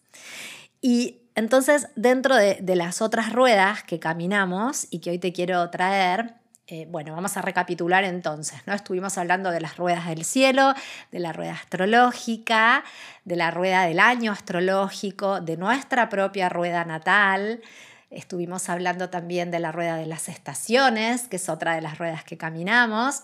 Y 0.81 1.19
entonces, 1.35 1.87
dentro 1.95 2.35
de, 2.35 2.75
las 2.75 3.03
otras 3.03 3.31
ruedas 3.31 3.83
que 3.83 3.99
caminamos 3.99 4.87
y 4.89 4.97
que 4.97 5.11
hoy 5.11 5.19
te 5.19 5.31
quiero 5.31 5.69
traer, 5.69 6.33
eh, 6.65 6.87
bueno, 6.89 7.13
vamos 7.13 7.37
a 7.37 7.43
recapitular 7.43 8.03
entonces, 8.03 8.59
¿no? 8.65 8.73
Estuvimos 8.73 9.19
hablando 9.19 9.51
de 9.51 9.61
las 9.61 9.77
ruedas 9.77 10.07
del 10.07 10.25
cielo, 10.25 10.73
de 11.11 11.19
la 11.19 11.31
rueda 11.31 11.53
astrológica, 11.53 12.83
de 13.25 13.35
la 13.35 13.51
rueda 13.51 13.83
del 13.83 13.99
año 13.99 14.31
astrológico, 14.31 15.39
de 15.39 15.55
nuestra 15.55 16.09
propia 16.09 16.49
rueda 16.49 16.83
natal. 16.83 17.61
Estuvimos 18.09 18.69
hablando 18.69 19.11
también 19.11 19.51
de 19.51 19.59
la 19.59 19.71
rueda 19.71 19.97
de 19.97 20.07
las 20.07 20.29
estaciones, 20.29 21.27
que 21.27 21.35
es 21.35 21.47
otra 21.47 21.75
de 21.75 21.81
las 21.81 21.99
ruedas 21.99 22.23
que 22.23 22.39
caminamos. 22.39 23.21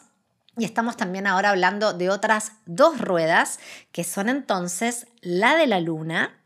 Y 0.59 0.65
estamos 0.65 0.97
también 0.97 1.25
ahora 1.25 1.51
hablando 1.51 1.93
de 1.93 2.09
otras 2.09 2.51
dos 2.65 2.99
ruedas, 2.99 3.61
que 3.93 4.03
son 4.03 4.27
entonces 4.27 5.07
la 5.21 5.55
de 5.55 5.67
la 5.67 5.79
luna, 5.79 6.37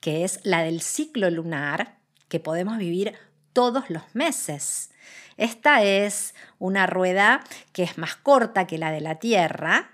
que 0.00 0.24
es 0.24 0.40
la 0.42 0.64
del 0.64 0.82
ciclo 0.82 1.30
lunar, 1.30 2.00
que 2.28 2.40
podemos 2.40 2.76
vivir 2.76 3.14
todos 3.52 3.88
los 3.88 4.02
meses. 4.14 4.90
Esta 5.36 5.84
es 5.84 6.34
una 6.58 6.88
rueda 6.88 7.44
que 7.72 7.84
es 7.84 7.98
más 7.98 8.16
corta 8.16 8.66
que 8.66 8.78
la 8.78 8.90
de 8.90 9.00
la 9.00 9.20
Tierra, 9.20 9.92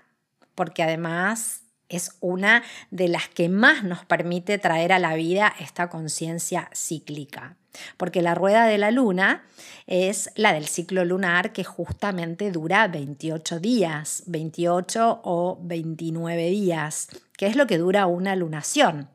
porque 0.55 0.81
además 0.81 1.61
es 1.89 2.17
una 2.21 2.63
de 2.89 3.07
las 3.07 3.29
que 3.29 3.49
más 3.49 3.83
nos 3.83 4.03
permite 4.03 4.57
traer 4.57 4.91
a 4.93 4.99
la 4.99 5.13
vida 5.13 5.53
esta 5.59 5.89
conciencia 5.89 6.71
cíclica 6.73 7.58
porque 7.97 8.21
la 8.21 8.35
rueda 8.35 8.65
de 8.65 8.77
la 8.77 8.91
luna 8.91 9.45
es 9.87 10.31
la 10.35 10.53
del 10.53 10.67
ciclo 10.67 11.05
lunar 11.05 11.51
que 11.53 11.63
justamente 11.63 12.51
dura 12.51 12.87
28 12.87 13.59
días, 13.59 14.23
28 14.27 15.21
o 15.23 15.59
29 15.61 16.49
días, 16.49 17.09
que 17.37 17.47
es 17.47 17.55
lo 17.55 17.67
que 17.67 17.77
dura 17.77 18.05
una 18.05 18.35
lunación, 18.35 19.09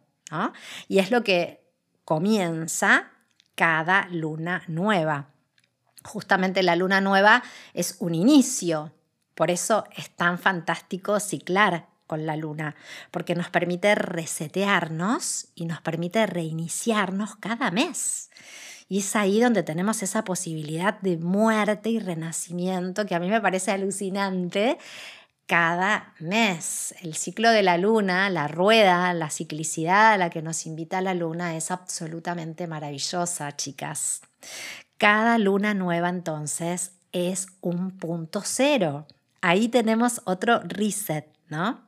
y 0.88 0.98
es 0.98 1.10
lo 1.10 1.22
que 1.22 1.64
comienza 2.04 3.10
cada 3.54 4.08
luna 4.10 4.64
nueva. 4.66 5.28
Justamente 6.04 6.62
la 6.62 6.76
luna 6.76 7.00
nueva 7.00 7.42
es 7.72 7.96
un 8.00 8.14
inicio, 8.14 8.92
por 9.34 9.50
eso 9.50 9.84
es 9.96 10.10
tan 10.10 10.38
fantástico 10.38 11.18
ciclar 11.20 11.86
la 12.20 12.36
luna, 12.36 12.76
porque 13.10 13.34
nos 13.34 13.50
permite 13.50 13.94
resetearnos 13.94 15.48
y 15.54 15.66
nos 15.66 15.80
permite 15.80 16.26
reiniciarnos 16.26 17.36
cada 17.36 17.70
mes. 17.70 18.30
Y 18.88 18.98
es 18.98 19.16
ahí 19.16 19.40
donde 19.40 19.62
tenemos 19.62 20.02
esa 20.02 20.24
posibilidad 20.24 21.00
de 21.00 21.16
muerte 21.16 21.90
y 21.90 21.98
renacimiento 21.98 23.06
que 23.06 23.14
a 23.14 23.20
mí 23.20 23.28
me 23.28 23.40
parece 23.40 23.70
alucinante 23.70 24.78
cada 25.46 26.14
mes. 26.18 26.94
El 27.02 27.14
ciclo 27.14 27.50
de 27.50 27.62
la 27.62 27.78
luna, 27.78 28.30
la 28.30 28.48
rueda, 28.48 29.12
la 29.14 29.30
ciclicidad 29.30 30.12
a 30.12 30.18
la 30.18 30.30
que 30.30 30.42
nos 30.42 30.66
invita 30.66 31.00
la 31.00 31.14
luna 31.14 31.56
es 31.56 31.70
absolutamente 31.70 32.66
maravillosa, 32.66 33.56
chicas. 33.56 34.22
Cada 34.98 35.38
luna 35.38 35.74
nueva 35.74 36.08
entonces 36.08 36.92
es 37.12 37.48
un 37.60 37.98
punto 37.98 38.42
cero. 38.44 39.06
Ahí 39.40 39.68
tenemos 39.68 40.22
otro 40.24 40.60
reset, 40.60 41.26
¿no? 41.48 41.82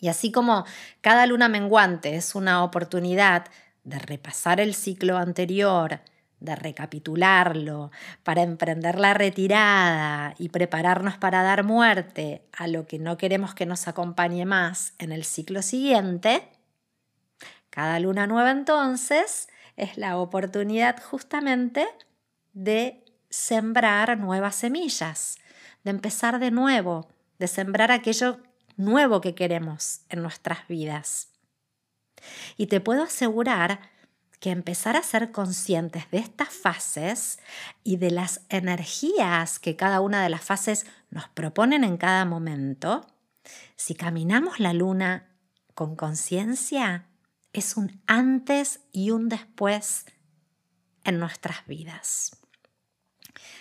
Y 0.00 0.08
así 0.08 0.30
como 0.30 0.64
cada 1.00 1.26
luna 1.26 1.48
menguante 1.48 2.14
es 2.14 2.34
una 2.34 2.62
oportunidad 2.62 3.46
de 3.84 3.98
repasar 3.98 4.60
el 4.60 4.74
ciclo 4.74 5.16
anterior, 5.16 6.00
de 6.40 6.54
recapitularlo, 6.54 7.90
para 8.22 8.42
emprender 8.42 8.98
la 8.98 9.14
retirada 9.14 10.34
y 10.38 10.50
prepararnos 10.50 11.16
para 11.16 11.42
dar 11.42 11.64
muerte 11.64 12.42
a 12.52 12.68
lo 12.68 12.86
que 12.86 12.98
no 12.98 13.16
queremos 13.16 13.54
que 13.54 13.66
nos 13.66 13.88
acompañe 13.88 14.44
más 14.44 14.94
en 14.98 15.10
el 15.10 15.24
ciclo 15.24 15.62
siguiente, 15.62 16.48
cada 17.70 17.98
luna 17.98 18.26
nueva 18.26 18.50
entonces 18.50 19.48
es 19.76 19.96
la 19.96 20.16
oportunidad 20.16 21.02
justamente 21.02 21.86
de 22.52 23.04
sembrar 23.30 24.18
nuevas 24.18 24.56
semillas, 24.56 25.36
de 25.84 25.90
empezar 25.90 26.38
de 26.38 26.50
nuevo, 26.50 27.08
de 27.38 27.46
sembrar 27.46 27.92
aquello 27.92 28.40
nuevo 28.78 29.20
que 29.20 29.34
queremos 29.34 30.00
en 30.08 30.22
nuestras 30.22 30.66
vidas. 30.68 31.28
Y 32.56 32.66
te 32.68 32.80
puedo 32.80 33.02
asegurar 33.02 33.80
que 34.40 34.50
empezar 34.50 34.96
a 34.96 35.02
ser 35.02 35.32
conscientes 35.32 36.10
de 36.10 36.18
estas 36.18 36.48
fases 36.48 37.38
y 37.82 37.96
de 37.96 38.10
las 38.10 38.42
energías 38.48 39.58
que 39.58 39.76
cada 39.76 40.00
una 40.00 40.22
de 40.22 40.28
las 40.28 40.42
fases 40.42 40.86
nos 41.10 41.28
proponen 41.28 41.82
en 41.84 41.96
cada 41.96 42.24
momento, 42.24 43.06
si 43.76 43.94
caminamos 43.94 44.60
la 44.60 44.72
luna 44.72 45.28
con 45.74 45.96
conciencia, 45.96 47.06
es 47.52 47.76
un 47.76 48.00
antes 48.06 48.80
y 48.92 49.10
un 49.10 49.28
después 49.28 50.06
en 51.04 51.18
nuestras 51.18 51.66
vidas. 51.66 52.36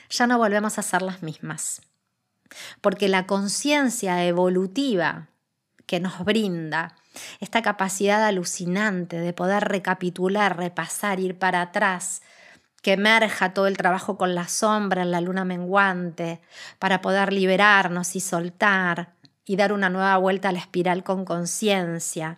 Ya 0.09 0.28
no 0.28 0.38
volvemos 0.38 0.78
a 0.78 0.84
ser 0.84 1.01
las 1.01 1.24
mismas 1.24 1.82
porque 2.82 3.08
la 3.08 3.28
conciencia 3.28 4.26
evolutiva 4.26 5.28
que 5.86 6.00
nos 6.00 6.24
brinda 6.24 6.95
esta 7.39 7.62
capacidad 7.62 8.24
alucinante 8.26 9.20
de 9.20 9.34
poder 9.34 9.64
recapitular, 9.64 10.58
repasar, 10.58 11.20
ir 11.20 11.39
para 11.39 11.62
atrás, 11.62 12.22
que 12.82 12.93
emerja 12.93 13.54
todo 13.54 13.68
el 13.68 13.78
trabajo 13.78 14.18
con 14.18 14.36
la 14.36 14.48
sombra 14.48 15.02
en 15.02 15.12
la 15.12 15.22
luna 15.22 15.45
menguante, 15.45 16.41
para 16.80 17.02
poder 17.02 17.34
liberarnos 17.34 18.16
y 18.16 18.20
soltar 18.20 19.14
y 19.45 19.56
dar 19.56 19.74
una 19.74 19.89
nueva 19.89 20.18
vuelta 20.18 20.50
a 20.50 20.52
la 20.52 20.60
espiral 20.60 21.04
con 21.04 21.26
conciencia. 21.26 22.38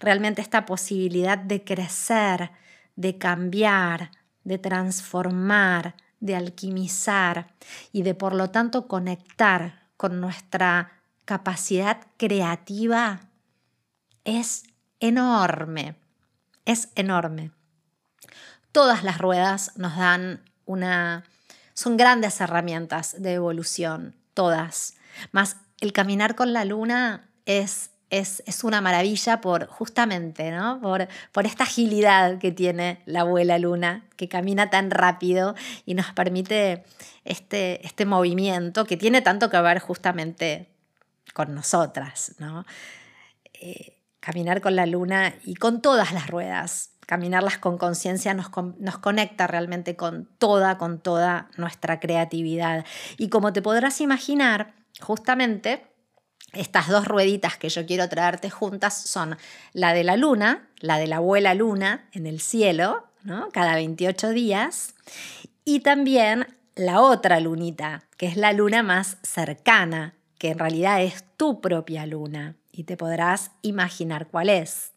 Realmente 0.00 0.42
esta 0.42 0.66
posibilidad 0.66 1.38
de 1.38 1.62
crecer, 1.62 2.50
de 2.96 3.18
cambiar, 3.18 4.10
de 4.44 4.58
transformar, 4.58 5.94
de 6.20 6.36
alquimizar 6.36 7.54
y 7.92 8.02
de 8.02 8.14
por 8.14 8.34
lo 8.34 8.50
tanto 8.50 8.88
conectar 8.88 9.88
con 9.96 10.20
nuestra 10.20 10.92
capacidad 11.24 12.06
creativa 12.16 13.20
es 14.24 14.64
enorme, 15.00 15.96
es 16.64 16.88
enorme. 16.94 17.52
Todas 18.72 19.04
las 19.04 19.18
ruedas 19.18 19.72
nos 19.76 19.96
dan 19.96 20.42
una... 20.66 21.24
son 21.74 21.96
grandes 21.96 22.40
herramientas 22.40 23.20
de 23.20 23.34
evolución, 23.34 24.14
todas. 24.34 24.94
Más 25.32 25.56
el 25.80 25.92
caminar 25.92 26.34
con 26.34 26.52
la 26.52 26.64
luna 26.64 27.28
es, 27.46 27.90
es, 28.10 28.42
es 28.46 28.64
una 28.64 28.80
maravilla 28.80 29.40
por 29.40 29.66
justamente, 29.66 30.50
¿no? 30.50 30.80
Por, 30.80 31.08
por 31.32 31.46
esta 31.46 31.64
agilidad 31.64 32.38
que 32.38 32.52
tiene 32.52 33.02
la 33.04 33.20
abuela 33.20 33.58
luna, 33.58 34.04
que 34.16 34.28
camina 34.28 34.70
tan 34.70 34.90
rápido 34.90 35.54
y 35.84 35.94
nos 35.94 36.12
permite 36.12 36.84
este, 37.24 37.84
este 37.86 38.06
movimiento 38.06 38.86
que 38.86 38.96
tiene 38.96 39.20
tanto 39.20 39.50
que 39.50 39.60
ver 39.60 39.78
justamente 39.78 40.68
con 41.34 41.54
nosotras, 41.54 42.34
¿no? 42.38 42.64
Eh, 43.54 43.96
caminar 44.20 44.60
con 44.60 44.76
la 44.76 44.86
luna 44.86 45.34
y 45.44 45.54
con 45.54 45.82
todas 45.82 46.12
las 46.12 46.28
ruedas, 46.28 46.90
caminarlas 47.06 47.58
con 47.58 47.78
conciencia 47.78 48.34
nos, 48.34 48.50
nos, 48.78 48.98
conecta 48.98 49.46
realmente 49.46 49.96
con 49.96 50.28
toda, 50.38 50.78
con 50.78 50.98
toda 50.98 51.48
nuestra 51.56 52.00
creatividad. 52.00 52.84
Y 53.16 53.28
como 53.28 53.52
te 53.52 53.62
podrás 53.62 54.00
imaginar, 54.00 54.74
justamente 55.00 55.86
estas 56.52 56.88
dos 56.88 57.06
rueditas 57.06 57.56
que 57.56 57.68
yo 57.68 57.86
quiero 57.86 58.08
traerte 58.08 58.50
juntas 58.50 58.94
son 58.94 59.36
la 59.72 59.92
de 59.92 60.04
la 60.04 60.16
luna, 60.16 60.68
la 60.80 60.98
de 60.98 61.06
la 61.06 61.16
abuela 61.16 61.54
luna 61.54 62.08
en 62.12 62.26
el 62.26 62.40
cielo, 62.40 63.04
¿no? 63.22 63.48
cada 63.50 63.74
28 63.74 64.30
días, 64.30 64.94
y 65.64 65.80
también 65.80 66.46
la 66.74 67.00
otra 67.00 67.40
lunita, 67.40 68.04
que 68.16 68.26
es 68.26 68.36
la 68.36 68.52
luna 68.52 68.82
más 68.82 69.18
cercana, 69.22 70.14
que 70.38 70.50
en 70.50 70.58
realidad 70.58 71.02
es 71.02 71.24
tu 71.36 71.60
propia 71.60 72.06
luna, 72.06 72.56
y 72.72 72.84
te 72.84 72.96
podrás 72.96 73.50
imaginar 73.62 74.28
cuál 74.28 74.48
es 74.48 74.92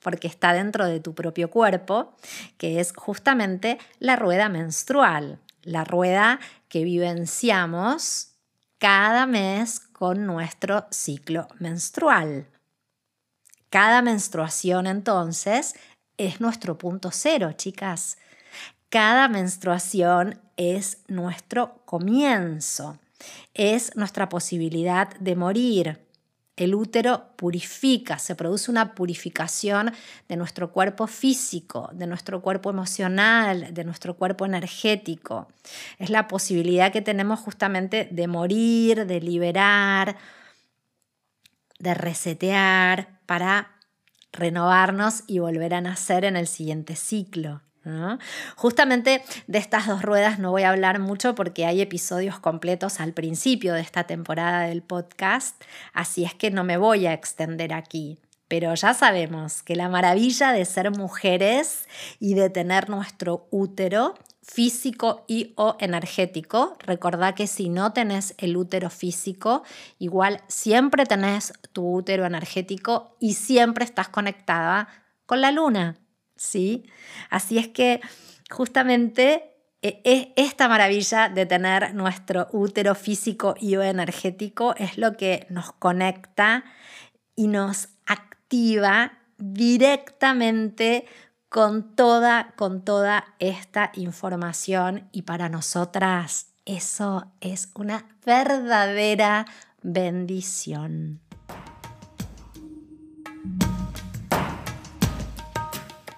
porque 0.00 0.26
está 0.26 0.52
dentro 0.52 0.86
de 0.86 1.00
tu 1.00 1.14
propio 1.14 1.50
cuerpo, 1.50 2.16
que 2.56 2.80
es 2.80 2.92
justamente 2.94 3.78
la 3.98 4.16
rueda 4.16 4.48
menstrual, 4.48 5.38
la 5.62 5.84
rueda 5.84 6.40
que 6.68 6.84
vivenciamos 6.84 8.32
cada 8.78 9.26
mes 9.26 9.80
con 10.00 10.24
nuestro 10.24 10.86
ciclo 10.90 11.46
menstrual. 11.58 12.46
Cada 13.68 14.00
menstruación 14.00 14.86
entonces 14.86 15.74
es 16.16 16.40
nuestro 16.40 16.78
punto 16.78 17.10
cero, 17.12 17.52
chicas. 17.52 18.16
Cada 18.88 19.28
menstruación 19.28 20.40
es 20.56 21.02
nuestro 21.08 21.82
comienzo, 21.84 22.98
es 23.52 23.94
nuestra 23.94 24.30
posibilidad 24.30 25.14
de 25.18 25.36
morir, 25.36 26.00
el 26.64 26.74
útero 26.74 27.30
purifica, 27.36 28.18
se 28.18 28.34
produce 28.34 28.70
una 28.70 28.94
purificación 28.94 29.92
de 30.28 30.36
nuestro 30.36 30.72
cuerpo 30.72 31.06
físico, 31.06 31.90
de 31.92 32.06
nuestro 32.06 32.42
cuerpo 32.42 32.70
emocional, 32.70 33.72
de 33.72 33.84
nuestro 33.84 34.16
cuerpo 34.16 34.44
energético. 34.44 35.48
Es 35.98 36.10
la 36.10 36.28
posibilidad 36.28 36.92
que 36.92 37.02
tenemos 37.02 37.40
justamente 37.40 38.08
de 38.10 38.28
morir, 38.28 39.06
de 39.06 39.20
liberar, 39.20 40.16
de 41.78 41.94
resetear 41.94 43.20
para 43.26 43.76
renovarnos 44.32 45.24
y 45.26 45.38
volver 45.38 45.74
a 45.74 45.80
nacer 45.80 46.24
en 46.24 46.36
el 46.36 46.46
siguiente 46.46 46.94
ciclo. 46.94 47.62
Justamente 48.56 49.22
de 49.46 49.58
estas 49.58 49.86
dos 49.86 50.02
ruedas 50.02 50.38
no 50.38 50.50
voy 50.50 50.62
a 50.64 50.70
hablar 50.70 50.98
mucho 50.98 51.34
porque 51.34 51.64
hay 51.64 51.80
episodios 51.80 52.38
completos 52.38 53.00
al 53.00 53.12
principio 53.14 53.72
de 53.72 53.80
esta 53.80 54.04
temporada 54.04 54.62
del 54.62 54.82
podcast, 54.82 55.62
así 55.94 56.24
es 56.24 56.34
que 56.34 56.50
no 56.50 56.62
me 56.62 56.76
voy 56.76 57.06
a 57.06 57.14
extender 57.14 57.72
aquí. 57.72 58.18
Pero 58.48 58.74
ya 58.74 58.94
sabemos 58.94 59.62
que 59.62 59.76
la 59.76 59.88
maravilla 59.88 60.52
de 60.52 60.64
ser 60.64 60.90
mujeres 60.90 61.86
y 62.18 62.34
de 62.34 62.50
tener 62.50 62.90
nuestro 62.90 63.46
útero 63.50 64.14
físico 64.42 65.24
y 65.28 65.52
o 65.56 65.76
energético, 65.78 66.76
recordá 66.80 67.34
que 67.34 67.46
si 67.46 67.68
no 67.68 67.92
tenés 67.92 68.34
el 68.38 68.56
útero 68.56 68.90
físico, 68.90 69.62
igual 70.00 70.42
siempre 70.48 71.06
tenés 71.06 71.52
tu 71.72 71.94
útero 71.94 72.26
energético 72.26 73.16
y 73.20 73.34
siempre 73.34 73.84
estás 73.84 74.08
conectada 74.08 74.88
con 75.26 75.40
la 75.40 75.52
luna. 75.52 75.96
¿Sí? 76.40 76.90
Así 77.28 77.58
es 77.58 77.68
que 77.68 78.00
justamente 78.50 79.52
e, 79.82 80.00
e, 80.04 80.32
esta 80.36 80.68
maravilla 80.68 81.28
de 81.28 81.44
tener 81.44 81.94
nuestro 81.94 82.48
útero 82.52 82.94
físico 82.94 83.54
y 83.60 83.74
energético 83.74 84.74
es 84.76 84.96
lo 84.96 85.16
que 85.18 85.46
nos 85.50 85.72
conecta 85.72 86.64
y 87.36 87.46
nos 87.48 87.88
activa 88.06 89.18
directamente 89.36 91.06
con 91.50 91.94
toda, 91.94 92.54
con 92.56 92.84
toda 92.84 93.34
esta 93.38 93.92
información 93.94 95.08
y 95.12 95.22
para 95.22 95.50
nosotras 95.50 96.54
eso 96.64 97.32
es 97.40 97.68
una 97.74 98.06
verdadera 98.24 99.44
bendición. 99.82 101.20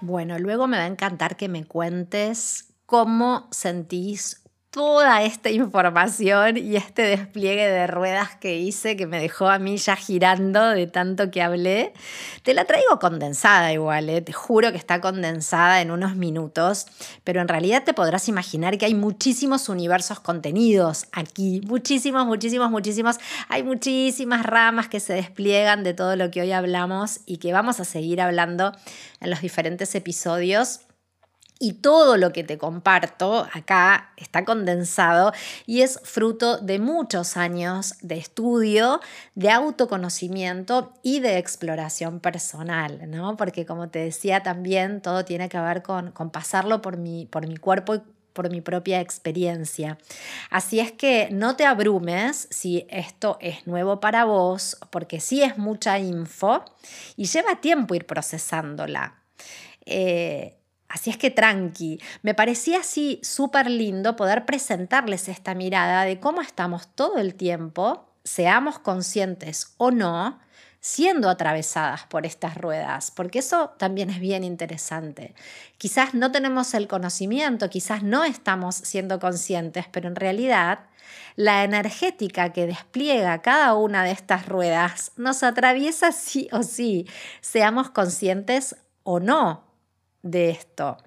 Bueno, 0.05 0.37
luego 0.37 0.67
me 0.67 0.75
va 0.75 0.83
a 0.83 0.87
encantar 0.87 1.37
que 1.37 1.47
me 1.47 1.63
cuentes 1.63 2.73
cómo 2.85 3.47
sentís 3.51 4.42
toda 4.73 5.21
esta 5.21 5.51
información 5.51 6.57
y 6.57 6.75
este 6.77 7.03
despliegue 7.03 7.69
de 7.69 7.85
ruedas 7.85 8.35
que 8.35 8.57
hice 8.57 8.97
que 8.97 9.05
me 9.05 9.19
dejó 9.19 9.47
a 9.47 9.59
mí 9.59 9.77
ya 9.77 9.95
girando 9.95 10.69
de 10.69 10.87
tanto 10.87 11.29
que 11.29 11.43
hablé. 11.43 11.93
Te 12.41 12.55
la 12.55 12.65
traigo 12.65 12.97
condensada 12.97 13.71
igual, 13.71 14.09
¿eh? 14.09 14.21
te 14.21 14.33
juro 14.33 14.71
que 14.71 14.79
está 14.79 14.99
condensada 14.99 15.79
en 15.81 15.91
unos 15.91 16.15
minutos, 16.15 16.87
pero 17.23 17.39
en 17.39 17.49
realidad 17.49 17.83
te 17.83 17.93
podrás 17.93 18.27
imaginar 18.27 18.79
que 18.79 18.85
hay 18.85 18.95
muchísimos 18.95 19.69
universos 19.69 20.19
contenidos 20.19 21.05
aquí, 21.11 21.61
muchísimos, 21.67 22.25
muchísimos, 22.25 22.71
muchísimos. 22.71 23.17
Hay 23.49 23.61
muchísimas 23.61 24.43
ramas 24.43 24.87
que 24.87 24.99
se 24.99 25.13
despliegan 25.13 25.83
de 25.83 25.93
todo 25.93 26.15
lo 26.15 26.31
que 26.31 26.41
hoy 26.41 26.51
hablamos 26.51 27.19
y 27.27 27.37
que 27.37 27.53
vamos 27.53 27.79
a 27.79 27.85
seguir 27.85 28.21
hablando 28.21 28.71
en 29.21 29.29
los 29.29 29.41
diferentes 29.41 29.93
episodios 29.93 30.79
y 31.63 31.71
todo 31.71 32.17
lo 32.17 32.33
que 32.33 32.43
te 32.43 32.57
comparto 32.57 33.47
acá 33.53 34.11
está 34.17 34.43
condensado 34.43 35.31
y 35.65 35.79
es 35.79 35.97
fruto 36.03 36.57
de 36.57 36.77
muchos 36.77 37.37
años 37.37 37.95
de 38.01 38.17
estudio, 38.17 38.99
de 39.35 39.49
autoconocimiento 39.49 40.91
y 41.03 41.21
de 41.21 41.37
exploración 41.37 42.19
personal, 42.19 43.09
¿no? 43.09 43.37
Porque 43.37 43.65
como 43.65 43.87
te 43.87 43.99
decía 43.99 44.43
también, 44.43 44.99
todo 44.99 45.23
tiene 45.23 45.47
que 45.47 45.57
ver 45.57 45.83
con, 45.83 46.11
con 46.11 46.31
pasarlo 46.31 46.81
por 46.81 46.97
mi, 46.97 47.27
por 47.27 47.47
mi 47.47 47.55
cuerpo 47.55 47.95
y 47.95 48.01
por 48.33 48.49
mi 48.49 48.59
propia 48.59 48.99
experiencia. 48.99 49.97
Así 50.49 50.81
es 50.81 50.91
que 50.91 51.29
no 51.31 51.55
te 51.55 51.65
abrumes 51.65 52.49
si 52.51 52.85
esto 52.89 53.37
es 53.39 53.65
nuevo 53.67 54.01
para 54.01 54.25
vos, 54.25 54.77
porque 54.89 55.21
sí 55.21 55.41
es 55.41 55.57
mucha 55.57 55.97
info 55.97 56.65
y 57.15 57.27
lleva 57.27 57.61
tiempo 57.61 57.95
ir 57.95 58.05
procesándola. 58.05 59.15
Eh, 59.85 60.57
Así 60.93 61.09
es 61.09 61.17
que 61.17 61.31
tranqui, 61.31 61.99
me 62.21 62.35
parecía 62.35 62.81
así 62.81 63.19
súper 63.23 63.67
lindo 63.67 64.15
poder 64.15 64.45
presentarles 64.45 65.27
esta 65.27 65.55
mirada 65.55 66.03
de 66.03 66.19
cómo 66.19 66.39
estamos 66.39 66.87
todo 66.87 67.17
el 67.17 67.33
tiempo, 67.33 68.13
seamos 68.23 68.77
conscientes 68.77 69.73
o 69.77 69.89
no, 69.89 70.39
siendo 70.81 71.31
atravesadas 71.31 72.03
por 72.03 72.27
estas 72.27 72.55
ruedas, 72.55 73.09
porque 73.09 73.39
eso 73.39 73.71
también 73.79 74.11
es 74.11 74.19
bien 74.19 74.43
interesante. 74.43 75.33
Quizás 75.79 76.13
no 76.13 76.31
tenemos 76.31 76.75
el 76.75 76.87
conocimiento, 76.87 77.71
quizás 77.71 78.03
no 78.03 78.23
estamos 78.23 78.75
siendo 78.75 79.19
conscientes, 79.19 79.87
pero 79.91 80.07
en 80.07 80.15
realidad 80.15 80.81
la 81.35 81.63
energética 81.63 82.53
que 82.53 82.67
despliega 82.67 83.41
cada 83.41 83.73
una 83.73 84.03
de 84.03 84.11
estas 84.11 84.47
ruedas 84.47 85.11
nos 85.15 85.41
atraviesa 85.41 86.11
sí 86.11 86.49
o 86.51 86.61
sí, 86.61 87.07
seamos 87.41 87.89
conscientes 87.89 88.75
o 89.01 89.19
no 89.19 89.62
de 90.23 90.49
esto. 90.49 90.97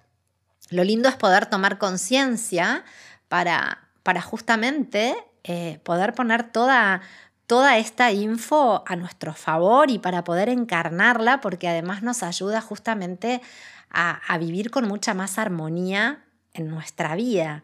Lo 0.70 0.84
lindo 0.84 1.08
es 1.08 1.16
poder 1.16 1.46
tomar 1.46 1.78
conciencia 1.78 2.84
para, 3.28 3.88
para 4.02 4.22
justamente 4.22 5.16
eh, 5.48 5.78
poder 5.84 6.14
poner 6.14 6.50
toda, 6.50 7.02
toda 7.46 7.78
esta 7.78 8.10
info 8.10 8.82
a 8.86 8.96
nuestro 8.96 9.32
favor 9.32 9.90
y 9.90 9.98
para 9.98 10.24
poder 10.24 10.48
encarnarla, 10.48 11.40
porque 11.40 11.68
además 11.68 12.02
nos 12.02 12.22
ayuda 12.22 12.60
justamente 12.60 13.40
a, 13.90 14.36
vivir 14.38 14.70
con 14.70 14.88
mucha 14.88 15.14
más 15.14 15.38
armonía 15.38 16.24
en 16.52 16.68
nuestra 16.68 17.14
vida. 17.14 17.62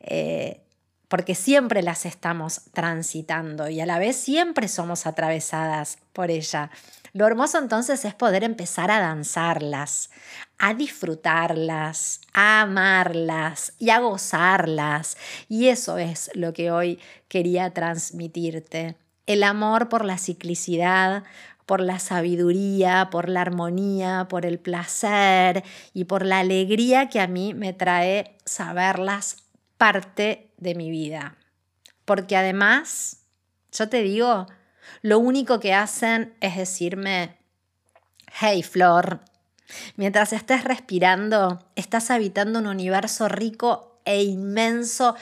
Eh, 0.00 0.62
porque 1.08 1.34
siempre 1.34 1.82
las 1.82 2.04
estamos 2.04 2.62
transitando 2.72 3.68
y 3.68 3.80
a 3.80 3.86
la 3.86 3.98
vez 3.98 4.16
siempre 4.16 4.68
somos 4.68 5.06
atravesadas 5.06 5.98
por 6.12 6.30
ella. 6.30 6.70
Lo 7.16 7.26
hermoso 7.26 7.56
entonces 7.56 8.04
es 8.04 8.14
poder 8.14 8.44
empezar 8.44 8.90
a 8.90 9.00
danzarlas, 9.00 10.10
a 10.58 10.74
disfrutarlas, 10.74 12.20
a 12.34 12.60
amarlas 12.60 13.72
y 13.78 13.88
a 13.88 14.00
gozarlas. 14.00 15.16
Y 15.48 15.68
eso 15.68 15.96
es 15.96 16.30
lo 16.34 16.52
que 16.52 16.70
hoy 16.70 16.98
quería 17.28 17.72
transmitirte. 17.72 18.96
El 19.24 19.44
amor 19.44 19.88
por 19.88 20.04
la 20.04 20.18
ciclicidad, 20.18 21.24
por 21.64 21.80
la 21.80 22.00
sabiduría, 22.00 23.08
por 23.10 23.30
la 23.30 23.40
armonía, 23.40 24.26
por 24.28 24.44
el 24.44 24.58
placer 24.58 25.64
y 25.94 26.04
por 26.04 26.22
la 26.22 26.40
alegría 26.40 27.08
que 27.08 27.20
a 27.20 27.28
mí 27.28 27.54
me 27.54 27.72
trae 27.72 28.36
saberlas 28.44 29.38
parte 29.78 30.50
de 30.58 30.74
mi 30.74 30.90
vida. 30.90 31.38
Porque 32.04 32.36
además, 32.36 33.22
yo 33.72 33.88
te 33.88 34.02
digo, 34.02 34.48
lo 35.02 35.18
único 35.18 35.60
que 35.60 35.74
hacen 35.74 36.34
es 36.40 36.56
decirme, 36.56 37.36
hey 38.40 38.62
Flor, 38.62 39.20
mientras 39.96 40.32
estés 40.32 40.64
respirando, 40.64 41.64
estás 41.76 42.10
habitando 42.10 42.58
un 42.58 42.66
universo 42.66 43.28
rico 43.28 44.00
e 44.04 44.22
inmenso, 44.22 45.16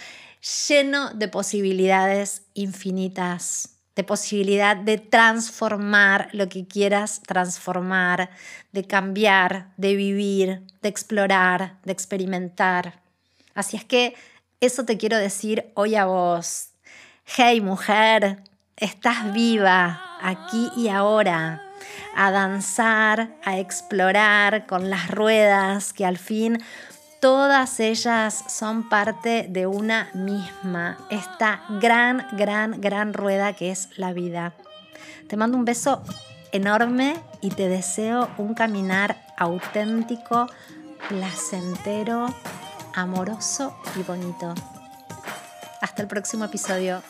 lleno 0.69 1.13
de 1.15 1.29
posibilidades 1.29 2.43
infinitas 2.55 3.75
de 3.97 4.03
posibilidad 4.03 4.77
de 4.77 4.99
transformar 4.99 6.29
lo 6.33 6.49
que 6.49 6.67
quieras 6.67 7.23
transformar, 7.27 8.31
de 8.73 8.85
cambiar, 8.85 9.73
de 9.77 9.95
vivir, 9.95 10.63
de 10.83 10.89
explorar, 10.89 11.79
de 11.85 11.93
experimentar. 11.93 13.01
Así 13.55 13.77
es 13.77 13.85
que 13.85 14.15
eso 14.61 14.85
te 14.85 14.97
quiero 14.97 15.17
decir 15.17 15.71
hoy 15.75 15.95
a 15.95 16.07
vos. 16.07 16.71
Hey 17.25 17.61
mujer, 17.61 18.43
estás 18.77 19.33
viva 19.33 20.01
aquí 20.21 20.71
y 20.77 20.89
ahora, 20.89 21.63
a 22.17 22.31
danzar, 22.31 23.37
a 23.45 23.59
explorar 23.59 24.67
con 24.67 24.91
las 24.91 25.11
ruedas 25.11 25.93
que 25.93 26.07
al 26.07 26.19
fin 26.19 26.63
todas 27.21 27.81
ellas 27.81 28.45
son 28.49 28.89
parte 28.89 29.47
de 29.49 29.67
una 29.67 30.11
misma, 30.15 30.99
esta 31.11 31.63
gran, 31.81 32.27
gran, 32.33 32.81
gran 32.81 33.15
rueda 33.15 33.55
que 33.55 33.71
es 33.71 33.89
la 33.97 34.13
vida. 34.13 34.53
Te 35.29 35.37
mando 35.37 35.57
un 35.57 35.65
beso 35.65 36.03
enorme 36.53 37.17
y 37.41 37.51
te 37.51 37.69
deseo 37.69 38.29
un 38.39 38.55
caminar 38.55 39.25
auténtico, 39.37 40.47
placentero 41.09 42.27
amoroso 42.95 43.77
y 43.97 44.03
bonito. 44.03 44.55
Hasta 45.81 46.03
el 46.03 46.09
próximo 46.09 46.45
episodio. 46.45 47.03